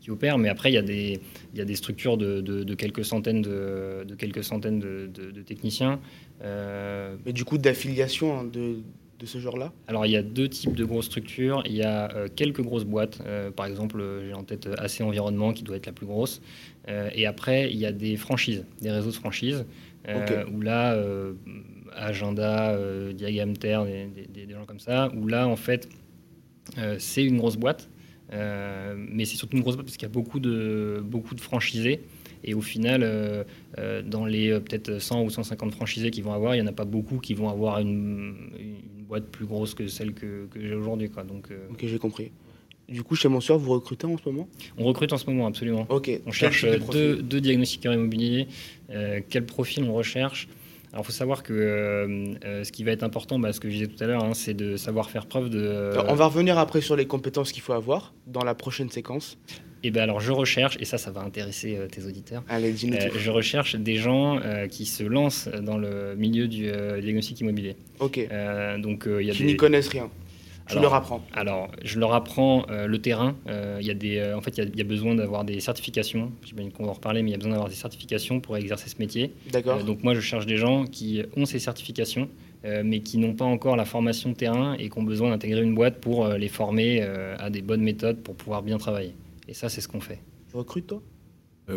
qui 0.00 0.10
opèrent, 0.10 0.38
mais 0.38 0.48
après, 0.48 0.70
il 0.70 0.74
y 0.74 0.78
a 0.78 0.82
des, 0.82 1.20
il 1.52 1.58
y 1.58 1.62
a 1.62 1.64
des 1.64 1.74
structures 1.74 2.16
de, 2.16 2.40
de, 2.40 2.74
quelques 2.74 3.04
centaines 3.04 3.42
de, 3.42 4.04
de 4.06 4.14
quelques 4.14 4.44
centaines 4.44 4.78
de, 4.78 5.42
techniciens. 5.42 6.00
Euh, 6.42 7.16
mais 7.24 7.32
du 7.32 7.44
coup, 7.44 7.58
d'affiliation 7.58 8.38
hein, 8.38 8.44
de, 8.44 8.78
de 9.18 9.26
ce 9.26 9.38
genre-là? 9.38 9.72
Alors, 9.86 10.06
il 10.06 10.12
y 10.12 10.16
a 10.16 10.22
deux 10.22 10.48
types 10.48 10.74
de 10.74 10.84
grosses 10.84 11.06
structures. 11.06 11.62
Il 11.66 11.74
y 11.74 11.82
a 11.82 12.14
euh, 12.14 12.28
quelques 12.34 12.62
grosses 12.62 12.84
boîtes. 12.84 13.20
Euh, 13.26 13.50
par 13.50 13.66
exemple, 13.66 14.02
j'ai 14.24 14.34
en 14.34 14.44
tête 14.44 14.68
AC 14.78 15.00
Environnement, 15.00 15.52
qui 15.52 15.64
doit 15.64 15.76
être 15.76 15.86
la 15.86 15.92
plus 15.92 16.06
grosse. 16.06 16.40
et 16.88 17.26
après, 17.26 17.70
il 17.70 17.78
y 17.78 17.86
a 17.86 17.92
des 17.92 18.16
franchises, 18.16 18.64
des 18.80 18.90
réseaux 18.90 19.10
de 19.10 19.16
franchises, 19.16 19.66
où 20.52 20.60
là, 20.60 20.98
Agenda, 21.94 22.78
Diagamter, 23.12 23.82
des, 24.14 24.46
des, 24.46 24.54
gens 24.54 24.64
comme 24.64 24.80
ça, 24.80 25.10
où 25.14 25.26
là, 25.26 25.46
en 25.46 25.56
fait, 25.56 25.88
c'est 26.98 27.24
une 27.24 27.36
grosse 27.36 27.56
boîte 27.56 27.90
euh, 28.32 28.94
mais 28.96 29.24
c'est 29.24 29.36
surtout 29.36 29.56
une 29.56 29.62
grosse 29.62 29.76
boîte 29.76 29.86
parce 29.86 29.96
qu'il 29.96 30.06
y 30.06 30.10
a 30.10 30.12
beaucoup 30.12 30.40
de, 30.40 31.02
beaucoup 31.04 31.34
de 31.34 31.40
franchisés. 31.40 32.00
Et 32.44 32.54
au 32.54 32.60
final, 32.60 33.02
euh, 33.02 33.42
euh, 33.78 34.02
dans 34.02 34.24
les 34.24 34.60
peut-être 34.60 35.00
100 35.00 35.24
ou 35.24 35.30
150 35.30 35.72
franchisés 35.72 36.10
qu'ils 36.10 36.24
vont 36.24 36.32
avoir, 36.32 36.54
il 36.54 36.60
n'y 36.60 36.64
en 36.66 36.70
a 36.70 36.74
pas 36.74 36.84
beaucoup 36.84 37.18
qui 37.18 37.34
vont 37.34 37.48
avoir 37.48 37.78
une, 37.80 38.34
boîte 39.08 39.26
plus 39.26 39.46
grosse 39.46 39.74
que 39.74 39.88
celle 39.88 40.12
que, 40.12 40.46
que 40.50 40.60
j'ai 40.60 40.74
aujourd'hui. 40.74 41.10
Donc, 41.26 41.48
Ok, 41.70 41.78
j'ai 41.82 41.98
compris. 41.98 42.30
Du 42.88 43.02
coup, 43.02 43.16
chez 43.16 43.28
Monsoir, 43.28 43.58
vous 43.58 43.72
recrutez 43.72 44.06
en 44.06 44.16
ce 44.16 44.22
moment? 44.26 44.48
On 44.78 44.84
recrute 44.84 45.12
en 45.12 45.18
ce 45.18 45.26
moment, 45.26 45.46
absolument. 45.46 45.86
Ok. 45.88 46.10
On 46.26 46.32
cherche 46.32 46.66
deux, 46.92 47.16
deux, 47.22 47.40
diagnostiqueurs 47.40 47.94
immobiliers. 47.94 48.48
quel 49.30 49.46
profil 49.46 49.84
on 49.84 49.94
recherche? 49.94 50.48
Alors, 50.92 51.04
il 51.04 51.06
faut 51.06 51.12
savoir 51.12 51.42
que 51.42 51.52
euh, 51.52 52.34
euh, 52.44 52.64
ce 52.64 52.72
qui 52.72 52.82
va 52.82 52.92
être 52.92 53.02
important, 53.02 53.38
bah, 53.38 53.52
ce 53.52 53.60
que 53.60 53.68
je 53.68 53.74
disais 53.74 53.86
tout 53.88 54.02
à 54.02 54.06
l'heure, 54.06 54.24
hein, 54.24 54.32
c'est 54.32 54.54
de 54.54 54.76
savoir 54.76 55.10
faire 55.10 55.26
preuve 55.26 55.50
de. 55.50 55.92
on 56.08 56.14
va 56.14 56.26
revenir 56.26 56.58
après 56.58 56.80
sur 56.80 56.96
les 56.96 57.06
compétences 57.06 57.52
qu'il 57.52 57.62
faut 57.62 57.74
avoir 57.74 58.14
dans 58.26 58.42
la 58.42 58.54
prochaine 58.54 58.90
séquence. 58.90 59.38
Et 59.84 59.88
eh 59.88 59.90
ben 59.92 60.02
alors 60.02 60.18
je 60.18 60.32
recherche, 60.32 60.76
et 60.80 60.84
ça, 60.84 60.98
ça 60.98 61.12
va 61.12 61.20
intéresser 61.20 61.76
euh, 61.76 61.86
tes 61.86 62.04
auditeurs. 62.04 62.42
Allez, 62.48 62.72
dis 62.72 62.90
Je 63.14 63.30
recherche 63.30 63.76
des 63.76 63.94
gens 63.94 64.40
qui 64.70 64.86
se 64.86 65.04
lancent 65.04 65.48
dans 65.62 65.78
le 65.78 66.16
milieu 66.16 66.48
du 66.48 66.72
diagnostic 67.00 67.40
immobilier. 67.40 67.76
Ok. 68.00 68.18
donc 68.78 69.06
il 69.06 69.26
y 69.26 69.30
a 69.30 69.34
qui 69.34 69.44
n'y 69.44 69.56
connaissent 69.56 69.88
rien. 69.88 70.10
Je 70.68 70.78
leur 70.78 70.94
apprends. 70.94 71.22
Alors, 71.32 71.70
je 71.82 71.98
leur 71.98 72.12
apprends 72.14 72.66
euh, 72.70 72.86
le 72.86 72.98
terrain. 73.00 73.36
Euh, 73.48 73.78
il 73.80 73.86
y 73.86 73.90
a 73.90 73.94
des, 73.94 74.18
euh, 74.18 74.36
en 74.36 74.40
fait, 74.40 74.58
il 74.58 74.76
y, 74.76 74.80
a 74.80 74.84
besoin 74.84 75.14
d'avoir 75.14 75.44
des 75.44 75.60
certifications. 75.60 76.32
J'imagine 76.44 76.72
qu'on 76.72 76.84
va 76.84 76.90
en 76.90 76.94
reparler, 76.94 77.22
mais 77.22 77.30
il 77.30 77.32
y 77.32 77.34
a 77.34 77.38
besoin 77.38 77.52
d'avoir 77.52 77.68
des 77.68 77.74
certifications 77.74 78.40
pour 78.40 78.56
exercer 78.56 78.88
ce 78.88 78.96
métier. 78.98 79.32
D'accord. 79.50 79.82
donc, 79.84 80.02
moi, 80.02 80.14
je 80.14 80.20
cherche 80.20 80.46
des 80.46 80.56
gens 80.56 80.84
qui 80.84 81.22
ont 81.36 81.46
ces 81.46 81.58
certifications, 81.58 82.28
mais 82.84 83.00
qui 83.00 83.18
n'ont 83.18 83.34
pas 83.34 83.44
encore 83.44 83.76
la 83.76 83.84
formation 83.84 84.30
de 84.30 84.34
terrain 84.34 84.74
et 84.74 84.90
qui 84.90 84.98
ont 84.98 85.04
besoin 85.04 85.30
d'intégrer 85.30 85.62
une 85.62 85.74
boîte 85.74 86.00
pour 86.00 86.26
les 86.28 86.48
former 86.48 87.02
à 87.02 87.50
des 87.50 87.62
bonnes 87.62 87.82
méthodes 87.82 88.18
pour 88.18 88.34
pouvoir 88.34 88.62
bien 88.62 88.78
travailler. 88.78 89.14
Et 89.46 89.54
ça, 89.54 89.68
c'est 89.68 89.80
ce 89.80 89.88
qu'on 89.88 90.00
fait. 90.00 90.18
Tu 90.50 90.56
recrutes, 90.56 90.88
toi? 90.88 91.02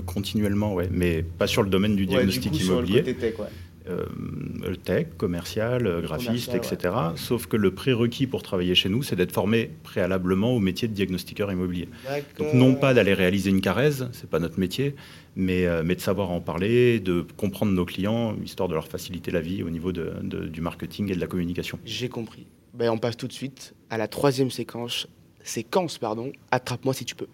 Continuellement, 0.06 0.74
ouais, 0.74 0.88
mais 0.92 1.22
pas 1.22 1.48
sur 1.48 1.64
le 1.64 1.70
domaine 1.70 1.96
du 1.96 2.06
diagnostic 2.06 2.60
immobilier. 2.60 2.66
Sur 2.66 3.06
le 3.06 3.14
côté 3.14 3.16
tech, 3.16 3.40
ouais. 3.40 3.48
Euh, 3.90 4.76
tech, 4.84 5.08
commercial, 5.18 5.88
euh, 5.88 6.02
graphiste, 6.02 6.54
etc. 6.54 6.94
Sauf 7.16 7.48
que 7.48 7.58
le 7.58 7.72
prérequis 7.72 8.28
pour 8.28 8.44
travailler 8.44 8.76
chez 8.76 8.90
nous, 8.90 9.02
c'est 9.02 9.16
d'être 9.16 9.32
formé 9.32 9.72
préalablement 9.84 10.56
au 10.56 10.60
métier 10.60 10.88
de 10.88 10.94
diagnostiqueur 10.94 11.52
immobilier. 11.52 11.90
Donc 12.38 12.54
non 12.54 12.76
pas 12.76 12.94
d'aller 12.94 13.14
réaliser 13.14 13.50
une 13.50 13.62
carèse, 13.62 14.10
c'est 14.12 14.30
pas 14.30 14.40
notre 14.40 14.60
métier, 14.60 14.96
mais, 15.36 15.66
euh, 15.66 15.82
mais 15.84 15.96
de 15.96 16.02
savoir 16.02 16.30
en 16.30 16.42
parler, 16.42 17.00
de 17.00 17.26
comprendre 17.38 17.72
nos 17.72 17.86
clients, 17.86 18.36
histoire 18.44 18.70
de 18.70 18.76
leur 18.76 18.88
faciliter 18.88 19.32
la 19.32 19.42
vie 19.42 19.64
au 19.64 19.70
niveau 19.70 19.92
de, 19.92 20.14
du 20.22 20.62
marketing 20.62 21.12
et 21.12 21.16
de 21.16 21.20
la 21.20 21.28
communication. 21.28 21.80
J'ai 21.86 22.10
compris. 22.10 22.46
Ben, 22.74 22.90
on 22.90 22.98
passe 22.98 23.18
tout 23.18 23.28
de 23.28 23.34
suite 23.34 23.74
à 23.90 23.98
la 23.98 24.08
troisième 24.08 24.52
séquence. 24.52 25.08
Séquence, 25.44 25.98
pardon. 25.98 26.32
Attrape-moi 26.52 26.94
si 26.94 27.06
tu 27.06 27.16
peux. 27.16 27.28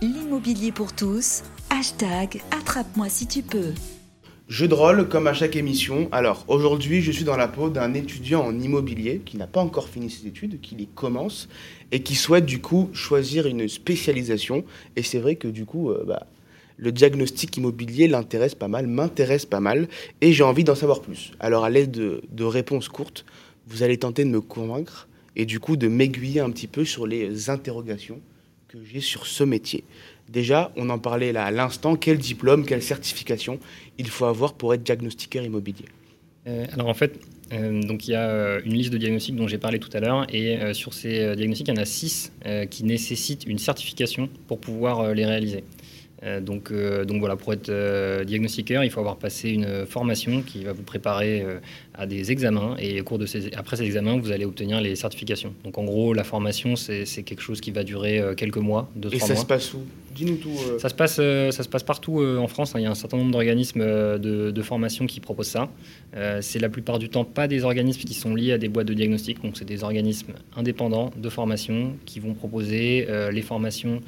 L'immobilier 0.00 0.72
pour 0.72 0.94
tous. 0.94 1.42
Hashtag 1.68 2.40
Attrape-moi 2.50 3.10
si 3.10 3.26
tu 3.26 3.42
peux. 3.42 3.74
Jeu 4.50 4.66
de 4.66 4.74
rôle 4.74 5.08
comme 5.08 5.28
à 5.28 5.32
chaque 5.32 5.54
émission. 5.54 6.08
Alors 6.10 6.44
aujourd'hui, 6.48 7.02
je 7.02 7.12
suis 7.12 7.22
dans 7.22 7.36
la 7.36 7.46
peau 7.46 7.70
d'un 7.70 7.94
étudiant 7.94 8.44
en 8.44 8.58
immobilier 8.58 9.22
qui 9.24 9.36
n'a 9.36 9.46
pas 9.46 9.60
encore 9.60 9.88
fini 9.88 10.10
ses 10.10 10.26
études, 10.26 10.60
qui 10.60 10.74
les 10.74 10.88
commence 10.92 11.48
et 11.92 12.02
qui 12.02 12.16
souhaite 12.16 12.46
du 12.46 12.60
coup 12.60 12.90
choisir 12.92 13.46
une 13.46 13.68
spécialisation. 13.68 14.64
Et 14.96 15.04
c'est 15.04 15.20
vrai 15.20 15.36
que 15.36 15.46
du 15.46 15.66
coup, 15.66 15.92
euh, 15.92 16.02
bah, 16.04 16.26
le 16.78 16.90
diagnostic 16.90 17.58
immobilier 17.58 18.08
l'intéresse 18.08 18.56
pas 18.56 18.66
mal, 18.66 18.88
m'intéresse 18.88 19.46
pas 19.46 19.60
mal 19.60 19.86
et 20.20 20.32
j'ai 20.32 20.42
envie 20.42 20.64
d'en 20.64 20.74
savoir 20.74 21.00
plus. 21.00 21.30
Alors 21.38 21.62
à 21.62 21.70
l'aide 21.70 21.92
de, 21.92 22.20
de 22.32 22.42
réponses 22.42 22.88
courtes, 22.88 23.24
vous 23.68 23.84
allez 23.84 23.98
tenter 23.98 24.24
de 24.24 24.30
me 24.30 24.40
convaincre 24.40 25.06
et 25.36 25.46
du 25.46 25.60
coup 25.60 25.76
de 25.76 25.86
m'aiguiller 25.86 26.40
un 26.40 26.50
petit 26.50 26.66
peu 26.66 26.84
sur 26.84 27.06
les 27.06 27.50
interrogations 27.50 28.20
que 28.66 28.78
j'ai 28.84 29.00
sur 29.00 29.26
ce 29.26 29.44
métier. 29.44 29.84
Déjà, 30.32 30.70
on 30.76 30.90
en 30.90 30.98
parlait 31.00 31.32
là 31.32 31.44
à 31.44 31.50
l'instant, 31.50 31.96
quel 31.96 32.18
diplôme, 32.18 32.64
quelle 32.64 32.82
certification 32.82 33.58
il 33.98 34.08
faut 34.08 34.26
avoir 34.26 34.54
pour 34.54 34.72
être 34.74 34.84
diagnostiqueur 34.84 35.44
immobilier? 35.44 35.86
Euh, 36.46 36.66
Alors 36.72 36.86
en 36.86 36.94
fait, 36.94 37.18
euh, 37.52 37.82
donc 37.82 38.06
il 38.06 38.12
y 38.12 38.14
a 38.14 38.30
euh, 38.30 38.60
une 38.64 38.74
liste 38.74 38.92
de 38.92 38.98
diagnostics 38.98 39.34
dont 39.34 39.48
j'ai 39.48 39.58
parlé 39.58 39.80
tout 39.80 39.90
à 39.92 39.98
l'heure, 39.98 40.26
et 40.32 40.72
sur 40.72 40.94
ces 40.94 41.34
diagnostics, 41.34 41.66
il 41.66 41.74
y 41.74 41.78
en 41.78 41.82
a 41.82 41.84
six 41.84 42.32
qui 42.70 42.84
nécessitent 42.84 43.44
une 43.46 43.58
certification 43.58 44.28
pour 44.46 44.60
pouvoir 44.60 45.14
les 45.14 45.26
réaliser. 45.26 45.64
Euh, 46.22 46.40
donc, 46.40 46.70
euh, 46.70 47.04
donc 47.04 47.20
voilà, 47.20 47.36
pour 47.36 47.52
être 47.52 47.70
euh, 47.70 48.24
diagnostiqueur, 48.24 48.84
il 48.84 48.90
faut 48.90 49.00
avoir 49.00 49.16
passé 49.16 49.50
une 49.50 49.86
formation 49.86 50.42
qui 50.42 50.64
va 50.64 50.72
vous 50.72 50.82
préparer 50.82 51.44
à 51.94 52.06
des 52.06 52.30
examens 52.30 52.76
et 52.78 53.00
au 53.00 53.04
cours 53.04 53.18
de 53.18 53.26
ces, 53.26 53.52
après 53.54 53.76
ces 53.76 53.84
examens, 53.84 54.18
vous 54.18 54.32
allez 54.32 54.44
obtenir 54.44 54.80
les 54.80 54.96
certifications. 54.96 55.54
Donc 55.64 55.78
en 55.78 55.84
gros, 55.84 56.12
la 56.12 56.24
formation, 56.24 56.76
c'est 56.76 57.22
quelque 57.22 57.42
chose 57.42 57.60
qui 57.60 57.70
va 57.70 57.84
durer 57.84 58.22
quelques 58.36 58.58
mois, 58.58 58.90
deux, 58.96 59.08
et 59.08 59.18
trois 59.18 59.28
mois. 59.28 59.34
Et 59.34 59.36
ça 59.36 59.42
se 59.42 59.46
passe 59.46 59.74
où? 59.74 59.82
Dis-nous 60.14 60.36
tout. 60.36 60.56
Ça, 60.78 60.88
se 60.88 60.94
passe, 60.94 61.14
ça 61.16 61.62
se 61.62 61.68
passe 61.68 61.84
partout 61.84 62.20
en 62.20 62.48
France. 62.48 62.74
Hein. 62.74 62.80
Il 62.80 62.82
y 62.82 62.86
a 62.86 62.90
un 62.90 62.96
certain 62.96 63.16
nombre 63.16 63.30
d'organismes 63.30 63.84
de, 64.18 64.50
de, 64.50 64.62
formation 64.62 65.06
qui 65.06 65.20
proposent 65.20 65.48
ça. 65.48 65.70
c'est 66.40 66.58
la 66.58 66.68
plupart 66.68 66.98
du 66.98 67.08
temps 67.08 67.24
pas 67.24 67.48
des 67.48 67.64
organismes 67.64 68.00
qui 68.00 68.14
sont 68.14 68.34
liés 68.34 68.52
à 68.52 68.58
des 68.58 68.68
boîtes 68.68 68.88
de 68.88 68.94
diagnostic, 68.94 69.42
donc 69.42 69.56
c'est 69.56 69.64
des 69.64 69.84
organismes 69.84 70.34
indépendants 70.56 71.10
de 71.16 71.28
formation 71.28 71.94
qui 72.06 72.20
vont 72.20 72.34
proposer 72.34 73.06
les 73.32 73.42
formations 73.42 74.00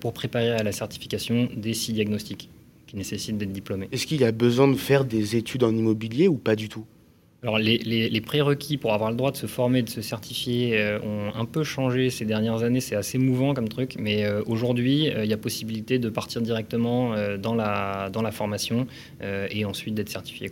pour 0.00 0.12
préparer 0.12 0.50
à 0.50 0.62
la 0.62 0.72
certification 0.72 1.48
des 1.56 1.74
six 1.74 1.92
diagnostics 1.92 2.48
qui 2.86 2.96
nécessitent 2.96 3.38
d'être 3.38 3.52
diplômés. 3.52 3.88
Est-ce 3.92 4.06
qu'il 4.06 4.20
y 4.20 4.24
a 4.24 4.32
besoin 4.32 4.66
de 4.68 4.74
faire 4.74 5.04
des 5.04 5.36
études 5.36 5.62
en 5.62 5.74
immobilier 5.74 6.26
ou 6.26 6.36
pas 6.36 6.56
du 6.56 6.68
tout? 6.68 6.84
Alors 7.42 7.58
les, 7.58 8.20
prérequis 8.20 8.76
pour 8.76 8.92
avoir 8.92 9.10
le 9.10 9.16
droit 9.16 9.30
de 9.30 9.36
se 9.36 9.46
former, 9.46 9.82
de 9.82 9.88
se 9.88 10.02
certifier 10.02 10.78
euh, 10.78 11.00
ont 11.00 11.34
un 11.34 11.46
peu 11.46 11.64
changé 11.64 12.10
ces 12.10 12.26
dernières 12.26 12.62
années. 12.62 12.80
C'est 12.80 12.96
assez 12.96 13.16
mouvant 13.16 13.54
comme 13.54 13.68
truc, 13.68 13.96
mais 13.98 14.24
euh, 14.24 14.42
aujourd'hui, 14.46 15.06
il 15.06 15.24
y 15.24 15.32
a 15.32 15.38
possibilité 15.38 15.98
de 15.98 16.10
partir 16.10 16.42
directement 16.42 17.14
dans, 17.38 17.54
la, 17.54 18.10
dans 18.10 18.22
la 18.22 18.32
formation 18.32 18.86
et 19.22 19.64
ensuite 19.64 19.94
d'être 19.94 20.10
certifié. 20.10 20.50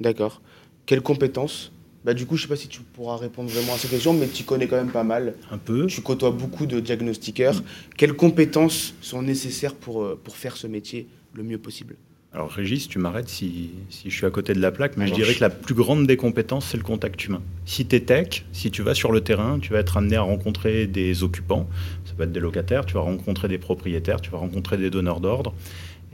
D'accord. 0.00 0.40
Quelles 0.86 1.02
compétences 1.02 1.72
bah, 2.04 2.14
du 2.14 2.26
coup, 2.26 2.36
je 2.36 2.42
sais 2.42 2.48
pas 2.48 2.56
si 2.56 2.68
tu 2.68 2.80
pourras 2.80 3.16
répondre 3.16 3.48
vraiment 3.50 3.74
à 3.74 3.78
cette 3.78 3.90
question, 3.90 4.12
mais 4.12 4.26
tu 4.26 4.44
connais 4.44 4.66
quand 4.66 4.76
même 4.76 4.90
pas 4.90 5.04
mal. 5.04 5.34
Un 5.50 5.58
peu. 5.58 5.86
Tu 5.86 6.00
côtoies 6.00 6.32
beaucoup 6.32 6.66
de 6.66 6.80
diagnostiqueurs. 6.80 7.62
Quelles 7.96 8.14
compétences 8.14 8.94
sont 9.00 9.22
nécessaires 9.22 9.74
pour, 9.74 10.02
euh, 10.02 10.20
pour 10.22 10.36
faire 10.36 10.56
ce 10.56 10.66
métier 10.66 11.06
le 11.34 11.42
mieux 11.42 11.58
possible? 11.58 11.96
Alors 12.34 12.50
Régis, 12.50 12.88
tu 12.88 12.98
m'arrêtes 12.98 13.28
si, 13.28 13.72
si, 13.90 14.08
je 14.08 14.16
suis 14.16 14.24
à 14.24 14.30
côté 14.30 14.54
de 14.54 14.60
la 14.60 14.72
plaque, 14.72 14.96
mais 14.96 15.06
je 15.06 15.12
dirais 15.12 15.34
que 15.34 15.42
la 15.42 15.50
plus 15.50 15.74
grande 15.74 16.06
des 16.06 16.16
compétences, 16.16 16.68
c'est 16.70 16.78
le 16.78 16.82
contact 16.82 17.26
humain. 17.26 17.42
Si 17.66 17.84
tu 17.84 17.96
es 17.96 18.00
tech, 18.00 18.46
si 18.52 18.70
tu 18.70 18.80
vas 18.80 18.94
sur 18.94 19.12
le 19.12 19.20
terrain, 19.20 19.58
tu 19.58 19.70
vas 19.74 19.80
être 19.80 19.98
amené 19.98 20.16
à 20.16 20.22
rencontrer 20.22 20.86
des 20.86 21.24
occupants, 21.24 21.68
ça 22.06 22.14
peut 22.14 22.22
être 22.22 22.32
des 22.32 22.40
locataires, 22.40 22.86
tu 22.86 22.94
vas 22.94 23.00
rencontrer 23.00 23.48
des 23.48 23.58
propriétaires, 23.58 24.22
tu 24.22 24.30
vas 24.30 24.38
rencontrer 24.38 24.78
des 24.78 24.88
donneurs 24.88 25.20
d'ordre. 25.20 25.52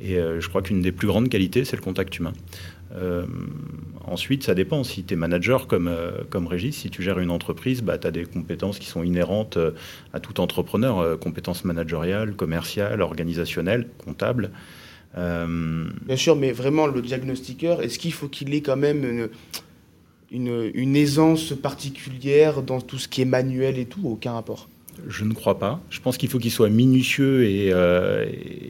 Et 0.03 0.17
euh, 0.17 0.41
je 0.41 0.49
crois 0.49 0.63
qu'une 0.63 0.81
des 0.81 0.91
plus 0.91 1.07
grandes 1.07 1.29
qualités, 1.29 1.65
c'est 1.65 1.77
le 1.77 1.83
contact 1.83 2.19
humain. 2.19 2.33
Euh, 2.95 3.27
ensuite, 4.05 4.45
ça 4.45 4.55
dépend. 4.55 4.85
Si 4.85 5.05
tu 5.05 5.15
es 5.15 5.17
manager 5.17 5.67
comme, 5.67 5.89
euh, 5.89 6.23
comme 6.31 6.47
Régis, 6.47 6.77
si 6.77 6.91
tu 6.91 7.03
gères 7.03 7.19
une 7.19 7.31
entreprise, 7.31 7.83
bah, 7.83 7.99
tu 7.99 8.07
as 8.07 8.11
des 8.11 8.25
compétences 8.25 8.79
qui 8.79 8.87
sont 8.87 9.03
inhérentes 9.03 9.57
euh, 9.57 9.73
à 10.13 10.21
tout 10.21 10.41
entrepreneur, 10.41 11.19
compétences 11.19 11.65
managériales, 11.65 12.35
commerciales, 12.35 13.03
organisationnelles, 13.03 13.89
comptables. 14.05 14.51
Bien 15.17 16.17
sûr, 16.17 16.37
mais 16.37 16.53
vraiment, 16.53 16.87
le 16.87 17.03
diagnostiqueur, 17.03 17.83
est-ce 17.83 17.99
qu'il 17.99 18.13
faut 18.13 18.29
qu'il 18.29 18.55
ait 18.55 18.61
quand 18.61 18.77
même 18.77 19.05
une, 19.05 19.29
une, 20.31 20.71
une, 20.75 20.95
aisance 20.95 21.55
particulière 21.55 22.63
dans 22.63 22.81
tout 22.81 22.99
ce 22.99 23.09
qui 23.09 23.23
est 23.23 23.25
manuel 23.25 23.79
et 23.79 23.87
tout? 23.87 24.03
Aucun 24.05 24.35
rapport 24.35 24.69
Je 25.07 25.25
ne 25.25 25.33
crois 25.33 25.59
pas. 25.59 25.81
Je 25.91 26.01
pense 26.01 26.17
qu'il 26.19 26.29
faut 26.29 26.39
qu'il 26.39 26.51
soit 26.51 26.69
minutieux 26.69 27.45
et, 27.45 27.71
euh, 27.73 28.27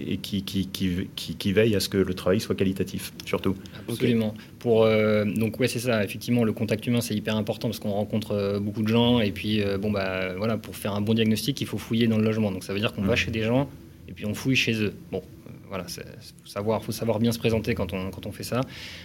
et 0.06 0.18
qui, 0.18 0.42
qui, 0.42 0.66
qui, 0.66 1.06
qui, 1.14 1.52
veille 1.52 1.74
à 1.74 1.80
ce 1.80 1.88
que 1.88 1.98
le 1.98 2.14
travail 2.14 2.40
soit 2.40 2.54
qualitatif, 2.54 3.12
surtout. 3.24 3.56
Absolument. 3.88 4.34
Pour, 4.58 4.84
euh, 4.84 5.24
donc, 5.24 5.58
ouais, 5.58 5.68
c'est 5.68 5.78
ça. 5.78 6.04
Effectivement, 6.04 6.44
le 6.44 6.52
contact 6.52 6.86
humain, 6.86 7.00
c'est 7.00 7.14
hyper 7.14 7.36
important 7.36 7.68
parce 7.68 7.78
qu'on 7.78 7.92
rencontre 7.92 8.32
euh, 8.32 8.60
beaucoup 8.60 8.82
de 8.82 8.88
gens. 8.88 9.20
Et 9.20 9.32
puis, 9.32 9.62
bon, 9.80 9.90
bah, 9.90 10.34
voilà, 10.36 10.56
pour 10.56 10.76
faire 10.76 10.94
un 10.94 11.00
bon 11.00 11.14
diagnostic, 11.14 11.60
il 11.60 11.66
faut 11.66 11.78
fouiller 11.78 12.06
dans 12.06 12.18
le 12.18 12.24
logement. 12.24 12.50
Donc, 12.50 12.64
ça 12.64 12.72
veut 12.72 12.80
dire 12.80 12.92
qu'on 12.92 13.02
va 13.02 13.14
mmh. 13.14 13.16
chez 13.16 13.30
des 13.30 13.42
gens 13.42 13.68
et 14.08 14.12
puis 14.12 14.26
on 14.26 14.34
fouille 14.34 14.56
chez 14.56 14.74
eux. 14.74 14.94
Bon, 15.12 15.22
voilà, 15.68 15.86
il 15.88 16.02
faut 16.02 16.48
savoir, 16.48 16.82
faut 16.82 16.92
savoir 16.92 17.18
bien 17.18 17.32
se 17.32 17.38
présenter 17.38 17.74
quand 17.74 17.92
on, 17.92 18.10
quand 18.10 18.26
on 18.26 18.32
fait 18.32 18.42
ça. 18.42 18.62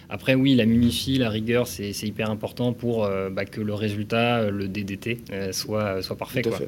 Après, 0.10 0.34
oui, 0.36 0.56
la 0.56 0.66
munifie, 0.66 1.18
la 1.18 1.30
rigueur, 1.30 1.68
c'est 1.68 1.92
hyper 2.04 2.30
important 2.30 2.74
pour 2.74 3.10
bah, 3.32 3.46
que 3.46 3.60
le 3.60 3.74
résultat, 3.74 4.50
le 4.50 4.68
DDT, 4.68 5.20
soit, 5.52 6.02
soit 6.02 6.16
parfait. 6.16 6.42
Quoi. 6.42 6.60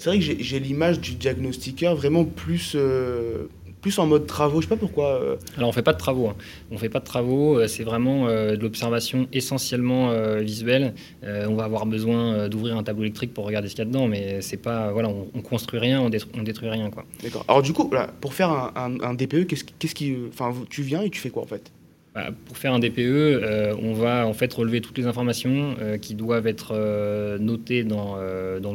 C'est 0.00 0.08
vrai 0.08 0.18
que 0.18 0.24
j'ai 0.24 0.60
l'image 0.60 0.98
du 0.98 1.12
diagnostiqueur 1.12 1.94
vraiment 1.94 2.24
plus, 2.24 2.72
euh, 2.74 3.48
plus 3.82 3.98
en 3.98 4.06
mode 4.06 4.26
travaux. 4.26 4.62
Je 4.62 4.66
sais 4.66 4.74
pas 4.74 4.80
pourquoi. 4.80 5.20
Euh. 5.20 5.36
Alors 5.58 5.68
on 5.68 5.72
fait 5.72 5.82
pas 5.82 5.92
de 5.92 5.98
travaux. 5.98 6.28
Hein. 6.28 6.36
On 6.70 6.78
fait 6.78 6.88
pas 6.88 7.00
de 7.00 7.04
travaux. 7.04 7.58
Euh, 7.58 7.68
c'est 7.68 7.84
vraiment 7.84 8.24
de 8.26 8.56
l'observation 8.62 9.28
essentiellement 9.34 10.10
visuelle. 10.40 10.94
on 11.22 11.54
va 11.54 11.64
avoir 11.64 11.84
besoin 11.84 12.48
d'ouvrir 12.48 12.78
un 12.78 12.82
tableau 12.82 13.02
électrique 13.02 13.34
pour 13.34 13.44
regarder 13.44 13.68
ce 13.68 13.74
qu'il 13.74 13.84
y 13.84 13.86
a 13.86 13.90
dedans, 13.90 14.08
mais 14.08 14.40
c'est 14.40 14.56
pas 14.56 14.90
voilà, 14.90 15.10
on, 15.10 15.42
construit 15.42 15.78
rien, 15.78 16.00
on 16.00 16.08
détruit, 16.08 16.32
on 16.34 16.42
détruit 16.44 16.70
rien 16.70 16.88
quoi. 16.88 17.04
D'accord. 17.22 17.44
Alors 17.46 17.60
du 17.60 17.74
coup, 17.74 17.90
pour 18.22 18.32
faire 18.32 18.50
un, 18.50 18.98
un, 19.02 19.12
DPE, 19.12 19.44
qu'est-ce 19.46 19.64
qu'est-ce 19.78 19.94
qui, 19.94 20.16
enfin, 20.30 20.54
tu 20.70 20.80
viens 20.80 21.02
et 21.02 21.10
tu 21.10 21.20
fais 21.20 21.28
quoi 21.28 21.42
en 21.42 21.46
fait? 21.46 21.70
Bah, 22.12 22.30
pour 22.46 22.58
faire 22.58 22.72
un 22.72 22.80
DPE, 22.80 22.98
euh, 22.98 23.74
on 23.80 23.92
va 23.92 24.26
en 24.26 24.32
fait 24.32 24.52
relever 24.52 24.80
toutes 24.80 24.98
les 24.98 25.06
informations 25.06 25.76
euh, 25.80 25.96
qui 25.96 26.16
doivent 26.16 26.48
être 26.48 26.72
euh, 26.74 27.38
notées 27.38 27.84
dans, 27.84 28.16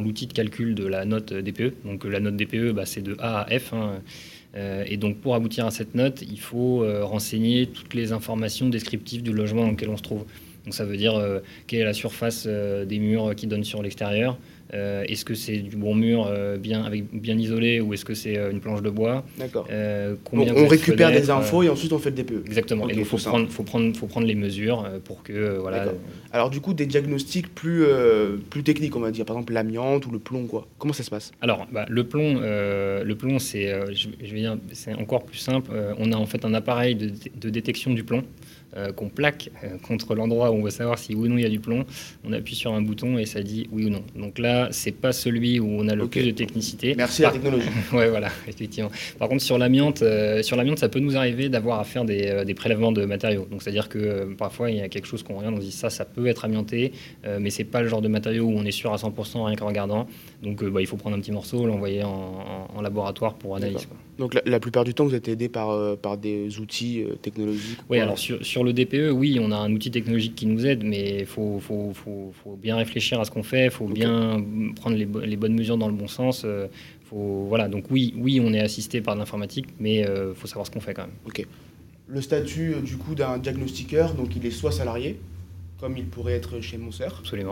l'outil 0.00 0.26
de 0.26 0.32
calcul 0.32 0.74
de 0.74 0.86
la 0.86 1.04
note 1.04 1.34
DPE. 1.34 1.74
Donc 1.84 2.04
la 2.04 2.20
note 2.20 2.36
DPE, 2.36 2.72
bah, 2.72 2.86
c'est 2.86 3.02
de 3.02 3.14
A 3.18 3.42
à 3.42 3.58
F. 3.58 3.74
Hein. 3.74 4.00
et 4.86 4.96
donc 4.96 5.18
pour 5.18 5.34
aboutir 5.34 5.66
à 5.66 5.70
cette 5.70 5.94
note, 5.94 6.22
il 6.22 6.40
faut 6.40 6.84
renseigner 7.02 7.66
toutes 7.66 7.92
les 7.92 8.12
informations 8.12 8.70
descriptives 8.70 9.22
du 9.22 9.32
logement 9.32 9.64
dans 9.64 9.72
lequel 9.72 9.90
on 9.90 9.98
se 9.98 10.02
trouve. 10.02 10.24
Donc 10.64 10.74
ça 10.74 10.86
veut 10.86 10.96
dire 10.96 11.20
quelle 11.66 11.80
est 11.80 11.84
la 11.84 11.92
surface 11.92 12.46
des 12.46 12.98
murs 12.98 13.34
qui 13.34 13.46
donnent 13.46 13.64
sur 13.64 13.82
l'extérieur, 13.82 14.38
euh, 14.74 15.04
est-ce 15.08 15.24
que 15.24 15.34
c'est 15.34 15.58
du 15.58 15.76
bon 15.76 15.94
mur 15.94 16.26
euh, 16.28 16.56
bien, 16.56 16.82
avec, 16.82 17.04
bien 17.12 17.38
isolé 17.38 17.80
ou 17.80 17.94
est-ce 17.94 18.04
que 18.04 18.14
c'est 18.14 18.36
euh, 18.36 18.50
une 18.50 18.60
planche 18.60 18.82
de 18.82 18.90
bois 18.90 19.24
D'accord. 19.38 19.68
on 20.32 20.66
récupère 20.66 21.12
des 21.12 21.30
infos 21.30 21.62
et 21.62 21.68
ensuite 21.68 21.92
on 21.92 21.98
fait 21.98 22.10
le 22.10 22.16
DPE. 22.16 22.46
Exactement. 22.46 22.88
il 22.88 23.04
faut, 23.04 23.16
prendre, 23.16 23.48
faut, 23.48 23.62
prendre, 23.62 23.96
faut 23.96 24.06
prendre 24.06 24.26
les 24.26 24.34
mesures 24.34 24.88
pour 25.04 25.22
que. 25.22 25.58
voilà. 25.58 25.86
Alors, 26.32 26.50
du 26.50 26.60
coup, 26.60 26.74
des 26.74 26.86
diagnostics 26.86 27.54
plus, 27.54 27.84
plus 28.50 28.62
techniques, 28.62 28.96
on 28.96 29.00
va 29.00 29.10
dire, 29.10 29.24
par 29.24 29.36
exemple 29.36 29.52
l'amiante 29.52 30.06
ou 30.06 30.10
le 30.10 30.18
plomb, 30.18 30.46
quoi. 30.46 30.66
Comment 30.78 30.92
ça 30.92 31.02
se 31.02 31.10
passe? 31.10 31.32
Alors, 31.40 31.66
bah, 31.72 31.86
le 31.88 32.04
plomb, 32.04 32.40
le 32.40 33.14
plomb 33.14 33.38
c'est, 33.38 33.72
je, 33.94 34.08
vais 34.32 34.40
dire, 34.40 34.58
c'est 34.72 34.94
encore 34.94 35.24
plus 35.24 35.38
simple. 35.38 35.70
on 35.98 36.12
a 36.12 36.16
en 36.16 36.26
fait 36.26 36.44
un 36.44 36.54
appareil 36.54 36.96
de, 36.96 37.12
de 37.40 37.50
détection 37.50 37.92
du 37.92 38.04
plomb. 38.04 38.24
Euh, 38.76 38.92
qu'on 38.92 39.08
plaque 39.08 39.50
euh, 39.62 39.78
contre 39.78 40.14
l'endroit 40.14 40.50
où 40.50 40.54
on 40.54 40.62
veut 40.62 40.70
savoir 40.70 40.98
si 40.98 41.14
oui 41.14 41.28
ou 41.28 41.30
non 41.30 41.38
il 41.38 41.42
y 41.42 41.46
a 41.46 41.48
du 41.48 41.60
plomb, 41.60 41.84
on 42.24 42.32
appuie 42.32 42.56
sur 42.56 42.74
un 42.74 42.82
bouton 42.82 43.16
et 43.16 43.24
ça 43.24 43.40
dit 43.40 43.68
oui 43.70 43.86
ou 43.86 43.90
non. 43.90 44.02
Donc 44.16 44.38
là, 44.38 44.68
c'est 44.72 44.92
pas 44.92 45.12
celui 45.12 45.60
où 45.60 45.68
on 45.70 45.88
a 45.88 45.94
le 45.94 46.06
plus 46.08 46.24
de 46.24 46.30
technicité. 46.32 46.94
Merci 46.96 47.24
à 47.24 47.28
la 47.28 47.34
technologie. 47.34 47.68
ouais, 47.92 48.10
voilà, 48.10 48.28
effectivement. 48.48 48.90
Par 49.18 49.28
contre, 49.28 49.42
sur 49.42 49.56
l'amiante, 49.56 50.02
euh, 50.02 50.42
sur 50.42 50.56
l'amiante, 50.56 50.80
ça 50.80 50.88
peut 50.88 50.98
nous 50.98 51.16
arriver 51.16 51.48
d'avoir 51.48 51.78
à 51.78 51.84
faire 51.84 52.04
des, 52.04 52.44
des, 52.44 52.54
prélèvements 52.54 52.92
de 52.92 53.04
matériaux. 53.04 53.46
Donc 53.50 53.62
c'est-à-dire 53.62 53.88
que 53.88 54.34
parfois 54.36 54.70
il 54.70 54.78
y 54.78 54.80
a 54.80 54.88
quelque 54.88 55.06
chose 55.06 55.22
qu'on 55.22 55.36
regarde, 55.36 55.54
on 55.54 55.60
se 55.60 55.66
dit 55.66 55.72
ça, 55.72 55.88
ça 55.88 56.04
peut 56.04 56.26
être 56.26 56.44
amianté, 56.44 56.92
mais 57.40 57.50
c'est 57.50 57.64
pas 57.64 57.80
le 57.82 57.88
genre 57.88 58.02
de 58.02 58.08
matériau 58.08 58.46
où 58.46 58.52
on 58.52 58.64
est 58.64 58.72
sûr 58.72 58.92
à 58.92 58.96
100% 58.96 59.44
rien 59.44 59.56
qu'en 59.56 59.68
regardant. 59.68 60.08
Donc 60.42 60.64
bah, 60.64 60.80
il 60.80 60.86
faut 60.86 60.96
prendre 60.96 61.16
un 61.16 61.20
petit 61.20 61.32
morceau, 61.32 61.66
l'envoyer 61.66 62.02
en, 62.02 62.80
laboratoire 62.82 63.34
pour 63.34 63.56
analyse. 63.56 63.86
Donc 64.18 64.34
la, 64.44 64.60
plupart 64.60 64.84
du 64.84 64.94
temps, 64.94 65.04
vous 65.04 65.14
êtes 65.14 65.28
aidé 65.28 65.48
par, 65.48 65.96
par 65.98 66.16
des 66.16 66.58
outils 66.58 67.04
technologiques. 67.20 67.78
Oui, 67.90 68.00
alors 68.00 68.18
sur, 68.18 68.44
sur 68.44 68.64
le 68.64 68.72
DPE, 68.72 69.10
oui, 69.12 69.38
on 69.40 69.50
a 69.50 69.56
un 69.56 69.70
outil 69.72 69.90
technologique 69.90 70.34
qui 70.34 70.46
nous 70.46 70.64
aide, 70.64 70.82
mais 70.84 71.18
il 71.20 71.26
faut, 71.26 71.60
bien 72.60 72.76
réfléchir 72.76 73.20
à 73.20 73.24
ce 73.24 73.30
qu'on 73.30 73.42
fait, 73.42 73.66
il 73.66 73.70
faut 73.70 73.86
bien 73.86 74.42
prendre 74.76 74.96
les, 74.96 75.36
bonnes 75.36 75.54
mesures 75.54 75.76
dans 75.76 75.88
le 75.88 75.94
bon 75.94 76.08
sens. 76.08 76.44
Euh, 76.44 76.66
voilà, 77.12 77.68
donc 77.68 77.84
oui, 77.90 78.14
oui, 78.16 78.40
on 78.42 78.52
est 78.52 78.60
assisté 78.60 79.00
par 79.00 79.14
l'informatique, 79.14 79.66
mais 79.78 79.98
il 79.98 80.06
euh, 80.06 80.34
faut 80.34 80.46
savoir 80.46 80.66
ce 80.66 80.70
qu'on 80.70 80.80
fait 80.80 80.94
quand 80.94 81.02
même. 81.02 81.14
Ok. 81.26 81.46
Le 82.08 82.20
statut 82.20 82.74
euh, 82.74 82.80
du 82.80 82.96
coup 82.96 83.14
d'un 83.14 83.38
diagnostiqueur, 83.38 84.14
donc 84.14 84.34
il 84.36 84.44
est 84.46 84.50
soit 84.50 84.72
salarié, 84.72 85.18
comme 85.80 85.96
il 85.96 86.06
pourrait 86.06 86.34
être 86.34 86.60
chez 86.60 86.78
Monser, 86.78 87.08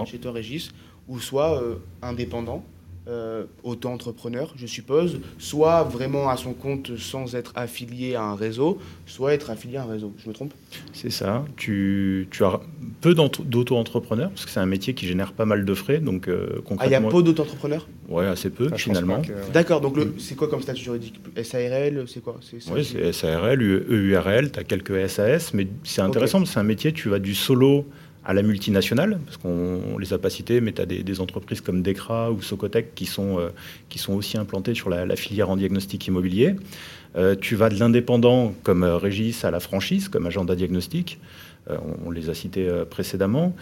chez 0.07 0.18
toi 0.18 0.33
Régis, 0.33 0.72
ou 1.09 1.20
soit 1.20 1.62
indépendant 2.00 2.64
euh, 3.07 3.45
auto-entrepreneur, 3.62 4.55
je 4.57 4.67
suppose, 4.67 5.21
soit 5.38 5.83
vraiment 5.83 6.31
à 6.31 6.38
son 6.38 6.55
compte 6.55 6.97
sans 6.97 7.35
être 7.35 7.53
affilié 7.55 8.14
à 8.14 8.23
un 8.23 8.35
réseau, 8.35 8.79
soit 9.05 9.35
être 9.35 9.51
affilié 9.51 9.77
à 9.77 9.83
un 9.83 9.87
réseau. 9.87 10.12
Je 10.17 10.27
me 10.27 10.33
trompe? 10.33 10.55
C'est 10.95 11.11
ça. 11.11 11.45
Tu, 11.57 12.29
tu, 12.31 12.45
as 12.45 12.61
peu 13.03 13.14
d'auto-entrepreneurs, 13.14 14.31
parce 14.31 14.47
que 14.47 14.51
c'est 14.51 14.61
un 14.61 14.67
métier 14.67 14.95
qui 14.95 15.07
génère 15.07 15.35
pas 15.35 15.45
mal 15.45 15.67
de 15.67 15.75
frais. 15.75 15.99
Donc, 15.99 16.29
euh, 16.29 16.62
concrètement... 16.64 16.79
Ah, 16.81 16.87
il 16.87 16.93
y 16.93 16.95
a 16.95 17.01
peu 17.03 17.23
d'auto-entrepreneurs? 17.23 17.87
Oui, 18.09 18.25
assez 18.25 18.49
peu, 18.49 18.71
finalement. 18.75 19.21
D'accord, 19.53 19.83
donc 19.83 19.99
mm. 19.99 20.14
c'est 20.19 20.35
quoi 20.35 20.49
comme 20.49 20.62
statut 20.62 20.85
juridique? 20.85 21.21
SARL, 21.43 22.05
c'est 22.07 22.23
quoi? 22.23 22.37
Oui, 22.73 22.85
c'est 22.85 23.12
SARL, 23.12 23.62
EURL, 23.62 24.51
tu 24.51 24.59
as 24.59 24.64
quelques 24.64 25.11
SAS, 25.11 25.53
mais 25.53 25.69
c'est 25.83 26.01
intéressant, 26.01 26.43
c'est 26.47 26.59
un 26.59 26.64
métier, 26.64 26.93
tu 26.93 27.11
vas 27.11 27.19
du 27.19 27.35
solo 27.35 27.85
à 28.25 28.33
la 28.33 28.43
multinationale, 28.43 29.19
parce 29.25 29.37
qu'on 29.37 29.99
les 29.99 30.13
a 30.13 30.19
pas 30.19 30.31
cités, 30.31 30.61
mais 30.61 30.73
tu 30.73 30.81
as 30.81 30.87
des, 30.87 31.21
entreprises 31.21 31.61
comme 31.61 31.83
Decra 31.83 32.33
ou 32.33 32.41
Socotec 32.41 32.95
qui 32.95 33.07
sont, 33.07 33.39
euh, 33.39 33.51
qui 33.91 33.99
sont 33.99 34.15
aussi 34.15 34.39
implantées 34.39 34.75
sur 34.75 34.89
la, 34.89 35.17
filière 35.17 35.51
en 35.51 35.57
diagnostic 35.57 36.07
immobilier. 36.07 36.57
Euh, 37.17 37.37
tu 37.39 37.55
vas 37.55 37.69
de 37.69 37.79
l'indépendant 37.79 38.55
comme 38.63 38.83
euh, 38.83 38.97
Régis 38.97 39.45
à 39.45 39.51
la 39.51 39.61
franchise, 39.61 40.09
comme 40.09 40.27
Agenda 40.27 40.57
Diagnostic. 40.57 41.21
On, 42.05 42.11
les 42.11 42.29
a 42.29 42.35
cités 42.35 42.71
précédemment. 42.91 43.57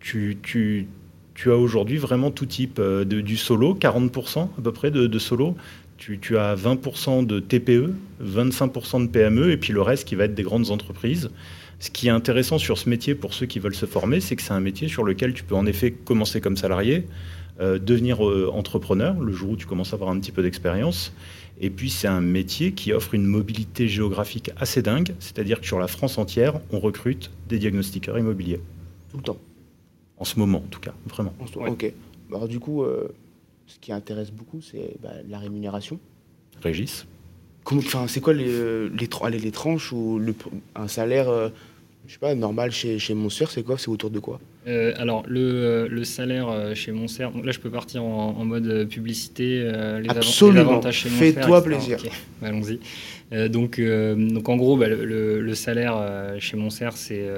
Tu, 0.00 0.38
tu, 0.42 0.86
tu, 1.34 1.50
as 1.50 1.56
aujourd'hui 1.56 1.98
vraiment 1.98 2.30
tout 2.30 2.46
type 2.46 2.80
du 2.80 3.36
solo, 3.36 3.74
40% 3.78 4.44
à 4.44 4.62
peu 4.62 4.72
près 4.72 4.90
de, 4.90 5.06
de 5.06 5.18
solo. 5.18 5.56
Tu, 5.98 6.18
tu, 6.18 6.38
as 6.38 6.56
20% 6.56 7.26
de 7.26 7.38
TPE, 7.38 7.92
25% 8.24 9.02
de 9.02 9.08
PME, 9.08 9.50
et 9.50 9.58
puis 9.58 9.74
le 9.74 9.82
reste 9.82 10.08
qui 10.08 10.14
va 10.14 10.24
être 10.24 10.34
des 10.34 10.42
grandes 10.42 10.70
entreprises. 10.70 11.28
Ce 11.78 11.90
qui 11.90 12.08
est 12.08 12.10
intéressant 12.10 12.58
sur 12.58 12.78
ce 12.78 12.88
métier 12.88 13.14
pour 13.14 13.34
ceux 13.34 13.46
qui 13.46 13.58
veulent 13.58 13.74
se 13.74 13.86
former, 13.86 14.20
c'est 14.20 14.36
que 14.36 14.42
c'est 14.42 14.52
un 14.52 14.60
métier 14.60 14.88
sur 14.88 15.04
lequel 15.04 15.34
tu 15.34 15.44
peux 15.44 15.54
en 15.54 15.66
effet 15.66 15.92
commencer 15.92 16.40
comme 16.40 16.56
salarié, 16.56 17.06
euh, 17.60 17.78
devenir 17.78 18.26
euh, 18.26 18.50
entrepreneur 18.52 19.18
le 19.20 19.32
jour 19.32 19.50
où 19.50 19.56
tu 19.56 19.66
commences 19.66 19.92
à 19.92 19.96
avoir 19.96 20.10
un 20.10 20.18
petit 20.18 20.32
peu 20.32 20.42
d'expérience. 20.42 21.12
Et 21.60 21.70
puis 21.70 21.90
c'est 21.90 22.08
un 22.08 22.20
métier 22.20 22.72
qui 22.72 22.92
offre 22.92 23.14
une 23.14 23.26
mobilité 23.26 23.88
géographique 23.88 24.50
assez 24.56 24.82
dingue, 24.82 25.14
c'est-à-dire 25.20 25.60
que 25.60 25.66
sur 25.66 25.78
la 25.78 25.86
France 25.86 26.18
entière, 26.18 26.60
on 26.70 26.80
recrute 26.80 27.30
des 27.48 27.58
diagnostiqueurs 27.58 28.18
immobiliers. 28.18 28.60
Tout 29.10 29.18
le 29.18 29.22
temps. 29.22 29.38
En 30.18 30.24
ce 30.24 30.38
moment, 30.38 30.58
en 30.58 30.68
tout 30.70 30.80
cas, 30.80 30.94
vraiment. 31.06 31.34
Ok. 31.54 31.92
Alors 32.30 32.48
du 32.48 32.58
coup, 32.58 32.82
euh, 32.82 33.08
ce 33.66 33.78
qui 33.78 33.92
intéresse 33.92 34.30
beaucoup, 34.30 34.62
c'est 34.62 34.96
bah, 35.02 35.10
la 35.28 35.38
rémunération. 35.38 36.00
Régis 36.62 37.06
Enfin, 37.72 38.06
c'est 38.06 38.20
quoi 38.20 38.32
les, 38.32 38.88
les, 38.88 39.38
les, 39.38 39.50
tranches 39.50 39.92
ou 39.92 40.18
le, 40.18 40.34
un 40.74 40.88
salaire 40.88 41.50
je 42.06 42.12
sais 42.12 42.18
pas, 42.18 42.34
normal 42.34 42.70
chez, 42.70 42.98
chez 42.98 43.14
Monster, 43.14 43.46
c'est 43.48 43.62
quoi? 43.62 43.78
C'est 43.78 43.88
autour 43.88 44.10
de 44.10 44.18
quoi? 44.18 44.40
Euh, 44.66 44.92
Alors, 44.96 45.24
le, 45.26 45.40
euh, 45.40 45.88
le, 45.88 46.04
salaire 46.04 46.48
euh, 46.48 46.74
chez 46.74 46.92
Monster, 46.92 47.28
donc 47.34 47.44
là 47.44 47.52
je 47.52 47.58
peux 47.58 47.70
partir 47.70 48.04
en, 48.04 48.44
mode 48.44 48.88
publicité, 48.88 49.58
les, 50.02 50.08
Absolument. 50.08 50.60
avantages 50.60 50.98
chez. 50.98 51.08
Fais-toi 51.08 51.62
plaisir. 51.62 51.98
allons-y. 52.42 52.78
donc, 53.48 53.80
donc 53.80 54.48
en 54.48 54.56
gros, 54.56 54.76
bah, 54.76 54.88
le, 54.88 55.40
le, 55.40 55.54
salaire 55.54 56.34
chez 56.38 56.56
Monster, 56.56 56.90
c'est 56.94 57.28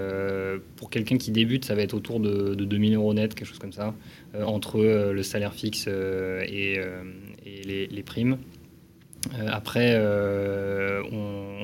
pour 0.77 0.91
quelqu'un 0.91 1.17
qui 1.17 1.31
débute, 1.31 1.65
ça 1.65 1.75
va 1.75 1.83
être 1.83 1.95
autour 1.95 2.21
de, 2.21 2.55
de 2.55 2.65
2000 2.65 2.95
euros 2.95 3.15
net, 3.15 3.35
quelque 3.35 3.49
chose 3.49 3.59
comme 3.59 3.73
ça, 3.73 3.95
entre 4.45 4.79
le 4.81 5.23
salaire 5.23 5.55
fixe 5.55 5.87
et, 5.89 6.81
et 7.47 7.63
les, 7.65 7.87
les 7.87 8.03
primes. 8.03 8.39
Euh, 9.35 9.49
après, 9.51 9.95
euh, 9.95 11.03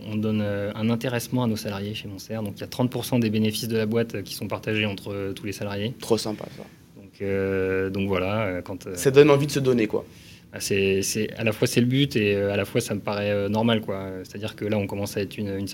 on, 0.06 0.16
donne 0.16 0.42
euh, 0.42 0.72
un 0.74 0.90
intéressement 0.90 1.44
à 1.44 1.46
nos 1.46 1.56
salariés 1.56 1.94
chez 1.94 2.08
Monster. 2.08 2.36
Donc 2.36 2.54
il 2.56 2.60
y 2.60 2.64
a 2.64 2.66
30% 2.66 3.20
des 3.20 3.30
bénéfices 3.30 3.68
de 3.68 3.76
la 3.76 3.86
boîte 3.86 4.22
qui 4.22 4.34
sont 4.34 4.48
partagés 4.48 4.86
entre 4.86 5.32
tous 5.32 5.46
les 5.46 5.52
salariés. 5.52 5.94
Trop 6.00 6.18
sympa 6.18 6.44
ça. 6.56 6.64
Donc, 6.96 7.92
donc 7.92 8.08
voilà. 8.08 8.60
Quand, 8.64 8.94
ça 8.94 9.10
donne 9.10 9.30
envie 9.30 9.46
de 9.46 9.52
se 9.52 9.60
donner 9.60 9.86
quoi. 9.86 10.04
Bah, 10.52 10.60
c'est, 10.60 11.02
à 11.36 11.44
la 11.44 11.52
fois 11.52 11.66
c'est 11.66 11.80
le 11.80 11.86
but 11.86 12.16
et 12.16 12.36
à 12.36 12.56
la 12.56 12.64
fois 12.64 12.80
ça 12.80 12.94
me 12.94 13.00
paraît 13.00 13.48
normal 13.48 13.80
quoi. 13.80 14.08
C'est-à-dire 14.24 14.56
que 14.56 14.64
là 14.64 14.78
on 14.78 14.86
commence 14.86 15.16
à 15.16 15.20
être 15.20 15.36
une, 15.36 15.48
une, 15.48 15.68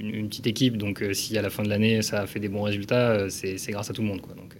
une, 0.00 0.28
petite 0.28 0.46
équipe. 0.46 0.76
Donc 0.76 1.04
si 1.12 1.36
à 1.36 1.42
la 1.42 1.50
fin 1.50 1.62
de 1.62 1.68
l'année 1.68 2.02
ça 2.02 2.20
a 2.20 2.26
fait 2.26 2.40
des 2.40 2.48
bons 2.48 2.62
résultats, 2.62 3.28
c'est, 3.28 3.56
grâce 3.68 3.90
à 3.90 3.92
tout 3.92 4.02
le 4.02 4.08
monde 4.08 4.20
quoi. 4.20 4.34
Donc, 4.34 4.54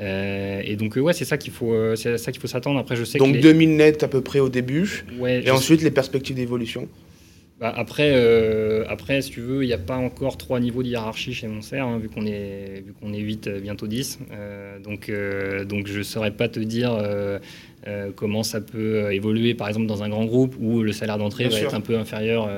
euh, 0.00 0.62
et 0.64 0.76
donc, 0.76 0.96
ouais, 0.96 1.12
c'est 1.12 1.24
ça 1.24 1.38
qu'il 1.38 1.52
faut, 1.52 1.72
euh, 1.72 1.96
c'est 1.96 2.18
ça 2.18 2.30
qu'il 2.30 2.40
faut 2.40 2.46
s'attendre. 2.46 2.78
Après, 2.78 2.96
je 2.96 3.04
sais 3.04 3.18
donc 3.18 3.38
2000 3.38 3.76
nets 3.76 4.02
à 4.02 4.08
peu 4.08 4.20
près 4.20 4.38
au 4.38 4.48
début. 4.48 5.04
Ouais, 5.18 5.42
et 5.44 5.50
ensuite, 5.50 5.82
les 5.82 5.90
perspectives 5.90 6.36
d'évolution. 6.36 6.88
Bah, 7.60 7.74
après, 7.76 8.12
euh, 8.14 8.84
après, 8.88 9.20
si 9.20 9.30
tu 9.30 9.40
veux, 9.40 9.64
il 9.64 9.66
n'y 9.66 9.72
a 9.72 9.78
pas 9.78 9.96
encore 9.96 10.36
trois 10.36 10.60
niveaux 10.60 10.84
de 10.84 10.88
hiérarchie 10.88 11.34
chez 11.34 11.48
Monster, 11.48 11.80
hein, 11.80 11.98
vu 11.98 12.08
qu'on 12.08 12.24
est, 12.24 12.84
vu 12.86 12.92
qu'on 12.92 13.12
est 13.12 13.18
8, 13.18 13.48
euh, 13.48 13.60
bientôt 13.60 13.88
10. 13.88 14.20
Euh, 14.30 14.78
donc, 14.78 15.10
donc 15.66 15.88
je 15.88 15.98
ne 15.98 16.02
saurais 16.04 16.30
pas 16.30 16.48
te 16.48 16.60
dire 16.60 16.96
comment 18.16 18.42
ça 18.42 18.60
peut 18.60 19.12
évoluer, 19.12 19.54
par 19.54 19.68
exemple, 19.68 19.86
dans 19.86 20.02
un 20.02 20.08
grand 20.08 20.24
groupe 20.24 20.54
où 20.60 20.82
le 20.82 20.92
salaire 20.92 21.16
d'entrée 21.16 21.48
va 21.48 21.58
être 21.58 21.74
un 21.74 21.80
peu 21.80 21.98
inférieur 21.98 22.48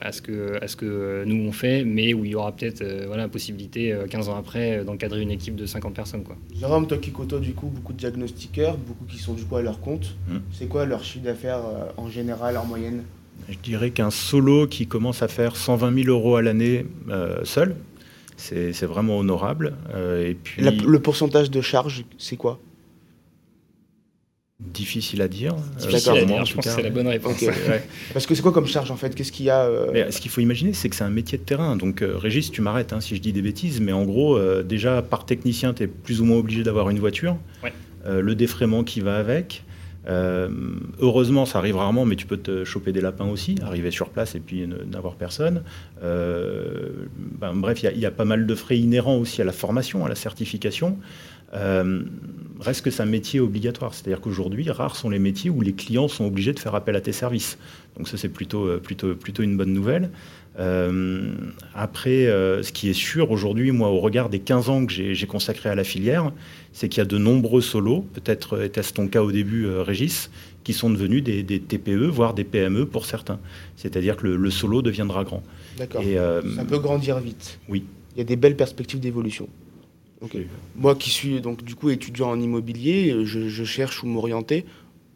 à, 0.00 0.12
ce 0.12 0.22
que, 0.22 0.58
à 0.62 0.66
ce 0.66 0.76
que 0.76 1.24
nous 1.24 1.46
on 1.46 1.52
fait, 1.52 1.84
mais 1.84 2.14
où 2.14 2.24
il 2.24 2.32
y 2.32 2.34
aura 2.34 2.52
peut-être 2.52 2.84
voilà, 3.06 3.22
la 3.22 3.28
possibilité, 3.28 3.94
15 4.10 4.28
ans 4.28 4.36
après, 4.36 4.84
d'encadrer 4.84 5.20
une 5.20 5.30
équipe 5.30 5.54
de 5.54 5.66
50 5.66 5.94
personnes. 5.94 6.24
Quoi. 6.24 6.36
Jérôme, 6.58 6.86
toi 6.86 6.98
qui 6.98 7.12
côtoies 7.12 7.38
du 7.38 7.52
coup 7.52 7.68
beaucoup 7.68 7.92
de 7.92 7.98
diagnostiqueurs, 7.98 8.76
beaucoup 8.76 9.04
qui 9.04 9.18
sont 9.18 9.34
du 9.34 9.44
coup 9.44 9.56
à 9.56 9.62
leur 9.62 9.80
compte, 9.80 10.16
mmh. 10.28 10.36
c'est 10.52 10.66
quoi 10.66 10.84
leur 10.84 11.04
chiffre 11.04 11.24
d'affaires 11.24 11.60
en 11.96 12.08
général, 12.08 12.56
en 12.56 12.64
moyenne? 12.64 13.04
Je 13.48 13.58
dirais 13.58 13.90
qu'un 13.90 14.10
solo 14.10 14.66
qui 14.66 14.86
commence 14.86 15.22
à 15.22 15.28
faire 15.28 15.56
120 15.56 16.04
000 16.04 16.08
euros 16.08 16.36
à 16.36 16.42
l'année 16.42 16.86
euh, 17.08 17.44
seul, 17.44 17.76
c'est 18.36 18.82
vraiment 18.82 19.18
honorable. 19.18 19.74
Euh, 19.94 20.30
et 20.30 20.34
puis, 20.34 20.62
le 20.62 20.98
pourcentage 20.98 21.50
de 21.50 21.60
charge, 21.60 22.04
c'est 22.18 22.36
quoi? 22.36 22.58
Difficile 24.72 25.22
à 25.22 25.28
dire. 25.28 25.54
Difficile 25.78 26.12
à 26.12 26.24
dire, 26.24 26.44
je 26.44 26.54
pense 26.54 26.64
que 26.64 26.70
c'est 26.70 26.82
la 26.82 26.90
bonne 26.90 27.08
réponse. 27.08 27.44
Parce 28.12 28.26
que 28.26 28.34
c'est 28.34 28.42
quoi 28.42 28.52
comme 28.52 28.66
charge 28.66 28.90
en 28.90 28.96
fait? 28.96 29.14
Qu'est-ce 29.14 29.32
qu'il 29.32 29.46
y 29.46 29.50
a 29.50 29.64
euh 29.64 30.10
Ce 30.10 30.20
qu'il 30.20 30.30
faut 30.30 30.40
imaginer, 30.40 30.72
c'est 30.72 30.88
que 30.88 30.96
c'est 30.96 31.04
un 31.04 31.10
métier 31.10 31.38
de 31.38 31.42
terrain. 31.42 31.76
Donc, 31.76 32.02
Régis, 32.02 32.50
tu 32.50 32.62
m'arrêtes 32.62 32.92
hein, 32.92 33.00
si 33.00 33.16
je 33.16 33.20
dis 33.20 33.32
des 33.32 33.42
bêtises, 33.42 33.80
mais 33.80 33.92
en 33.92 34.04
gros, 34.04 34.38
déjà, 34.62 35.02
par 35.02 35.26
technicien, 35.26 35.74
tu 35.74 35.84
es 35.84 35.86
plus 35.86 36.20
ou 36.20 36.24
moins 36.24 36.38
obligé 36.38 36.62
d'avoir 36.62 36.90
une 36.90 36.98
voiture. 36.98 37.36
le 38.06 38.34
défraiement 38.34 38.84
qui 38.84 39.00
va 39.00 39.16
avec. 39.16 39.64
Euh, 40.08 40.48
heureusement, 41.00 41.46
ça 41.46 41.58
arrive 41.58 41.76
rarement, 41.76 42.04
mais 42.04 42.16
tu 42.16 42.26
peux 42.26 42.36
te 42.36 42.64
choper 42.64 42.92
des 42.92 43.00
lapins 43.00 43.28
aussi, 43.28 43.56
arriver 43.62 43.90
sur 43.90 44.10
place 44.10 44.34
et 44.34 44.40
puis 44.40 44.66
n'avoir 44.66 45.14
personne. 45.14 45.62
Euh, 46.02 46.90
ben, 47.16 47.54
bref, 47.54 47.82
il 47.82 47.98
y, 47.98 48.06
a 48.06 48.10
pas 48.10 48.24
mal 48.24 48.46
de 48.46 48.54
frais 48.54 48.78
inhérents 48.78 49.16
aussi 49.16 49.40
à 49.40 49.44
la 49.44 49.52
formation, 49.52 50.04
à 50.04 50.08
la 50.08 50.14
certification. 50.14 50.98
Euh, 52.62 52.66
reste 52.66 52.82
que 52.82 52.90
c'est 52.90 53.02
un 53.02 53.06
métier 53.06 53.40
obligatoire, 53.40 53.94
c'est-à-dire 53.94 54.20
qu'aujourd'hui, 54.20 54.70
rares 54.70 54.96
sont 54.96 55.10
les 55.10 55.18
métiers 55.18 55.50
où 55.50 55.60
les 55.60 55.72
clients 55.72 56.08
sont 56.08 56.24
obligés 56.24 56.52
de 56.52 56.58
faire 56.58 56.74
appel 56.74 56.96
à 56.96 57.00
tes 57.00 57.12
services. 57.12 57.58
Donc 57.96 58.08
ça, 58.08 58.16
c'est 58.16 58.28
plutôt, 58.28 58.78
plutôt, 58.78 59.14
plutôt 59.14 59.42
une 59.42 59.56
bonne 59.56 59.72
nouvelle. 59.72 60.10
Euh, 60.58 61.32
après, 61.74 62.26
euh, 62.26 62.62
ce 62.62 62.72
qui 62.72 62.90
est 62.90 62.94
sûr 62.94 63.30
aujourd'hui, 63.30 63.72
moi, 63.72 63.88
au 63.88 64.00
regard 64.00 64.28
des 64.28 64.38
15 64.38 64.68
ans 64.68 64.86
que 64.86 64.92
j'ai 64.92 65.26
consacrés 65.26 65.70
à 65.70 65.74
la 65.74 65.84
filière, 65.84 66.32
c'est 66.72 66.88
qu'il 66.88 66.98
y 66.98 67.02
a 67.02 67.06
de 67.06 67.18
nombreux 67.18 67.62
solos, 67.62 68.04
peut-être 68.12 68.62
était-ce 68.62 68.92
ton 68.92 69.08
cas 69.08 69.22
au 69.22 69.32
début, 69.32 69.66
euh, 69.66 69.82
Régis, 69.82 70.30
qui 70.64 70.72
sont 70.72 70.90
devenus 70.90 71.22
des, 71.22 71.44
TPE, 71.44 72.06
voire 72.06 72.34
des 72.34 72.44
PME 72.44 72.86
pour 72.86 73.06
certains. 73.06 73.40
C'est-à-dire 73.76 74.16
que 74.16 74.26
le, 74.26 74.50
solo 74.50 74.82
deviendra 74.82 75.24
grand. 75.24 75.42
D'accord. 75.78 76.02
ça 76.04 76.64
peut 76.64 76.78
grandir 76.78 77.18
vite. 77.18 77.58
Oui. 77.68 77.84
Il 78.14 78.18
y 78.18 78.20
a 78.20 78.24
des 78.24 78.36
belles 78.36 78.56
perspectives 78.56 79.00
d'évolution. 79.00 79.48
Moi 80.76 80.94
qui 80.94 81.10
suis 81.10 81.40
donc 81.40 81.64
du 81.64 81.74
coup 81.74 81.90
étudiant 81.90 82.30
en 82.30 82.40
immobilier, 82.40 83.24
je, 83.24 83.64
cherche 83.64 84.02
où 84.02 84.06
m'orienter. 84.06 84.64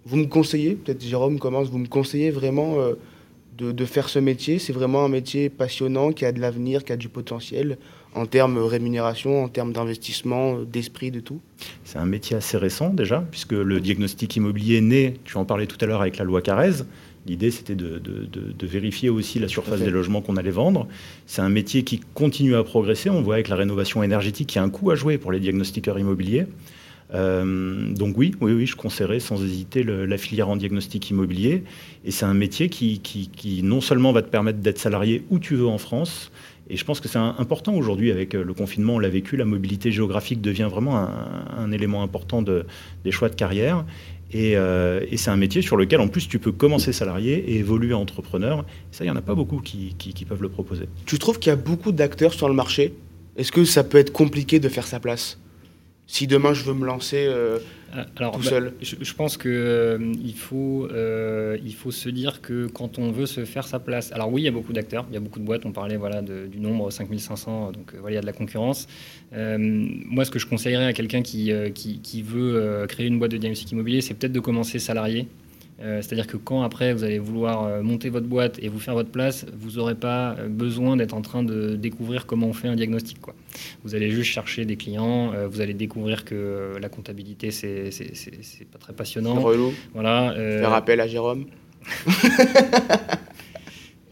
Vous 0.04 0.16
me 0.16 0.26
conseillez, 0.26 0.74
peut-être 0.74 1.02
Jérôme 1.02 1.38
commence, 1.38 1.68
vous 1.68 1.78
me 1.78 1.88
conseillez 1.88 2.30
vraiment 2.30 2.76
de, 3.58 3.84
faire 3.84 4.08
ce 4.08 4.18
métier? 4.18 4.58
C'est 4.58 4.72
vraiment 4.72 5.04
un 5.04 5.08
métier 5.08 5.48
passionnant, 5.48 6.12
qui 6.12 6.24
a 6.24 6.32
de 6.32 6.40
l'avenir, 6.40 6.84
qui 6.84 6.92
a 6.92 6.96
du 6.96 7.08
potentiel 7.08 7.78
en 8.14 8.26
termes 8.26 8.56
de 8.56 8.60
rémunération, 8.60 9.44
en 9.44 9.48
termes 9.48 9.72
d'investissement, 9.72 10.60
d'esprit, 10.60 11.10
de 11.10 11.20
tout? 11.20 11.40
C'est 11.84 11.98
un 11.98 12.06
métier 12.06 12.36
assez 12.36 12.56
récent 12.56 12.90
déjà, 12.90 13.24
puisque 13.30 13.52
le 13.52 13.80
diagnostic 13.80 14.36
immobilier 14.36 14.78
est 14.78 14.82
né, 14.82 15.14
tu 15.24 15.36
en 15.36 15.44
parlais 15.44 15.66
tout 15.66 15.76
à 15.80 15.86
l'heure 15.86 16.00
avec 16.00 16.16
la 16.18 16.24
loi 16.24 16.40
Carrez. 16.40 16.84
L'idée, 17.26 17.50
c'était 17.50 17.74
de, 17.74 18.00
vérifier 18.62 19.08
aussi 19.08 19.38
la 19.38 19.48
surface 19.48 19.80
des 19.80 19.90
logements 19.90 20.20
qu'on 20.20 20.36
allait 20.36 20.50
vendre. 20.50 20.86
C'est 21.26 21.42
un 21.42 21.48
métier 21.48 21.82
qui 21.82 22.00
continue 22.14 22.54
à 22.54 22.62
progresser. 22.62 23.10
On 23.10 23.22
voit 23.22 23.34
avec 23.34 23.48
la 23.48 23.56
rénovation 23.56 24.02
énergétique 24.02 24.48
qu'il 24.48 24.60
y 24.60 24.62
a 24.62 24.64
un 24.64 24.70
coût 24.70 24.90
à 24.90 24.94
jouer 24.94 25.18
pour 25.18 25.32
les 25.32 25.40
diagnostiqueurs 25.40 25.98
immobiliers. 25.98 26.46
Euh, 27.14 27.92
donc 27.92 28.18
oui, 28.18 28.34
oui, 28.40 28.52
oui, 28.52 28.66
je 28.66 28.74
conseillerais 28.74 29.20
sans 29.20 29.42
hésiter 29.44 29.82
la 29.82 30.18
filière 30.18 30.48
en 30.48 30.56
diagnostic 30.56 31.10
immobilier. 31.10 31.64
Et 32.04 32.10
c'est 32.10 32.26
un 32.26 32.34
métier 32.34 32.68
qui, 32.68 33.00
qui, 33.00 33.62
non 33.62 33.80
seulement 33.80 34.12
va 34.12 34.22
te 34.22 34.28
permettre 34.28 34.58
d'être 34.58 34.78
salarié 34.78 35.24
où 35.30 35.38
tu 35.38 35.54
veux 35.56 35.68
en 35.68 35.78
France, 35.78 36.30
et 36.68 36.76
je 36.76 36.84
pense 36.84 37.00
que 37.00 37.08
c'est 37.08 37.18
important 37.18 37.74
aujourd'hui 37.74 38.10
avec 38.10 38.34
euh, 38.34 38.42
le 38.42 38.52
confinement, 38.52 38.94
on 38.94 38.98
l'a 38.98 39.08
vécu, 39.08 39.36
la 39.36 39.44
mobilité 39.44 39.92
géographique 39.92 40.40
devient 40.40 40.68
vraiment 40.70 40.96
un, 40.96 41.70
élément 41.70 42.02
important 42.02 42.42
de, 42.42 42.66
des 43.04 43.12
choix 43.12 43.28
de 43.28 43.36
carrière. 43.36 43.84
Et, 44.32 44.56
euh, 44.56 45.04
et 45.10 45.16
c'est 45.16 45.30
un 45.30 45.36
métier 45.36 45.62
sur 45.62 45.76
lequel, 45.76 46.00
en 46.00 46.08
plus, 46.08 46.28
tu 46.28 46.38
peux 46.38 46.52
commencer 46.52 46.92
salarié 46.92 47.34
et 47.34 47.56
évoluer 47.58 47.94
entrepreneur. 47.94 48.64
ça, 48.90 49.04
il 49.04 49.06
n'y 49.06 49.12
en 49.12 49.16
a 49.16 49.22
pas 49.22 49.34
beaucoup 49.34 49.60
qui 49.60 50.24
peuvent 50.28 50.42
le 50.42 50.48
proposer. 50.48 50.88
Tu 51.04 51.18
trouves 51.18 51.38
qu'il 51.38 51.50
y 51.50 51.52
a 51.52 51.56
beaucoup 51.56 51.92
d'acteurs 51.92 52.34
sur 52.34 52.48
le 52.48 52.54
marché? 52.54 52.94
Est-ce 53.36 53.52
que 53.52 53.64
ça 53.64 53.84
peut 53.84 53.98
être 53.98 54.12
compliqué 54.12 54.58
de 54.60 54.68
faire 54.68 54.86
sa 54.86 54.98
place? 54.98 55.38
Si 56.06 56.26
demain 56.26 56.54
je 56.54 56.62
veux 56.62 56.74
me 56.74 56.86
lancer 56.86 57.26
euh, 57.28 57.58
tout 57.92 58.22
bah, 58.22 58.32
seul. 58.42 58.74
je, 58.80 59.12
pense 59.14 59.36
qu'il 59.36 59.50
euh, 59.50 60.12
faut, 60.36 60.88
euh, 60.92 61.58
il 61.64 61.74
faut 61.74 61.90
se 61.90 62.08
dire 62.08 62.40
que 62.40 62.66
quand 62.66 62.98
on 62.98 63.10
veut 63.10 63.26
se 63.26 63.44
faire 63.44 63.66
sa 63.66 63.80
place, 63.80 64.12
alors 64.12 64.32
oui, 64.32 64.42
il 64.42 64.44
y 64.44 64.48
a 64.48 64.52
beaucoup 64.52 64.72
d'acteurs, 64.72 65.04
il 65.10 65.14
y 65.14 65.16
a 65.16 65.20
beaucoup 65.20 65.40
de 65.40 65.44
boîtes, 65.44 65.66
on 65.66 65.72
parlait 65.72 65.96
voilà, 65.96 66.22
du 66.22 66.60
nombre 66.60 66.90
5500, 66.90 67.72
donc 67.72 67.94
voilà, 67.94 68.12
il 68.12 68.14
y 68.14 68.18
a 68.18 68.20
de 68.20 68.26
la 68.26 68.32
concurrence. 68.32 68.86
moi, 69.32 70.24
ce 70.24 70.30
que 70.30 70.38
je 70.38 70.46
conseillerais 70.46 70.86
à 70.86 70.92
quelqu'un 70.92 71.22
qui, 71.22 71.52
qui, 71.74 71.98
qui, 72.00 72.22
veut 72.22 72.86
créer 72.88 73.06
une 73.06 73.18
boîte 73.18 73.32
de 73.32 73.38
diagnostic 73.38 73.72
immobilier, 73.72 74.00
c'est 74.00 74.14
peut-être 74.14 74.32
de 74.32 74.40
commencer 74.40 74.78
salarié 74.78 75.26
euh, 75.82 76.00
c'est-à-dire 76.00 76.26
que 76.26 76.38
quand 76.38 76.62
après 76.62 76.94
vous 76.94 77.04
allez 77.04 77.18
vouloir 77.18 77.64
euh, 77.64 77.82
monter 77.82 78.08
votre 78.08 78.26
boîte 78.26 78.58
et 78.62 78.68
vous 78.68 78.78
faire 78.78 78.94
votre 78.94 79.10
place, 79.10 79.44
vous 79.52 79.72
n'aurez 79.72 79.94
pas 79.94 80.34
euh, 80.38 80.48
besoin 80.48 80.96
d'être 80.96 81.12
en 81.12 81.20
train 81.20 81.42
de 81.42 81.76
découvrir 81.76 82.24
comment 82.24 82.46
on 82.46 82.54
fait 82.54 82.68
un 82.68 82.76
diagnostic. 82.76 83.20
Quoi. 83.20 83.34
Vous 83.84 83.94
allez 83.94 84.10
juste 84.10 84.30
chercher 84.30 84.64
des 84.64 84.76
clients, 84.76 85.32
vous 85.48 85.60
allez 85.60 85.74
découvrir 85.74 86.24
que 86.24 86.76
la 86.80 86.88
comptabilité, 86.88 87.50
c'est, 87.50 87.90
pas 88.70 88.78
très 88.78 88.92
passionnant. 88.92 89.42
Voilà, 89.94 90.34
Faire 90.34 90.72
appel 90.72 91.00
à 91.00 91.06
Jérôme. 91.06 91.46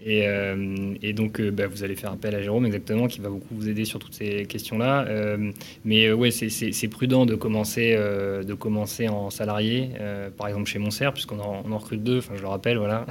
Euh, 0.06 0.94
et, 1.02 1.12
donc, 1.12 1.40
euh, 1.40 1.50
bah, 1.50 1.66
vous 1.66 1.82
allez 1.82 1.94
faire 1.94 2.12
appel 2.12 2.34
à 2.34 2.42
Jérôme, 2.42 2.66
exactement, 2.66 3.06
qui 3.06 3.20
va 3.20 3.28
beaucoup 3.28 3.54
vous 3.54 3.68
aider 3.68 3.84
sur 3.84 3.98
toutes 3.98 4.14
ces 4.14 4.44
questions-là. 4.44 5.06
Euh, 5.08 5.50
mais 5.84 6.12
ouais, 6.12 6.30
c'est 6.30 6.88
prudent 6.88 7.26
de 7.26 7.34
commencer, 7.34 7.94
de 7.96 8.54
commencer 8.54 9.08
en 9.08 9.30
salarié, 9.30 9.90
par 10.36 10.48
exemple 10.48 10.68
chez 10.68 10.78
Monser, 10.78 11.10
puisqu'on 11.12 11.40
en, 11.40 11.64
en, 11.70 11.78
recrute 11.78 12.02
deux, 12.02 12.18
enfin, 12.18 12.34
je 12.36 12.42
le 12.42 12.48
rappelle, 12.48 12.78
voilà. 12.78 13.06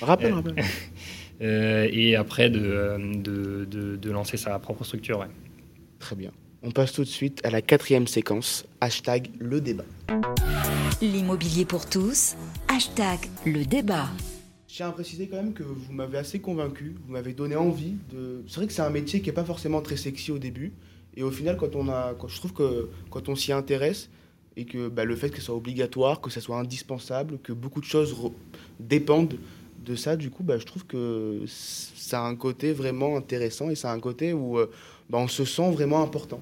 Rappel, 0.00 0.32
rappel. 0.32 0.54
et 1.40 2.16
après, 2.16 2.50
de, 2.50 2.98
de, 3.16 3.96
de, 3.96 4.10
lancer 4.10 4.36
sa 4.36 4.58
propre 4.58 4.84
structure, 4.84 5.20
ouais. 5.20 5.26
Très 5.98 6.16
bien. 6.16 6.30
On 6.62 6.70
passe 6.70 6.92
tout 6.92 7.02
de 7.02 7.08
suite 7.08 7.40
à 7.44 7.50
la 7.50 7.60
quatrième 7.60 8.06
séquence, 8.06 8.66
hashtag 8.80 9.28
le 9.38 9.60
débat. 9.60 9.84
L'immobilier 11.02 11.64
pour 11.64 11.88
tous, 11.88 12.36
hashtag 12.68 13.18
le 13.44 13.64
débat. 13.64 14.08
Je 14.74 14.78
tiens 14.78 14.88
à 14.88 14.92
préciser 14.92 15.28
quand 15.28 15.36
même 15.36 15.52
que 15.52 15.62
vous 15.62 15.92
m'avez 15.92 16.18
assez 16.18 16.40
convaincu, 16.40 16.96
vous 17.06 17.12
m'avez 17.12 17.32
donné 17.32 17.54
envie 17.54 17.94
de. 18.10 18.42
C'est 18.48 18.56
vrai 18.56 18.66
que 18.66 18.72
c'est 18.72 18.82
un 18.82 18.90
métier 18.90 19.20
qui 19.20 19.28
n'est 19.28 19.32
pas 19.32 19.44
forcément 19.44 19.80
très 19.80 19.96
sexy 19.96 20.32
au 20.32 20.38
début, 20.40 20.72
et 21.16 21.22
au 21.22 21.30
final, 21.30 21.56
quand 21.56 21.76
on 21.76 21.88
a, 21.88 22.12
quand 22.18 22.26
je 22.26 22.36
trouve 22.38 22.52
que 22.52 22.88
quand 23.08 23.28
on 23.28 23.36
s'y 23.36 23.52
intéresse 23.52 24.10
et 24.56 24.64
que 24.64 24.88
bah, 24.88 25.04
le 25.04 25.14
fait 25.14 25.30
que 25.30 25.36
ce 25.36 25.42
soit 25.42 25.54
obligatoire, 25.54 26.20
que 26.20 26.28
ce 26.28 26.40
soit 26.40 26.58
indispensable, 26.58 27.38
que 27.44 27.52
beaucoup 27.52 27.80
de 27.80 27.84
choses 27.84 28.16
dépendent 28.80 29.38
de 29.86 29.94
ça, 29.94 30.16
du 30.16 30.28
coup, 30.28 30.42
bah, 30.42 30.58
je 30.58 30.66
trouve 30.66 30.84
que 30.86 31.42
ça 31.46 32.24
a 32.24 32.26
un 32.26 32.34
côté 32.34 32.72
vraiment 32.72 33.16
intéressant 33.16 33.70
et 33.70 33.76
ça 33.76 33.92
a 33.92 33.94
un 33.94 34.00
côté 34.00 34.32
où 34.32 34.58
euh, 34.58 34.68
bah, 35.08 35.18
on 35.18 35.28
se 35.28 35.44
sent 35.44 35.70
vraiment 35.70 36.02
important. 36.02 36.40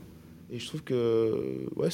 Et 0.50 0.58
je 0.58 0.66
trouve 0.68 0.82
que 0.82 1.66
ouais, 1.76 1.90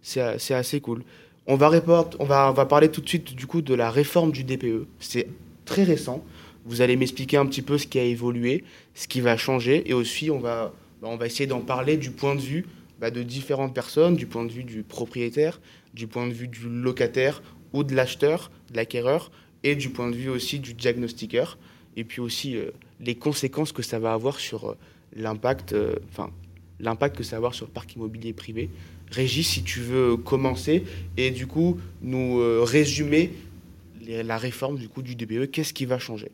c'est 0.00 0.54
assez 0.54 0.80
cool. 0.80 1.04
On 1.46 1.56
va, 1.56 1.70
on, 2.18 2.24
va, 2.24 2.50
on 2.50 2.52
va 2.52 2.66
parler 2.66 2.88
tout 2.88 3.00
de 3.00 3.08
suite 3.08 3.34
du 3.34 3.46
coup 3.46 3.62
de 3.62 3.74
la 3.74 3.90
réforme 3.90 4.30
du 4.30 4.44
DPE. 4.44 4.86
C'est 5.00 5.28
très 5.64 5.82
récent. 5.82 6.24
Vous 6.64 6.80
allez 6.80 6.96
m'expliquer 6.96 7.36
un 7.36 7.46
petit 7.46 7.62
peu 7.62 7.78
ce 7.78 7.86
qui 7.86 7.98
a 7.98 8.04
évolué, 8.04 8.64
ce 8.94 9.08
qui 9.08 9.20
va 9.20 9.36
changer, 9.36 9.88
et 9.90 9.94
aussi 9.94 10.30
on 10.30 10.38
va, 10.38 10.72
bah, 11.00 11.08
on 11.10 11.16
va 11.16 11.26
essayer 11.26 11.48
d'en 11.48 11.60
parler 11.60 11.96
du 11.96 12.12
point 12.12 12.36
de 12.36 12.40
vue 12.40 12.66
bah, 13.00 13.10
de 13.10 13.24
différentes 13.24 13.74
personnes, 13.74 14.14
du 14.14 14.26
point 14.26 14.44
de 14.44 14.52
vue 14.52 14.62
du 14.62 14.84
propriétaire, 14.84 15.60
du 15.92 16.06
point 16.06 16.28
de 16.28 16.32
vue 16.32 16.46
du 16.46 16.68
locataire 16.68 17.42
ou 17.72 17.82
de 17.82 17.94
l'acheteur, 17.96 18.52
de 18.70 18.76
l'acquéreur, 18.76 19.32
et 19.64 19.74
du 19.74 19.90
point 19.90 20.08
de 20.10 20.14
vue 20.14 20.28
aussi 20.28 20.60
du 20.60 20.74
diagnostiqueur, 20.74 21.58
et 21.96 22.04
puis 22.04 22.20
aussi 22.20 22.56
euh, 22.56 22.70
les 23.00 23.16
conséquences 23.16 23.72
que 23.72 23.82
ça 23.82 23.98
va 23.98 24.12
avoir 24.12 24.38
sur 24.38 24.70
euh, 24.70 24.76
l'impact, 25.16 25.72
euh, 25.72 25.96
l'impact 26.78 27.16
que 27.16 27.24
ça 27.24 27.32
va 27.32 27.38
avoir 27.38 27.54
sur 27.54 27.66
le 27.66 27.72
parc 27.72 27.94
immobilier 27.96 28.32
privé. 28.32 28.70
Régis, 29.12 29.46
si 29.46 29.62
tu 29.62 29.80
veux 29.80 30.16
commencer 30.16 30.84
et 31.16 31.30
du 31.30 31.46
coup 31.46 31.78
nous 32.00 32.40
euh, 32.40 32.62
résumer 32.64 33.30
la 34.08 34.38
réforme 34.38 34.78
du 34.78 34.88
coup 34.88 35.02
du 35.02 35.14
DPE, 35.14 35.50
qu'est-ce 35.50 35.72
qui 35.72 35.84
va 35.84 35.98
changer? 35.98 36.30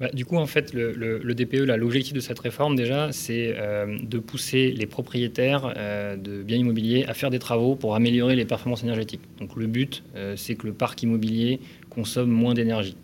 Bah, 0.00 0.08
du 0.12 0.24
coup, 0.24 0.36
en 0.36 0.46
fait, 0.46 0.72
le, 0.72 1.34
DPE, 1.34 1.64
l'objectif 1.76 2.12
de 2.12 2.18
cette 2.18 2.40
réforme, 2.40 2.74
déjà, 2.74 3.12
c'est 3.12 3.54
euh, 3.56 3.98
de 4.02 4.18
pousser 4.18 4.72
les 4.72 4.86
propriétaires 4.86 5.72
euh, 5.76 6.16
de 6.16 6.42
biens 6.42 6.56
immobiliers 6.56 7.04
à 7.06 7.14
faire 7.14 7.30
des 7.30 7.38
travaux 7.38 7.76
pour 7.76 7.94
améliorer 7.94 8.34
les 8.34 8.46
performances 8.46 8.82
énergétiques. 8.82 9.20
Donc, 9.38 9.54
le 9.54 9.68
but, 9.68 10.02
c'est 10.34 10.56
que 10.56 10.66
le 10.66 10.72
parc 10.72 11.02
immobilier 11.04 11.60
consomme 11.88 12.30
moins 12.30 12.54
d'énergie. 12.54 12.96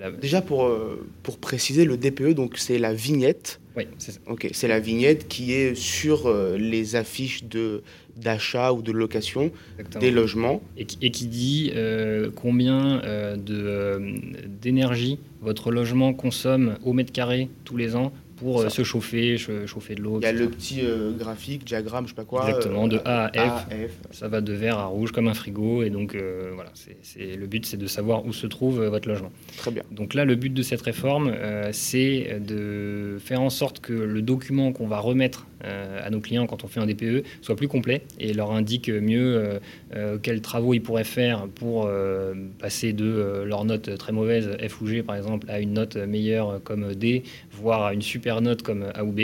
La... 0.00 0.10
Déjà, 0.10 0.42
pour, 0.42 0.64
euh, 0.66 1.06
pour 1.22 1.38
préciser, 1.38 1.84
le 1.84 1.96
DPE, 1.96 2.30
donc 2.34 2.58
c'est 2.58 2.78
la 2.78 2.92
vignette. 2.94 3.60
Oui, 3.76 3.84
c'est 3.98 4.12
ça. 4.12 4.20
Ok, 4.28 4.48
c'est 4.52 4.68
la 4.68 4.78
vignette 4.80 5.26
qui 5.28 5.52
est 5.52 5.74
sur 5.74 6.26
euh, 6.26 6.56
les 6.56 6.96
affiches 6.96 7.44
de 7.44 7.82
d'achat 8.16 8.72
ou 8.72 8.80
de 8.80 8.92
location 8.92 9.50
Exactement. 9.76 10.00
des 10.00 10.10
logements. 10.12 10.62
et, 10.76 10.84
qui- 10.84 10.98
et 11.02 11.10
qui 11.10 11.26
dit 11.26 11.72
euh, 11.74 12.30
combien 12.32 13.02
de, 13.36 14.00
d'énergie 14.46 15.18
votre 15.42 15.72
logement 15.72 16.14
consomme 16.14 16.78
au 16.84 16.92
mètre 16.92 17.10
carré 17.12 17.48
tous 17.64 17.76
les 17.76 17.96
ans 17.96 18.12
pour 18.36 18.60
euh, 18.60 18.64
Ça. 18.64 18.70
se 18.70 18.82
chauffer, 18.84 19.36
chauffer 19.38 19.94
de 19.94 20.02
l'eau. 20.02 20.20
Il 20.20 20.24
y 20.24 20.26
a 20.26 20.30
etc. 20.30 20.44
le 20.44 20.50
petit 20.50 20.80
euh, 20.82 21.12
graphique, 21.12 21.64
diagramme, 21.64 22.04
je 22.04 22.10
sais 22.10 22.14
pas 22.14 22.24
quoi. 22.24 22.48
Exactement, 22.48 22.88
de 22.88 23.00
A 23.04 23.26
à 23.26 23.30
F. 23.32 23.36
A 23.38 23.56
à 23.70 23.88
F. 23.88 23.92
Ça 24.10 24.28
va 24.28 24.40
de 24.40 24.52
vert 24.52 24.78
à 24.78 24.86
rouge 24.86 25.12
comme 25.12 25.28
un 25.28 25.34
frigo 25.34 25.82
et 25.82 25.90
donc 25.90 26.14
euh, 26.14 26.50
voilà, 26.54 26.70
c'est, 26.74 27.36
le 27.36 27.46
but 27.46 27.66
c'est 27.66 27.76
de 27.76 27.86
savoir 27.86 28.24
où 28.26 28.32
se 28.32 28.46
trouve 28.46 28.80
euh, 28.80 28.90
votre 28.90 29.08
logement. 29.08 29.30
Très 29.56 29.70
bien. 29.70 29.82
Donc 29.90 30.14
là, 30.14 30.24
le 30.24 30.34
but 30.34 30.52
de 30.52 30.62
cette 30.62 30.82
réforme, 30.82 31.32
euh, 31.34 31.70
c'est 31.72 32.40
de 32.40 33.18
faire 33.20 33.40
en 33.40 33.50
sorte 33.50 33.80
que 33.80 33.92
le 33.92 34.22
document 34.22 34.72
qu'on 34.72 34.86
va 34.86 34.98
remettre 34.98 35.46
euh, 35.46 35.53
à 35.64 36.10
nos 36.10 36.20
clients 36.20 36.46
quand 36.46 36.64
on 36.64 36.68
fait 36.68 36.80
un 36.80 36.86
DPE 36.86 37.24
soit 37.40 37.56
plus 37.56 37.68
complet 37.68 38.02
et 38.18 38.32
leur 38.32 38.52
indique 38.52 38.88
mieux 38.88 39.36
euh, 39.36 39.58
euh, 39.94 40.18
quels 40.20 40.40
travaux 40.40 40.74
ils 40.74 40.82
pourraient 40.82 41.04
faire 41.04 41.46
pour 41.54 41.86
euh, 41.86 42.34
passer 42.58 42.92
de 42.92 43.04
euh, 43.04 43.44
leur 43.44 43.64
note 43.64 43.96
très 43.98 44.12
mauvaise, 44.12 44.56
F 44.66 44.80
ou 44.80 44.86
G 44.86 45.02
par 45.02 45.16
exemple, 45.16 45.46
à 45.50 45.60
une 45.60 45.74
note 45.74 45.96
meilleure 45.96 46.60
comme 46.64 46.94
D, 46.94 47.22
voire 47.52 47.84
à 47.84 47.94
une 47.94 48.02
super 48.02 48.40
note 48.40 48.62
comme 48.62 48.86
A 48.94 49.04
ou 49.04 49.12
B. 49.12 49.22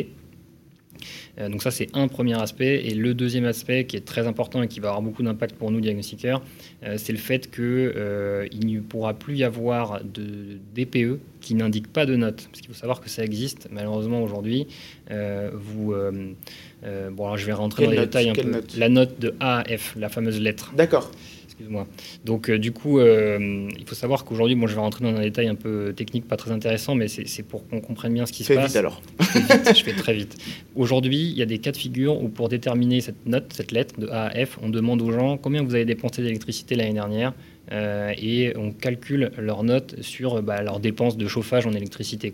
Euh, 1.40 1.48
Donc 1.48 1.62
ça, 1.62 1.70
c'est 1.70 1.88
un 1.94 2.08
premier 2.08 2.40
aspect. 2.40 2.86
Et 2.86 2.94
le 2.94 3.14
deuxième 3.14 3.44
aspect 3.44 3.84
qui 3.86 3.96
est 3.96 4.04
très 4.04 4.26
important 4.26 4.62
et 4.62 4.68
qui 4.68 4.80
va 4.80 4.88
avoir 4.88 5.02
beaucoup 5.02 5.22
d'impact 5.22 5.56
pour 5.56 5.70
nous, 5.70 5.80
diagnostiqueurs, 5.80 6.42
euh, 6.84 6.94
c'est 6.98 7.12
le 7.12 7.18
fait 7.18 7.50
qu'il 7.50 7.64
ne 7.64 8.80
pourra 8.80 9.14
plus 9.14 9.36
y 9.36 9.44
avoir 9.44 10.02
de 10.04 10.58
DPE 10.74 11.18
qui 11.40 11.54
n'indique 11.54 11.90
pas 11.92 12.06
de 12.06 12.16
note. 12.16 12.46
Parce 12.50 12.60
qu'il 12.60 12.68
faut 12.68 12.78
savoir 12.78 13.00
que 13.00 13.08
ça 13.08 13.24
existe, 13.24 13.68
malheureusement, 13.70 14.22
aujourd'hui. 14.22 14.66
Euh, 15.10 15.50
vous, 15.54 15.92
euh, 15.92 16.32
euh, 16.84 17.10
bon, 17.10 17.24
alors 17.24 17.36
je 17.38 17.46
vais 17.46 17.52
rentrer 17.52 17.82
Quelle 17.84 17.86
dans 17.86 17.92
les 17.92 17.98
note? 18.00 18.06
détails 18.10 18.30
un 18.30 18.32
Quelle 18.34 18.44
peu. 18.46 18.50
note? 18.52 18.76
La 18.76 18.88
note 18.88 19.18
de 19.20 19.34
A 19.40 19.60
à 19.60 19.76
F, 19.76 19.94
la 19.98 20.08
fameuse 20.08 20.40
lettre. 20.40 20.72
D'accord. 20.76 21.10
Excuse-moi. 21.60 21.86
Donc, 22.24 22.48
euh, 22.48 22.58
du 22.58 22.72
coup, 22.72 23.00
euh, 23.00 23.68
il 23.78 23.84
faut 23.84 23.94
savoir 23.94 24.24
qu'aujourd'hui, 24.24 24.56
bon, 24.56 24.66
je 24.66 24.74
vais 24.74 24.80
rentrer 24.80 25.04
dans 25.04 25.14
un 25.14 25.20
détail 25.20 25.46
un 25.46 25.54
peu 25.54 25.92
technique, 25.94 26.26
pas 26.26 26.38
très 26.38 26.52
intéressant, 26.52 26.94
mais 26.94 27.06
c'est 27.06 27.42
pour 27.42 27.68
qu'on 27.68 27.82
comprenne 27.82 28.14
bien 28.14 28.24
ce 28.24 28.32
qui 28.32 28.44
se 28.44 28.54
passe. 28.54 28.76
alors. 28.76 29.02
Je 29.20 29.26
fais 29.26 29.40
vite, 29.40 29.76
je 29.76 29.84
fais 29.84 29.92
très 29.92 30.14
vite. 30.14 30.38
Aujourd'hui, 30.74 31.20
il 31.20 31.36
y 31.36 31.42
a 31.42 31.46
des 31.46 31.58
cas 31.58 31.72
de 31.72 31.76
figure 31.76 32.22
où 32.22 32.30
pour 32.30 32.48
déterminer 32.48 33.02
cette 33.02 33.26
note, 33.26 33.52
cette 33.52 33.72
lettre 33.72 34.00
de 34.00 34.08
A 34.08 34.28
à 34.28 34.46
F, 34.46 34.58
on 34.62 34.70
demande 34.70 35.02
aux 35.02 35.12
gens 35.12 35.36
combien 35.36 35.62
vous 35.62 35.74
avez 35.74 35.84
dépensé 35.84 36.22
d'électricité 36.22 36.76
l'année 36.76 36.94
dernière 36.94 37.34
et 37.70 38.52
on 38.56 38.72
calcule 38.72 39.30
leur 39.38 39.62
note 39.62 40.02
sur 40.02 40.42
bah, 40.42 40.62
leurs 40.62 40.80
dépenses 40.80 41.16
de 41.16 41.26
chauffage 41.26 41.66
en 41.66 41.72
électricité. 41.72 42.32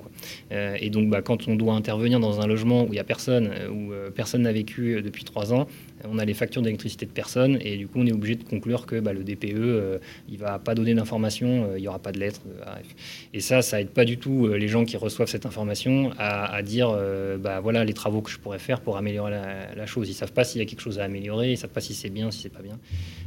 Euh, 0.53 0.77
et 0.81 0.91
donc, 0.91 1.09
bah, 1.09 1.23
quand 1.23 1.49
on 1.49 1.57
doit 1.57 1.75
intervenir 1.75 2.21
dans 2.21 2.41
un 2.41 2.47
logement 2.47 2.85
où 2.85 2.89
il 2.89 2.93
n'y 2.93 2.99
a 2.99 3.05
personne, 3.05 3.51
euh, 3.53 3.69
où 3.69 3.93
euh, 3.93 4.11
personne 4.11 4.43
n'a 4.43 4.53
vécu 4.53 4.97
euh, 4.97 5.03
depuis 5.03 5.25
trois 5.25 5.53
ans, 5.53 5.67
euh, 6.05 6.09
on 6.11 6.19
a 6.19 6.25
les 6.25 6.35
factures 6.35 6.63
d'électricité 6.63 7.07
de 7.07 7.11
personne 7.11 7.59
et 7.61 7.77
du 7.77 7.87
coup, 7.87 8.01
on 8.01 8.07
est 8.07 8.13
obligé 8.13 8.35
de 8.35 8.45
conclure 8.45 8.87
que 8.87 9.01
bah, 9.01 9.13
le 9.13 9.25
DPE, 9.25 9.55
euh, 9.55 9.99
il 10.29 10.39
va 10.39 10.59
pas 10.59 10.75
donner 10.75 10.95
d'informations, 10.95 11.71
euh, 11.71 11.79
il 11.79 11.83
n'y 11.83 11.89
aura 11.89 11.99
pas 11.99 12.13
de 12.13 12.19
lettre 12.19 12.41
de 12.45 12.63
A 12.63 12.75
à 12.75 12.79
F. 12.79 12.95
Et 13.33 13.41
ça, 13.41 13.63
ça 13.63 13.81
aide 13.81 13.91
pas 13.91 14.05
du 14.05 14.19
tout 14.19 14.47
euh, 14.47 14.57
les 14.57 14.69
gens 14.69 14.85
qui 14.85 14.97
reçoivent 14.97 15.29
cette 15.29 15.47
information 15.47 16.13
à, 16.19 16.63
dire, 16.63 16.91
euh, 16.91 17.39
voilà 17.63 17.85
les 17.85 17.95
travaux 17.95 18.21
que 18.21 18.31
je 18.31 18.39
pourrais 18.39 18.59
faire 18.59 18.81
pour 18.81 18.97
améliorer 18.97 19.33
la, 19.77 19.87
chose. 19.87 20.09
Ils 20.09 20.15
savent 20.15 20.33
pas 20.33 20.45
s'il 20.45 20.61
y 20.61 20.63
a 20.63 20.67
quelque 20.67 20.81
chose 20.81 20.99
à 20.99 21.05
améliorer, 21.05 21.53
ils 21.53 21.57
savent 21.57 21.71
pas 21.71 21.81
si 21.81 21.95
c'est 21.95 22.11
bien, 22.11 22.31
si 22.31 22.43
c'est 22.43 22.53
pas 22.53 22.63
bien. 22.63 22.79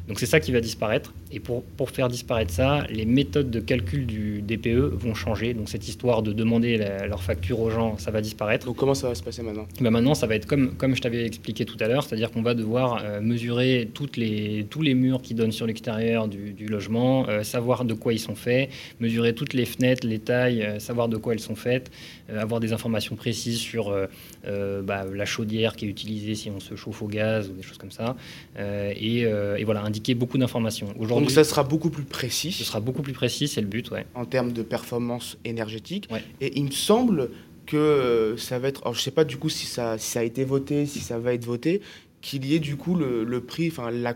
Donc 0.07 0.19
c'est 0.19 0.25
ça 0.25 0.39
qui 0.39 0.51
va 0.51 0.61
disparaître. 0.61 1.13
Et 1.31 1.39
pour, 1.39 1.63
pour 1.63 1.91
faire 1.99 2.07
disparaître 2.07 2.53
ça, 2.53 2.85
les 2.89 3.03
méthodes 3.05 3.51
de 3.51 3.59
calcul 3.59 4.05
du 4.05 4.41
DPE 4.41 4.93
vont 5.03 5.13
changer. 5.13 5.53
Donc 5.53 5.67
cette 5.67 5.85
histoire 5.89 6.21
de 6.23 6.31
demander 6.31 6.77
la- 6.77 7.05
leur 7.07 7.21
facture 7.21 7.59
aux 7.59 7.69
gens, 7.71 7.97
ça 7.97 8.09
va 8.09 8.21
disparaître. 8.21 8.65
Donc 8.67 8.77
comment 8.77 8.93
ça 8.93 9.09
va 9.09 9.15
se 9.15 9.21
passer 9.21 9.41
maintenant? 9.43 9.67
Bah 9.81 9.89
maintenant, 9.91 10.13
ça 10.15 10.25
va 10.25 10.35
être 10.35 10.45
comme, 10.45 10.75
comme 10.77 10.95
je 10.95 11.01
t'avais 11.01 11.25
expliqué 11.25 11.65
tout 11.65 11.75
à 11.81 11.89
l'heure, 11.89 12.03
c'est-à-dire 12.05 12.31
qu'on 12.31 12.41
va 12.41 12.53
devoir 12.53 13.01
euh, 13.03 13.19
mesurer 13.19 13.89
toutes 13.93 14.15
les, 14.15 14.65
tous 14.69 14.81
les 14.81 14.93
murs 14.93 15.21
qui 15.21 15.33
donnent 15.33 15.51
sur 15.51 15.67
l'extérieur 15.67 16.29
du, 16.29 16.53
du 16.53 16.67
logement, 16.67 17.27
euh, 17.27 17.43
savoir 17.43 17.83
de 17.83 17.93
quoi 17.93 18.13
ils 18.13 18.19
sont 18.19 18.35
faits, 18.35 18.69
mesurer 19.01 19.35
toutes 19.35 19.53
les 19.53 19.65
fenêtres, 19.65 20.07
les 20.07 20.19
tailles, 20.19 20.63
euh, 20.63 20.79
savoir 20.79 21.09
de 21.09 21.17
quoi 21.17 21.33
elles 21.33 21.41
sont 21.41 21.55
faites, 21.55 21.91
avoir 22.33 22.61
des 22.61 22.71
informations 22.71 23.15
précises 23.17 23.57
sur 23.57 23.91
bah, 24.89 25.03
la 25.21 25.25
chaudière 25.25 25.75
qui 25.75 25.85
est 25.85 25.89
utilisée 25.89 26.35
si 26.35 26.49
on 26.51 26.59
se 26.59 26.75
chauffe 26.75 27.01
au 27.01 27.07
gaz 27.07 27.49
ou 27.49 27.53
des 27.53 27.63
choses 27.63 27.79
comme 27.79 27.89
ça, 27.91 28.15
et, 28.59 29.21
et 29.21 29.63
voilà, 29.63 29.81
indiquer 29.81 30.13
beaucoup 30.13 30.37
d'informations. 30.37 30.87
Donc 30.87 30.95
Aujourd'hui, 30.99 31.29
ça 31.31 31.43
sera 31.43 31.63
beaucoup 31.63 31.78
plus 31.87 32.03
précis. 32.03 32.51
ce 32.51 32.65
sera 32.65 32.81
beaucoup 32.81 33.01
plus 33.01 33.13
précis, 33.13 33.47
c'est 33.47 33.61
le 33.61 33.67
but, 33.67 33.89
ouais. 33.91 34.05
en 34.13 34.25
termes 34.25 34.51
de 34.51 34.61
performance 34.61 35.37
énergétique. 35.45 36.09
Ouais. 36.11 36.21
Et 36.41 36.57
il 36.57 36.65
me 36.65 36.71
semble 36.71 37.29
que 37.65 37.77
euh, 37.77 38.37
ça 38.37 38.59
va 38.59 38.67
être. 38.67 38.81
Alors, 38.81 38.95
je 38.95 38.99
sais 39.01 39.11
pas 39.11 39.23
du 39.23 39.37
coup 39.37 39.47
si 39.47 39.65
ça, 39.65 39.97
si 39.97 40.11
ça 40.11 40.19
a 40.19 40.23
été 40.23 40.43
voté, 40.43 40.85
si 40.85 40.99
ça 40.99 41.17
va 41.17 41.33
être 41.33 41.45
voté, 41.45 41.81
qu'il 42.21 42.45
y 42.45 42.55
ait 42.55 42.59
du 42.59 42.75
coup 42.75 42.95
le, 42.95 43.23
le 43.23 43.41
prix, 43.41 43.69
enfin 43.69 43.89
la, 43.91 44.13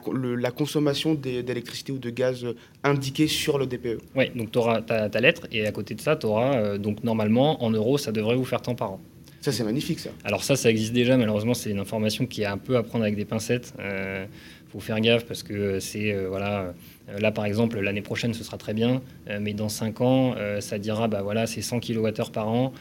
consommation 0.51 1.14
d'électricité 1.14 1.93
ou 1.93 1.99
de 1.99 2.09
gaz 2.09 2.43
euh, 2.43 2.55
indiqué 2.84 3.28
sur 3.28 3.57
le. 3.57 3.66
DPE. 3.66 4.01
Ouais, 4.16 4.30
donc 4.36 4.51
tu 4.51 4.57
auras 4.57 4.82
ta, 4.82 5.09
ta 5.09 5.22
lettre, 5.22 5.47
et 5.53 5.66
à 5.66 5.72
côté 5.72 5.95
de 5.95 6.01
ça, 6.01 6.18
tu 6.18 6.26
auras, 6.26 6.78
donc 6.78 7.05
normalement, 7.05 7.64
en 7.64 7.70
euros, 7.70 7.97
ça 7.97 8.11
devrait 8.11 8.36
vous 8.36 8.43
faire 8.43 8.61
tant 8.61 8.76
par 8.76 8.91
an. 8.91 8.99
Ça, 9.43 9.51
c'est 9.51 9.66
magnifique, 9.66 9.99
ça. 9.99 10.09
Alors 10.24 10.41
ça, 10.41 10.55
ça 10.55 10.70
existe 10.70 10.93
déjà. 10.93 11.18
Malheureusement, 11.18 11.53
c'est 11.53 11.70
une 11.70 11.80
information 11.80 12.26
qui 12.26 12.43
est 12.43 12.45
un 12.45 12.57
peu 12.57 12.78
à 12.78 12.84
prendre 12.84 13.03
avec 13.03 13.18
des 13.18 13.26
pincettes. 13.26 13.74
Il 13.78 14.28
faut 14.72 14.80
faire 14.80 14.99
gaffe 15.01 15.26
parce 15.26 15.43
que 15.43 15.80
c'est 15.82 16.14
euh, 16.14 16.30
voilà. 16.30 16.74
Euh, 17.10 17.20
Là, 17.20 17.32
par 17.32 17.45
exemple, 17.45 17.80
l'année 17.80 18.01
prochaine, 18.01 18.34
ce 18.34 18.43
sera 18.43 18.58
très 18.58 18.74
bien, 18.74 19.01
euh, 19.30 19.39
mais 19.41 19.54
dans 19.54 19.70
5 19.70 20.01
ans, 20.01 20.36
euh, 20.38 20.62
ça 20.62 20.78
dira, 20.80 21.08
bah 21.08 21.22
voilà, 21.22 21.47
c'est 21.47 21.62
100 21.62 21.80
kWh 21.80 22.32
par 22.32 22.47
an 22.47 22.74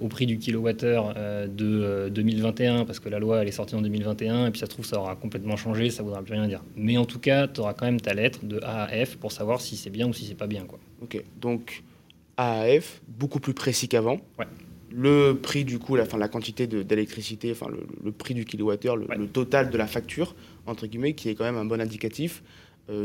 au 0.00 0.08
prix 0.08 0.26
du 0.26 0.38
kilowattheure 0.38 1.14
de 1.14 1.82
euh, 1.82 2.08
2021, 2.10 2.84
parce 2.84 2.98
que 3.00 3.08
la 3.08 3.18
loi 3.18 3.42
elle 3.42 3.48
est 3.48 3.52
sortie 3.52 3.74
en 3.74 3.82
2021, 3.82 4.46
et 4.46 4.50
puis 4.50 4.60
ça 4.60 4.66
se 4.66 4.70
trouve, 4.70 4.84
ça 4.84 4.98
aura 4.98 5.16
complètement 5.16 5.56
changé, 5.56 5.90
ça 5.90 6.02
voudra 6.02 6.22
plus 6.22 6.34
rien 6.34 6.46
dire. 6.48 6.62
Mais 6.76 6.96
en 6.96 7.04
tout 7.04 7.18
cas, 7.18 7.46
tu 7.48 7.60
auras 7.60 7.74
quand 7.74 7.86
même 7.86 8.00
ta 8.00 8.14
lettre 8.14 8.40
de 8.44 8.60
A 8.62 8.84
à 8.84 9.04
F 9.06 9.16
pour 9.16 9.32
savoir 9.32 9.60
si 9.60 9.76
c'est 9.76 9.90
bien 9.90 10.08
ou 10.08 10.12
si 10.12 10.24
c'est 10.26 10.34
pas 10.34 10.46
bien, 10.46 10.64
quoi. 10.64 10.78
Ok. 11.02 11.22
Donc, 11.40 11.82
AAF, 12.36 13.00
beaucoup 13.08 13.40
plus 13.40 13.54
précis 13.54 13.88
qu'avant. 13.88 14.18
Ouais. 14.38 14.46
Le 14.94 15.32
prix, 15.34 15.64
du 15.64 15.78
coup, 15.78 15.96
la, 15.96 16.02
enfin, 16.02 16.18
la 16.18 16.28
quantité 16.28 16.66
d'électricité, 16.66 17.50
enfin, 17.52 17.66
le, 17.70 17.86
le 18.04 18.12
prix 18.12 18.34
du 18.34 18.44
kilowattheure, 18.44 18.96
le, 18.96 19.06
Ouais. 19.06 19.16
le 19.16 19.26
total 19.26 19.70
de 19.70 19.78
la 19.78 19.86
facture, 19.86 20.34
entre 20.66 20.86
guillemets, 20.86 21.14
qui 21.14 21.28
est 21.30 21.34
quand 21.34 21.44
même 21.44 21.56
un 21.56 21.64
bon 21.64 21.80
indicatif 21.80 22.42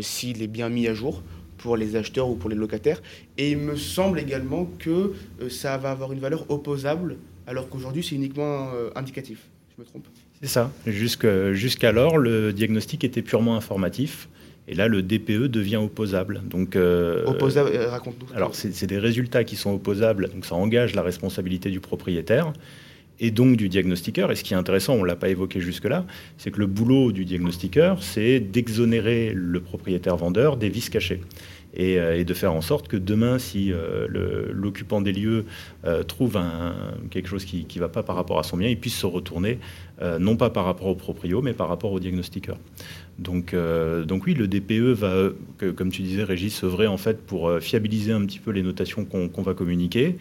s'il 0.01 0.41
est 0.41 0.47
bien 0.47 0.69
mis 0.69 0.88
à 0.88 0.93
jour 0.93 1.23
pour 1.57 1.75
les 1.77 1.95
acheteurs 1.95 2.29
ou 2.29 2.35
pour 2.35 2.49
les 2.49 2.55
locataires. 2.55 3.01
Et 3.38 3.51
il 3.51 3.57
me 3.57 3.75
semble 3.75 4.19
également 4.19 4.65
que 4.79 5.13
euh, 5.41 5.49
ça 5.49 5.77
va 5.77 5.91
avoir 5.91 6.11
une 6.13 6.19
valeur 6.19 6.45
opposable, 6.49 7.17
alors 7.47 7.67
qu'aujourd'hui, 7.69 8.03
c'est 8.03 8.15
uniquement 8.15 8.69
euh, 8.75 8.89
indicatif. 8.95 9.39
Je 9.75 9.81
me 9.81 9.88
trompe? 9.88 10.05
C'est 10.41 10.49
ça. 10.49 10.71
Jusque- 10.85 11.51
Jusqu'alors, 11.53 12.17
le 12.17 12.53
diagnostic 12.53 13.03
était 13.03 13.21
purement 13.23 13.55
informatif. 13.55 14.29
Et 14.69 14.75
là, 14.75 14.88
le 14.89 15.01
DPE 15.01 15.47
devient 15.47 15.77
opposable. 15.77 16.41
Donc, 16.47 16.75
euh, 16.75 17.23
Opposable, 17.25 17.71
euh, 17.73 17.89
raconte-nous. 17.89 18.27
Alors, 18.35 18.53
c'est 18.53 18.73
c'est 18.73 18.85
des 18.85 18.99
résultats 18.99 19.43
qui 19.45 19.55
sont 19.55 19.73
opposables, 19.73 20.29
donc 20.29 20.45
ça 20.45 20.55
engage 20.55 20.93
la 20.93 21.01
responsabilité 21.03 21.69
du 21.71 21.79
propriétaire 21.79 22.51
et 23.20 23.32
donc 23.32 23.57
du 23.57 23.70
diagnostiqueur. 23.70 24.32
Et 24.32 24.36
ce 24.36 24.43
qui 24.43 24.53
est 24.53 24.57
intéressant, 24.57 24.93
on 24.93 25.01
ne 25.01 25.07
l'a 25.07 25.15
pas 25.15 25.30
évoqué 25.30 25.59
jusque-là, 25.59 26.05
c'est 26.38 26.51
que 26.51 26.59
le 26.59 26.68
boulot 26.68 27.11
du 27.11 27.26
diagnostiqueur, 27.26 28.03
c'est 28.03 28.39
d'exonérer 28.39 29.32
le 29.34 29.59
propriétaire-vendeur 29.59 30.57
des 30.57 30.70
vices 30.70 30.89
cachés. 30.89 31.22
Et, 31.74 31.99
euh, 31.99 32.24
de 32.24 32.34
faire 32.34 32.53
en 32.53 32.61
sorte 32.61 32.88
que 32.88 32.97
demain, 32.97 33.39
si 33.39 33.72
euh, 33.72 34.07
l'occupant 34.51 34.99
des 34.99 35.11
lieux 35.11 35.45
euh, 35.86 36.03
trouve 36.03 36.39
quelque 37.11 37.30
chose 37.30 37.45
qui 37.45 37.65
ne 37.74 37.80
va 37.80 37.89
pas 37.89 38.03
par 38.03 38.15
rapport 38.15 38.39
à 38.39 38.43
son 38.43 38.57
bien, 38.57 38.68
il 38.68 38.80
puisse 38.80 38.97
se 38.97 39.05
retourner, 39.05 39.59
non 40.20 40.36
pas 40.36 40.49
par 40.49 40.65
rapport 40.65 40.88
au 40.88 40.95
proprio, 40.95 41.41
mais 41.41 41.53
par 41.53 41.70
rapport 41.70 41.91
au 41.91 41.99
diagnostiqueur. 41.99 42.57
Donc, 43.18 43.55
donc 44.05 44.26
oui, 44.26 44.34
le 44.34 44.47
DPE 44.47 44.93
va, 44.93 45.30
comme 45.76 45.91
tu 45.91 46.03
disais, 46.03 46.24
Régis, 46.24 46.63
œuvrer 46.63 46.88
en 46.88 46.97
fait 46.97 47.26
pour 47.26 47.51
fiabiliser 47.59 48.11
un 48.11 48.24
petit 48.26 48.39
peu 48.39 48.51
les 48.51 48.61
notations 48.61 49.05
qu'on 49.05 49.41
va 49.41 49.53
communiquer. 49.53 50.18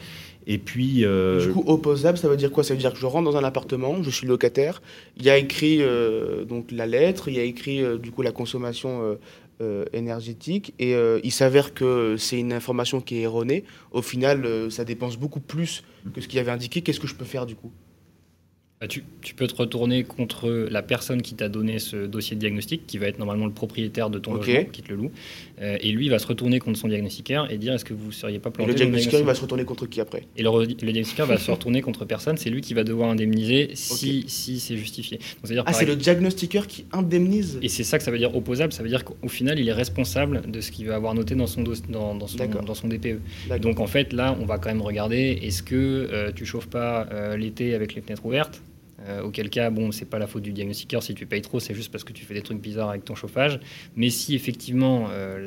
Et 0.47 0.59
puis, 0.59 1.05
euh, 1.05 1.44
Du 1.44 1.53
coup, 1.53 1.64
opposable, 1.66 2.18
ça 2.18 2.28
veut 2.28 2.36
dire 2.36 2.53
quoi? 2.53 2.62
Ça 2.62 2.74
veut 2.74 2.80
dire 2.80 2.92
que 2.92 2.99
je 2.99 3.07
rentre 3.07 3.30
dans 3.30 3.36
un 3.36 3.44
appartement, 3.44 4.03
je 4.03 4.11
suis 4.11 4.26
locataire, 4.26 4.80
il 5.16 5.24
y 5.24 5.30
a 5.30 5.36
écrit 5.36 5.78
euh, 5.80 6.44
donc 6.44 6.70
la 6.70 6.86
lettre, 6.86 7.28
il 7.28 7.34
y 7.34 7.40
a 7.40 7.42
écrit 7.42 7.82
euh, 7.82 7.99
du 7.99 8.12
coup 8.12 8.22
la 8.22 8.32
consommation 8.32 9.18
énergétique, 9.94 10.74
et 10.78 10.94
il 11.24 11.32
s'avère 11.32 11.72
que 11.72 12.16
c'est 12.18 12.38
une 12.38 12.53
information 12.53 13.01
qui 13.01 13.16
est 13.16 13.22
erronée. 13.22 13.64
Au 13.90 14.03
final, 14.03 14.70
ça 14.70 14.84
dépense 14.84 15.16
beaucoup 15.16 15.40
plus 15.40 15.82
que 16.12 16.20
ce 16.20 16.28
qu'il 16.28 16.36
y 16.36 16.40
avait 16.40 16.51
indiqué. 16.51 16.82
Qu'est-ce 16.82 17.01
que 17.01 17.07
je 17.07 17.14
peux 17.14 17.24
faire 17.24 17.47
du 17.47 17.55
coup? 17.55 17.72
Bah, 18.79 18.89
tu, 18.89 19.03
peux 19.35 19.47
te 19.47 19.55
retourner 19.55 20.05
contre 20.05 20.51
la 20.70 20.83
personne 20.83 21.22
qui 21.22 21.35
t'a 21.35 21.49
donné 21.49 21.79
ce 21.79 22.05
dossier 22.05 22.37
de 22.37 22.41
diagnostic, 22.41 22.87
qui 22.87 22.99
va 22.99 23.07
être 23.07 23.18
normalement 23.18 23.47
le 23.47 23.53
propriétaire 23.53 24.11
de 24.11 24.18
ton 24.18 24.35
logement, 24.35 24.64
qui 24.70 24.83
te 24.83 24.91
le 24.91 24.97
loue. 24.97 25.11
Euh, 25.62 25.79
et 25.81 25.93
lui 25.93 26.11
va 26.11 26.18
se 26.18 26.27
retourner 26.27 26.59
contre 26.59 26.79
son 26.79 26.89
diagnostiqueur 26.89 27.51
et 27.51 27.57
dire 27.57 27.72
est-ce 27.72 27.87
que 27.87 27.95
vous 27.95 28.09
ne 28.09 28.12
seriez 28.12 28.39
pas 28.39 28.51
planté 28.51 28.72
Le 28.72 28.77
diagnostiqueur 28.77 29.24
va 29.24 29.35
se 29.35 29.41
retourner 29.41 29.64
contre 29.64 29.87
qui 29.87 29.99
après? 29.99 30.24
Et 30.37 30.43
le, 30.43 30.66
diagnostiqueur 30.66 31.27
va 31.27 31.39
se 31.39 31.51
retourner 31.51 31.81
contre 31.81 32.05
personne. 32.05 32.37
C'est 32.37 32.51
lui 32.51 32.61
qui 32.61 32.74
va 32.74 32.85
devoir 32.85 33.09
indemniser 33.09 33.70
si, 33.72 34.27
si 34.29 34.61
c'est 34.61 34.77
justifié. 34.77 35.20
ah, 35.64 35.72
c'est 35.72 35.87
le 35.87 35.97
diagnostiqueur 35.97 36.66
qui 36.66 36.85
indemnise? 36.93 37.59
Et 37.62 37.70
c'est 37.70 37.85
ça 37.85 37.97
que 37.97 38.05
ça 38.05 38.11
veut 38.11 38.18
dire 38.18 38.37
opposable. 38.37 38.74
Ça 38.74 38.83
veut 38.83 38.91
dire 38.91 39.05
qu'au 39.07 39.29
final, 39.29 39.59
il 39.59 39.66
est 39.66 39.72
responsable 39.72 40.51
de 40.51 40.61
ce 40.61 40.70
qu'il 40.70 40.87
va 40.87 40.97
avoir 40.97 41.14
noté 41.14 41.35
dans 41.35 41.47
son, 41.47 41.62
dans, 41.62 42.14
dans, 42.14 42.27
son, 42.27 42.37
dans 42.37 42.74
son 42.74 42.89
DPE. 42.89 43.20
Donc 43.59 43.81
en 43.81 43.87
fait, 43.87 44.12
là, 44.12 44.37
on 44.39 44.45
va 44.45 44.59
quand 44.59 44.68
même 44.68 44.83
regarder 44.83 45.39
est-ce 45.43 45.62
que 45.62 45.74
euh, 46.12 46.31
tu 46.31 46.45
chauffes 46.45 46.68
pas 46.68 47.07
euh, 47.11 47.39
l'été 47.39 47.74
avec 47.74 47.95
les 47.95 48.03
fenêtres 48.03 48.27
ouvertes? 48.27 48.61
Euh, 49.09 49.22
auquel 49.22 49.50
cas, 49.50 49.70
bon, 49.70 49.92
c'est 49.92 50.04
pas 50.04 50.18
la 50.18 50.26
faute 50.26 50.42
du 50.42 50.52
diagnostiqueur 50.52 51.02
si 51.02 51.14
tu 51.14 51.26
payes 51.26 51.42
trop, 51.42 51.61
c'est 51.61 51.74
juste 51.74 51.92
parce 51.92 52.04
que 52.04 52.12
tu 52.12 52.24
fais 52.24 52.34
des 52.34 52.42
trucs 52.42 52.61
bizarres 52.61 52.90
avec 52.90 53.04
ton 53.04 53.14
chauffage. 53.14 53.61
Mais 53.96 54.11
si 54.11 54.34
effectivement 54.34 55.09
euh, 55.11 55.46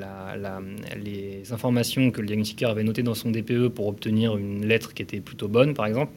les 1.02 1.52
informations 1.52 2.12
que 2.12 2.22
le 2.22 2.28
diagnostiqueur 2.28 2.72
avait 2.72 2.84
notées 2.84 3.04
dans 3.04 3.16
son 3.16 3.32
DPE 3.32 3.70
pour 3.70 3.88
obtenir 3.88 4.38
une 4.38 4.66
lettre 4.66 4.94
qui 4.94 5.02
était 5.02 5.20
plutôt 5.20 5.48
bonne, 5.48 5.74
par 5.74 5.86
exemple, 5.86 6.14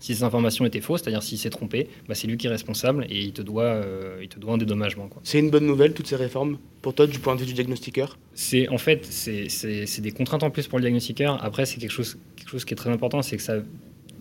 si 0.00 0.14
ces 0.14 0.22
informations 0.22 0.64
étaient 0.66 0.80
fausses, 0.80 1.02
c'est-à-dire 1.02 1.22
s'il 1.22 1.38
s'est 1.38 1.50
trompé, 1.50 1.88
bah, 2.08 2.14
c'est 2.14 2.26
lui 2.26 2.36
qui 2.36 2.46
est 2.46 2.50
responsable 2.50 3.06
et 3.08 3.18
il 3.20 3.32
te 3.32 3.42
doit, 3.42 3.64
euh, 3.64 4.18
il 4.22 4.28
te 4.28 4.38
doit 4.38 4.52
un 4.52 4.58
dédommagement. 4.58 5.08
C'est 5.22 5.38
une 5.38 5.50
bonne 5.50 5.66
nouvelle, 5.66 5.94
toutes 5.94 6.06
ces 6.06 6.16
réformes, 6.16 6.58
pour 6.82 6.94
toi, 6.94 7.06
du 7.06 7.18
point 7.18 7.34
de 7.34 7.40
vue 7.40 7.46
du 7.46 7.54
diagnostiqueur? 7.54 8.18
C'est 8.34 8.68
En 8.68 8.78
fait, 8.78 9.04
c'est 9.04 10.00
des 10.00 10.12
contraintes 10.12 10.42
en 10.42 10.50
plus 10.50 10.68
pour 10.68 10.78
le 10.78 10.82
diagnostiqueur. 10.82 11.42
Après, 11.42 11.66
c'est 11.66 11.78
quelque 11.78 11.90
chose, 11.90 12.18
quelque 12.36 12.50
chose 12.50 12.64
qui 12.64 12.74
est 12.74 12.76
très 12.76 12.90
important, 12.90 13.22
c'est 13.22 13.36
que 13.36 13.42
ça 13.42 13.56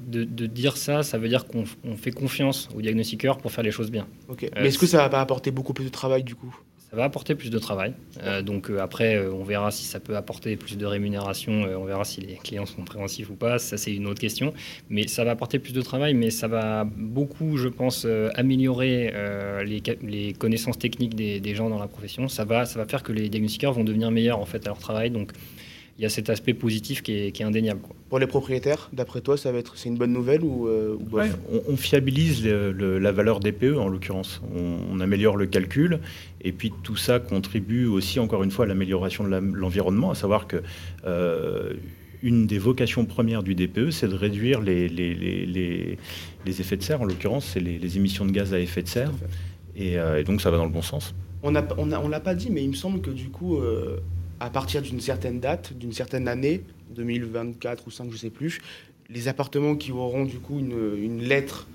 de, 0.05 0.45
dire 0.45 0.77
ça, 0.77 1.03
ça 1.03 1.17
veut 1.17 1.29
dire 1.29 1.45
qu'on 1.45 1.65
fait 1.95 2.11
confiance 2.11 2.69
au 2.75 2.81
diagnostiqueur 2.81 3.37
pour 3.37 3.51
faire 3.51 3.63
les 3.63 3.71
choses 3.71 3.91
bien. 3.91 4.07
Euh, 4.29 4.47
Mais 4.55 4.67
est-ce 4.67 4.77
que 4.77 4.85
ça 4.85 4.97
va 4.97 5.09
pas 5.09 5.21
apporter 5.21 5.51
beaucoup 5.51 5.73
plus 5.73 5.85
de 5.85 5.89
travail 5.89 6.23
du 6.23 6.35
coup? 6.35 6.55
Ça 6.89 6.95
va 6.95 7.03
apporter 7.03 7.35
plus 7.35 7.49
de 7.49 7.57
travail. 7.57 7.93
Euh, 8.21 8.41
donc 8.41 8.69
euh, 8.69 8.79
après, 8.79 9.19
on 9.27 9.43
verra 9.43 9.71
si 9.71 9.83
ça 9.83 9.99
peut 9.99 10.15
apporter 10.15 10.55
plus 10.55 10.77
de 10.77 10.85
rémunération, 10.85 11.51
on 11.51 11.83
verra 11.83 12.05
si 12.05 12.21
les 12.21 12.35
clients 12.35 12.65
sont 12.65 12.77
compréhensifs 12.77 13.29
ou 13.29 13.33
pas, 13.33 13.57
ça 13.57 13.75
c'est 13.75 13.93
une 13.93 14.05
autre 14.05 14.21
question. 14.21 14.53
Mais 14.89 15.07
ça 15.07 15.23
va 15.23 15.31
apporter 15.31 15.59
plus 15.59 15.73
de 15.73 15.81
travail, 15.81 16.13
mais 16.13 16.29
ça 16.29 16.47
va 16.47 16.85
beaucoup, 16.85 17.57
je 17.57 17.67
pense, 17.67 18.07
améliorer 18.35 19.13
les, 19.65 19.81
les, 20.03 20.33
connaissances 20.33 20.77
techniques 20.77 21.15
des, 21.15 21.39
des, 21.39 21.55
gens 21.55 21.69
dans 21.69 21.79
la 21.79 21.87
profession. 21.87 22.27
Ça 22.27 22.45
va, 22.45 22.65
ça 22.65 22.79
va 22.79 22.85
faire 22.85 23.03
que 23.03 23.11
les 23.11 23.29
diagnostiqueurs 23.29 23.73
vont 23.73 23.83
devenir 23.83 24.11
meilleurs 24.11 24.39
en 24.39 24.45
fait 24.45 24.65
à 24.65 24.69
leur 24.69 24.79
travail. 24.79 25.09
Donc 25.09 25.31
il 25.97 26.01
y 26.01 26.05
a 26.05 26.09
cet 26.09 26.29
aspect 26.29 26.53
positif 26.53 27.01
qui 27.01 27.13
est, 27.13 27.41
indéniable. 27.41 27.79
Pour 28.09 28.19
les 28.19 28.27
propriétaires, 28.27 28.89
d'après 28.91 29.21
toi, 29.21 29.37
ça 29.37 29.51
va 29.53 29.59
être 29.59 29.77
c'est 29.77 29.87
une 29.87 29.97
bonne 29.97 30.11
nouvelle 30.11 30.43
ou, 30.43 30.67
euh, 30.67 30.97
on, 31.69 31.77
fiabilise 31.77 32.45
la 32.45 33.11
valeur 33.13 33.39
des 33.39 33.53
PE 33.53 33.77
en 33.77 33.87
l'occurrence. 33.87 34.41
On, 34.53 34.99
améliore 34.99 35.37
le 35.37 35.45
calcul 35.45 35.99
et 36.41 36.51
puis 36.51 36.71
tout 36.83 36.95
ça 36.95 37.19
contribue 37.19 37.85
aussi 37.85 38.19
encore 38.19 38.43
une 38.43 38.51
fois 38.51 38.65
à 38.65 38.67
l'amélioration 38.67 39.23
de 39.23 39.29
l'environnement, 39.29 40.11
à 40.11 40.15
savoir 40.15 40.47
que 40.47 40.63
euh, 41.05 41.73
une 42.23 42.47
des 42.47 42.57
vocations 42.57 43.05
premières 43.05 43.43
du 43.43 43.55
DPE, 43.55 43.91
c'est 43.91 44.07
de 44.07 44.15
réduire 44.15 44.61
les, 44.61 44.87
les, 44.89 45.97
effets 46.45 46.77
de 46.77 46.83
serre. 46.83 47.01
En 47.01 47.05
l'occurrence, 47.05 47.51
c'est 47.53 47.59
les, 47.59 47.97
émissions 47.97 48.25
de 48.25 48.31
gaz 48.31 48.53
à 48.53 48.59
effet 48.59 48.81
de 48.81 48.87
serre. 48.87 49.11
Euh, 49.79 50.17
et, 50.17 50.23
donc 50.23 50.41
ça 50.41 50.49
va 50.51 50.57
dans 50.57 50.65
le 50.65 50.71
bon 50.71 50.81
sens. 50.81 51.13
On 51.43 51.51
ne 51.51 51.59
on 51.77 52.09
l'a 52.09 52.19
pas 52.19 52.35
dit, 52.35 52.49
mais 52.51 52.63
il 52.63 52.69
me 52.69 52.75
semble 52.75 53.01
que 53.01 53.11
du 53.11 53.29
coup, 53.29 53.59
à 54.39 54.49
partir 54.49 54.81
d'une 54.81 54.99
certaine 54.99 55.39
date, 55.39 55.73
d'une 55.73 55.93
certaine 55.93 56.27
année, 56.27 56.63
2024 56.95 57.87
ou 57.87 57.91
5, 57.91 58.11
je 58.11 58.17
sais 58.17 58.29
plus, 58.29 58.61
les 59.09 59.27
appartements 59.27 59.75
qui 59.75 59.91
auront 59.91 60.25
du 60.25 60.39
coup 60.39 60.59
une, 60.59 61.21
lettre 61.21 61.67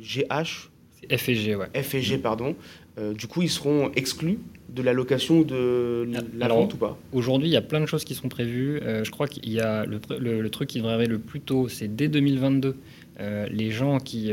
GH, 0.00 0.70
FG, 1.10 1.56
ouais. 1.56 1.82
FG, 1.82 2.20
pardon, 2.20 2.56
euh, 2.98 3.12
du 3.12 3.26
coup, 3.26 3.42
ils 3.42 3.50
seront 3.50 3.90
exclus 3.94 4.38
de 4.68 4.82
la 4.82 4.92
location 4.92 5.42
de 5.42 6.08
la 6.36 6.48
vente 6.48 6.74
ou 6.74 6.76
pas? 6.76 6.98
Aujourd'hui, 7.12 7.48
il 7.48 7.52
y 7.52 7.56
a 7.56 7.62
plein 7.62 7.80
de 7.80 7.86
choses 7.86 8.04
qui 8.04 8.14
sont 8.14 8.28
prévues. 8.28 8.80
Euh, 8.82 9.04
je 9.04 9.10
crois 9.10 9.28
qu'il 9.28 9.50
y 9.50 9.60
a 9.60 9.84
le, 9.86 10.48
truc 10.48 10.68
qui 10.68 10.78
devrait 10.78 10.94
arriver 10.94 11.08
le 11.08 11.18
plus 11.18 11.40
tôt, 11.40 11.68
c'est 11.68 11.94
dès 11.94 12.08
2022. 12.08 12.76
Euh, 13.18 13.46
les 13.50 13.70
gens 13.70 13.98
qui, 13.98 14.32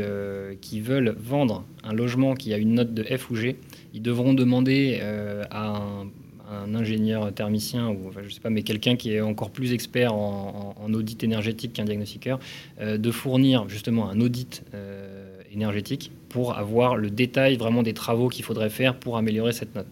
qui 0.60 0.80
veulent 0.80 1.14
vendre 1.18 1.64
un 1.82 1.92
logement 1.92 2.34
qui 2.34 2.52
a 2.52 2.58
une 2.58 2.74
note 2.74 2.92
de 2.94 3.02
F 3.02 3.30
ou 3.30 3.36
G, 3.36 3.56
ils 3.92 4.02
devront 4.02 4.34
demander 4.34 5.00
à 5.50 5.76
un 5.76 6.10
un 6.50 6.74
ingénieur 6.74 7.32
thermicien 7.32 7.88
ou 7.88 8.08
enfin, 8.08 8.20
je 8.26 8.32
sais 8.32 8.40
pas, 8.40 8.50
mais 8.50 8.62
quelqu'un 8.62 8.96
qui 8.96 9.12
est 9.12 9.20
encore 9.20 9.50
plus 9.50 9.72
expert 9.72 10.14
en, 10.14 10.74
audit 10.92 11.24
énergétique 11.24 11.72
qu'un 11.72 11.84
diagnostiqueur, 11.84 12.38
euh, 12.80 12.98
de 12.98 13.10
fournir 13.10 13.68
justement 13.68 14.08
un 14.08 14.20
audit 14.20 14.62
euh, 14.74 15.40
énergétique 15.52 16.12
pour 16.28 16.56
avoir 16.56 16.96
le 16.96 17.10
détail 17.10 17.56
vraiment 17.56 17.82
des 17.82 17.94
travaux 17.94 18.28
qu'il 18.28 18.44
faudrait 18.44 18.70
faire 18.70 18.96
pour 18.96 19.16
améliorer 19.16 19.52
cette 19.52 19.74
note. 19.74 19.86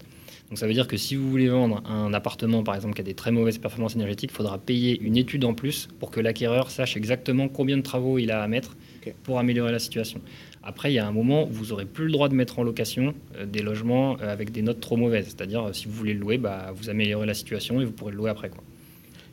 Donc 0.51 0.59
ça 0.59 0.67
veut 0.67 0.75
dire 0.75 0.87
que 0.87 0.99
si 0.99 1.17
vous 1.17 1.31
voulez 1.31 1.49
vendre 1.49 1.83
un 1.89 2.13
appartement 2.13 2.63
par 2.63 2.75
exemple 2.75 2.95
qui 2.95 3.01
a 3.01 3.05
des 3.05 3.15
très 3.15 3.31
mauvaises 3.31 3.57
performances 3.57 3.95
énergétiques, 3.95 4.31
il 4.33 4.37
faudra 4.37 4.59
payer 4.59 5.01
une 5.01 5.17
étude 5.17 5.47
en 5.47 5.55
plus 5.55 5.89
pour 5.99 6.11
que 6.11 6.21
l'acquéreur 6.21 6.71
sache 6.71 6.95
exactement 6.97 7.49
combien 7.49 7.79
de 7.79 7.83
travaux 7.83 8.19
il 8.19 8.31
a 8.31 8.43
à 8.43 8.49
mettre 8.49 8.77
pour 9.23 9.39
améliorer 9.39 9.73
la 9.73 9.79
situation. 9.79 10.21
Après, 10.65 10.93
il 10.93 10.95
y 10.95 10.99
a 10.99 11.07
un 11.07 11.13
moment 11.13 11.45
où 11.49 11.51
vous 11.51 11.67
n'aurez 11.67 11.87
plus 11.87 12.07
le 12.07 12.13
droit 12.13 12.29
de 12.29 12.35
mettre 12.35 12.59
en 12.59 12.63
location 12.63 13.15
euh, 13.37 13.47
des 13.47 13.63
logements 13.63 14.17
euh, 14.21 14.33
avec 14.33 14.53
des 14.53 14.63
notes 14.63 14.81
trop 14.81 14.97
mauvaises. 14.97 15.27
C'est-à-dire, 15.27 15.65
euh, 15.65 15.73
si 15.73 15.87
vous 15.87 15.93
voulez 15.93 16.15
le 16.15 16.21
louer, 16.21 16.39
bah, 16.39 16.73
vous 16.75 16.89
améliorez 16.89 17.27
la 17.27 17.35
situation 17.35 17.81
et 17.81 17.85
vous 17.85 17.91
pourrez 17.91 18.13
le 18.13 18.19
louer 18.19 18.31
après. 18.31 18.49
Quoi. 18.49 18.63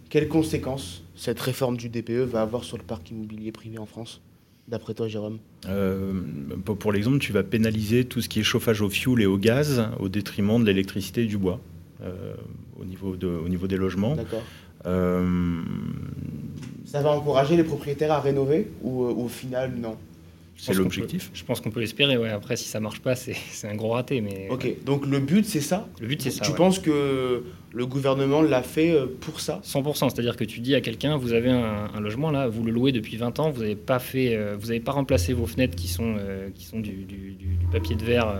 Quelles 0.09 0.27
conséquences 0.27 1.03
cette 1.15 1.39
réforme 1.39 1.77
du 1.77 1.89
DPE 1.89 2.23
va 2.23 2.41
avoir 2.41 2.63
sur 2.63 2.77
le 2.77 2.83
parc 2.83 3.11
immobilier 3.11 3.51
privé 3.51 3.77
en 3.77 3.85
France 3.85 4.21
D'après 4.67 4.93
toi, 4.93 5.07
Jérôme? 5.07 5.39
Pour, 6.63 6.91
l'exemple, 6.91 7.19
tu 7.19 7.31
vas 7.31 7.43
pénaliser 7.43 8.05
tout 8.05 8.21
ce 8.21 8.29
qui 8.29 8.39
est 8.39 8.43
chauffage 8.43 8.81
au 8.81 8.89
fioul 8.89 9.21
et 9.21 9.25
au 9.25 9.37
gaz 9.37 9.87
au 9.99 10.09
détriment 10.09 10.59
de 10.59 10.65
l'électricité 10.65 11.23
et 11.23 11.25
du 11.25 11.39
bois 11.39 11.59
au, 12.79 12.85
niveau 12.85 13.15
de, 13.15 13.27
au 13.27 13.49
niveau 13.49 13.65
des 13.65 13.77
logements. 13.77 14.15
D'accord. 14.15 14.43
Ça 16.85 17.01
va 17.01 17.09
encourager 17.09 17.57
les 17.57 17.63
propriétaires 17.63 18.11
à 18.11 18.19
rénover 18.19 18.69
ou 18.83 19.05
au 19.05 19.27
final, 19.27 19.73
non? 19.75 19.97
C'est 20.59 20.73
l'objectif. 20.73 21.31
Je 21.33 21.43
pense 21.43 21.61
qu'on 21.61 21.71
peut 21.71 21.79
l'espérer. 21.79 22.17
Ouais. 22.17 22.29
Après, 22.29 22.57
si 22.57 22.67
ça 22.67 22.79
marche 22.79 22.99
pas, 22.99 23.15
c'est 23.15 23.35
un 23.63 23.75
gros 23.75 23.89
raté. 23.89 24.21
Mais 24.21 24.47
ok. 24.49 24.83
Donc 24.83 25.05
le 25.05 25.19
but, 25.19 25.45
c'est 25.45 25.61
ça? 25.61 25.87
Le 25.99 26.07
but, 26.07 26.21
c'est 26.21 26.31
ça. 26.31 26.43
Tu 26.45 26.51
penses 26.51 26.79
que 26.79 27.43
le 27.71 27.85
gouvernement 27.85 28.41
l'a 28.41 28.61
fait 28.61 28.91
euh, 28.91 29.05
pour 29.19 29.39
ça? 29.39 29.61
100%. 29.63 30.09
C'est-à-dire 30.09 30.35
que 30.35 30.43
tu 30.43 30.59
dis 30.59 30.75
à 30.75 30.81
quelqu'un, 30.81 31.17
vous 31.17 31.33
avez 31.33 31.49
un, 31.49 31.99
logement 31.99 32.31
là, 32.31 32.47
vous 32.47 32.63
le 32.63 32.71
louez 32.71 32.91
depuis 32.91 33.17
20 33.17 33.39
ans, 33.39 33.51
vous 33.51 33.61
n'avez 33.61 33.75
pas 33.75 33.99
fait, 33.99 34.35
euh, 34.35 34.57
vous 34.59 34.77
pas 34.79 34.91
remplacé 34.91 35.33
vos 35.33 35.45
fenêtres 35.45 35.75
qui 35.75 35.87
sont 35.87 36.15
euh, 36.17 36.49
qui 36.53 36.65
sont 36.65 36.79
du, 36.79 37.05
papier 37.71 37.95
de 37.95 38.03
verre 38.03 38.33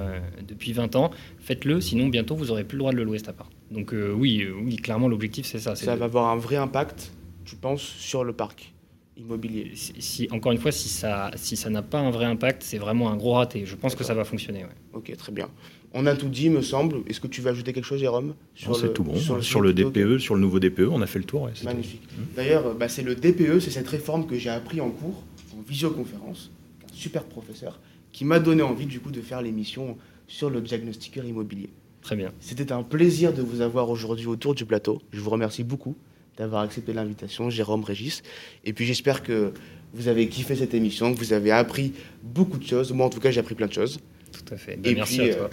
depuis 0.47 0.73
20 0.73 0.95
ans. 0.95 1.11
Faites-le, 1.39 1.81
sinon 1.81 2.07
bientôt 2.07 2.35
vous 2.35 2.51
aurez 2.51 2.63
plus 2.63 2.77
le 2.77 2.79
droit 2.79 2.91
de 2.91 2.97
le 2.97 3.03
louer 3.03 3.19
cet 3.19 3.29
appart. 3.29 3.51
Donc 3.71 3.93
oui, 3.93 4.47
oui, 4.63 4.75
clairement 4.77 5.07
l'objectif 5.07 5.45
c'est 5.45 5.59
ça. 5.59 5.75
Ça 5.75 5.95
va 5.95 6.05
avoir 6.05 6.29
un 6.29 6.37
vrai 6.37 6.55
impact, 6.55 7.11
tu 7.45 7.55
penses, 7.55 7.81
sur 7.81 8.23
le 8.23 8.33
parc? 8.33 8.73
Immobilier. 9.19 9.71
Si, 9.75 10.27
encore 10.31 10.51
une 10.51 10.57
fois, 10.57 10.71
si 10.71 10.89
ça 10.89 11.31
si 11.35 11.55
ça 11.55 11.69
n'a 11.69 11.81
pas 11.81 11.99
un 11.99 12.09
vrai 12.09 12.25
impact, 12.25 12.63
c'est 12.63 12.77
vraiment 12.77 13.11
un 13.11 13.17
gros 13.17 13.33
raté. 13.33 13.65
Je 13.65 13.75
pense 13.75 13.95
que 13.95 14.03
ça 14.03 14.13
va 14.13 14.23
fonctionner. 14.23 14.65
Ok, 14.93 15.15
très 15.17 15.31
bien. 15.31 15.49
On 15.93 16.05
a 16.05 16.15
tout 16.15 16.29
dit, 16.29 16.49
me 16.49 16.61
semble. 16.61 16.97
Est-ce 17.07 17.19
que 17.19 17.27
tu 17.27 17.41
veux 17.41 17.49
ajouter 17.49 17.73
quelque 17.73 17.85
chose, 17.85 17.99
Jérôme 17.99 18.35
C'est 18.55 18.93
tout 18.93 19.03
bon. 19.03 19.15
Sur 19.15 19.61
le, 19.61 19.73
DPE, 19.73 20.19
sur 20.19 20.35
le 20.35 20.41
nouveau 20.41 20.59
DPE, 20.59 20.87
on 20.91 21.01
a 21.01 21.07
fait 21.07 21.19
le 21.19 21.25
tour. 21.25 21.49
Magnifique. 21.63 22.03
D'ailleurs, 22.35 22.75
bah, 22.75 22.87
c'est 22.87 23.01
le 23.01 23.15
DPE, 23.15 23.59
c'est 23.59 23.71
cette 23.71 23.87
réforme 23.87 24.27
que 24.27 24.35
j'ai 24.35 24.49
appris 24.49 24.81
en 24.81 24.89
cours, 24.89 25.23
en 25.57 25.61
visioconférence, 25.67 26.51
un 26.83 26.93
super 26.93 27.23
professeur, 27.23 27.79
qui 28.11 28.23
m'a 28.23 28.39
donné 28.39 28.61
envie 28.61 28.85
du 28.85 28.99
coup 28.99 29.11
de 29.11 29.21
faire 29.21 29.41
l'émission 29.41 29.97
sur 30.27 30.49
le 30.49 30.61
diagnostiqueur 30.61 31.25
immobilier. 31.25 31.69
Très 32.01 32.15
bien. 32.15 32.31
C'était 32.39 32.71
un 32.71 32.83
plaisir 32.83 33.33
de 33.33 33.41
vous 33.41 33.61
avoir 33.61 33.89
aujourd'hui 33.89 34.27
autour 34.27 34.55
du 34.55 34.65
plateau. 34.65 35.01
Je 35.11 35.19
vous 35.19 35.29
remercie 35.29 35.63
beaucoup 35.63 35.95
d'avoir 36.39 36.63
accepté 36.63 36.93
l'invitation, 36.93 37.49
Jérôme 37.51 37.83
Régis. 37.83 38.23
Et 38.63 38.73
puis 38.73 38.85
j'espère 38.85 39.21
que 39.21 39.53
vous 39.93 40.07
avez 40.07 40.27
kiffé 40.29 40.55
cette 40.55 40.73
émission, 40.73 41.13
que 41.13 41.19
vous 41.19 41.33
avez 41.33 41.51
appris 41.51 41.93
beaucoup 42.23 42.57
de 42.57 42.65
choses. 42.65 42.91
Moi, 42.93 43.05
en 43.05 43.09
tout 43.09 43.19
cas, 43.19 43.29
j'ai 43.29 43.41
appris 43.41 43.55
plein 43.55 43.67
de 43.67 43.73
choses. 43.73 43.99
Tout 44.31 44.53
à 44.53 44.57
fait. 44.57 44.77
Ben, 44.77 44.95
merci 44.95 45.21
à 45.21 45.35
toi. 45.35 45.49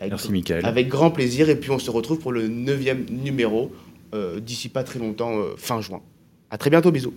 Euh, 0.00 0.06
merci, 0.08 0.32
Michael. 0.32 0.64
Avec 0.64 0.88
grand 0.88 1.10
plaisir. 1.10 1.50
Et 1.50 1.56
puis, 1.56 1.70
on 1.70 1.78
se 1.78 1.90
retrouve 1.90 2.18
pour 2.18 2.32
le 2.32 2.48
neuvième 2.48 3.04
numéro 3.10 3.72
euh, 4.14 4.40
d'ici 4.40 4.68
pas 4.68 4.84
très 4.84 4.98
longtemps, 4.98 5.36
euh, 5.36 5.54
fin 5.56 5.80
juin. 5.80 6.00
À 6.50 6.58
très 6.58 6.70
bientôt. 6.70 6.90
Bisous. 6.90 7.14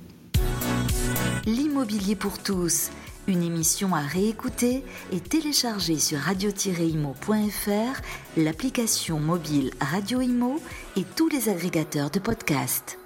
L'immobilier 1.45 2.15
pour 2.15 2.41
tous. 2.41 2.89
Une 3.27 3.41
émission 3.41 3.95
à 3.95 4.01
réécouter 4.01 4.83
et 5.11 5.19
télécharger 5.19 5.97
sur 5.97 6.19
radio-imo.fr, 6.19 8.01
l'application 8.37 9.19
mobile 9.19 9.71
Radio 9.81 10.21
Imo 10.21 10.59
et 10.95 11.03
tous 11.15 11.29
les 11.29 11.49
agrégateurs 11.49 12.11
de 12.11 12.19
podcasts. 12.19 12.99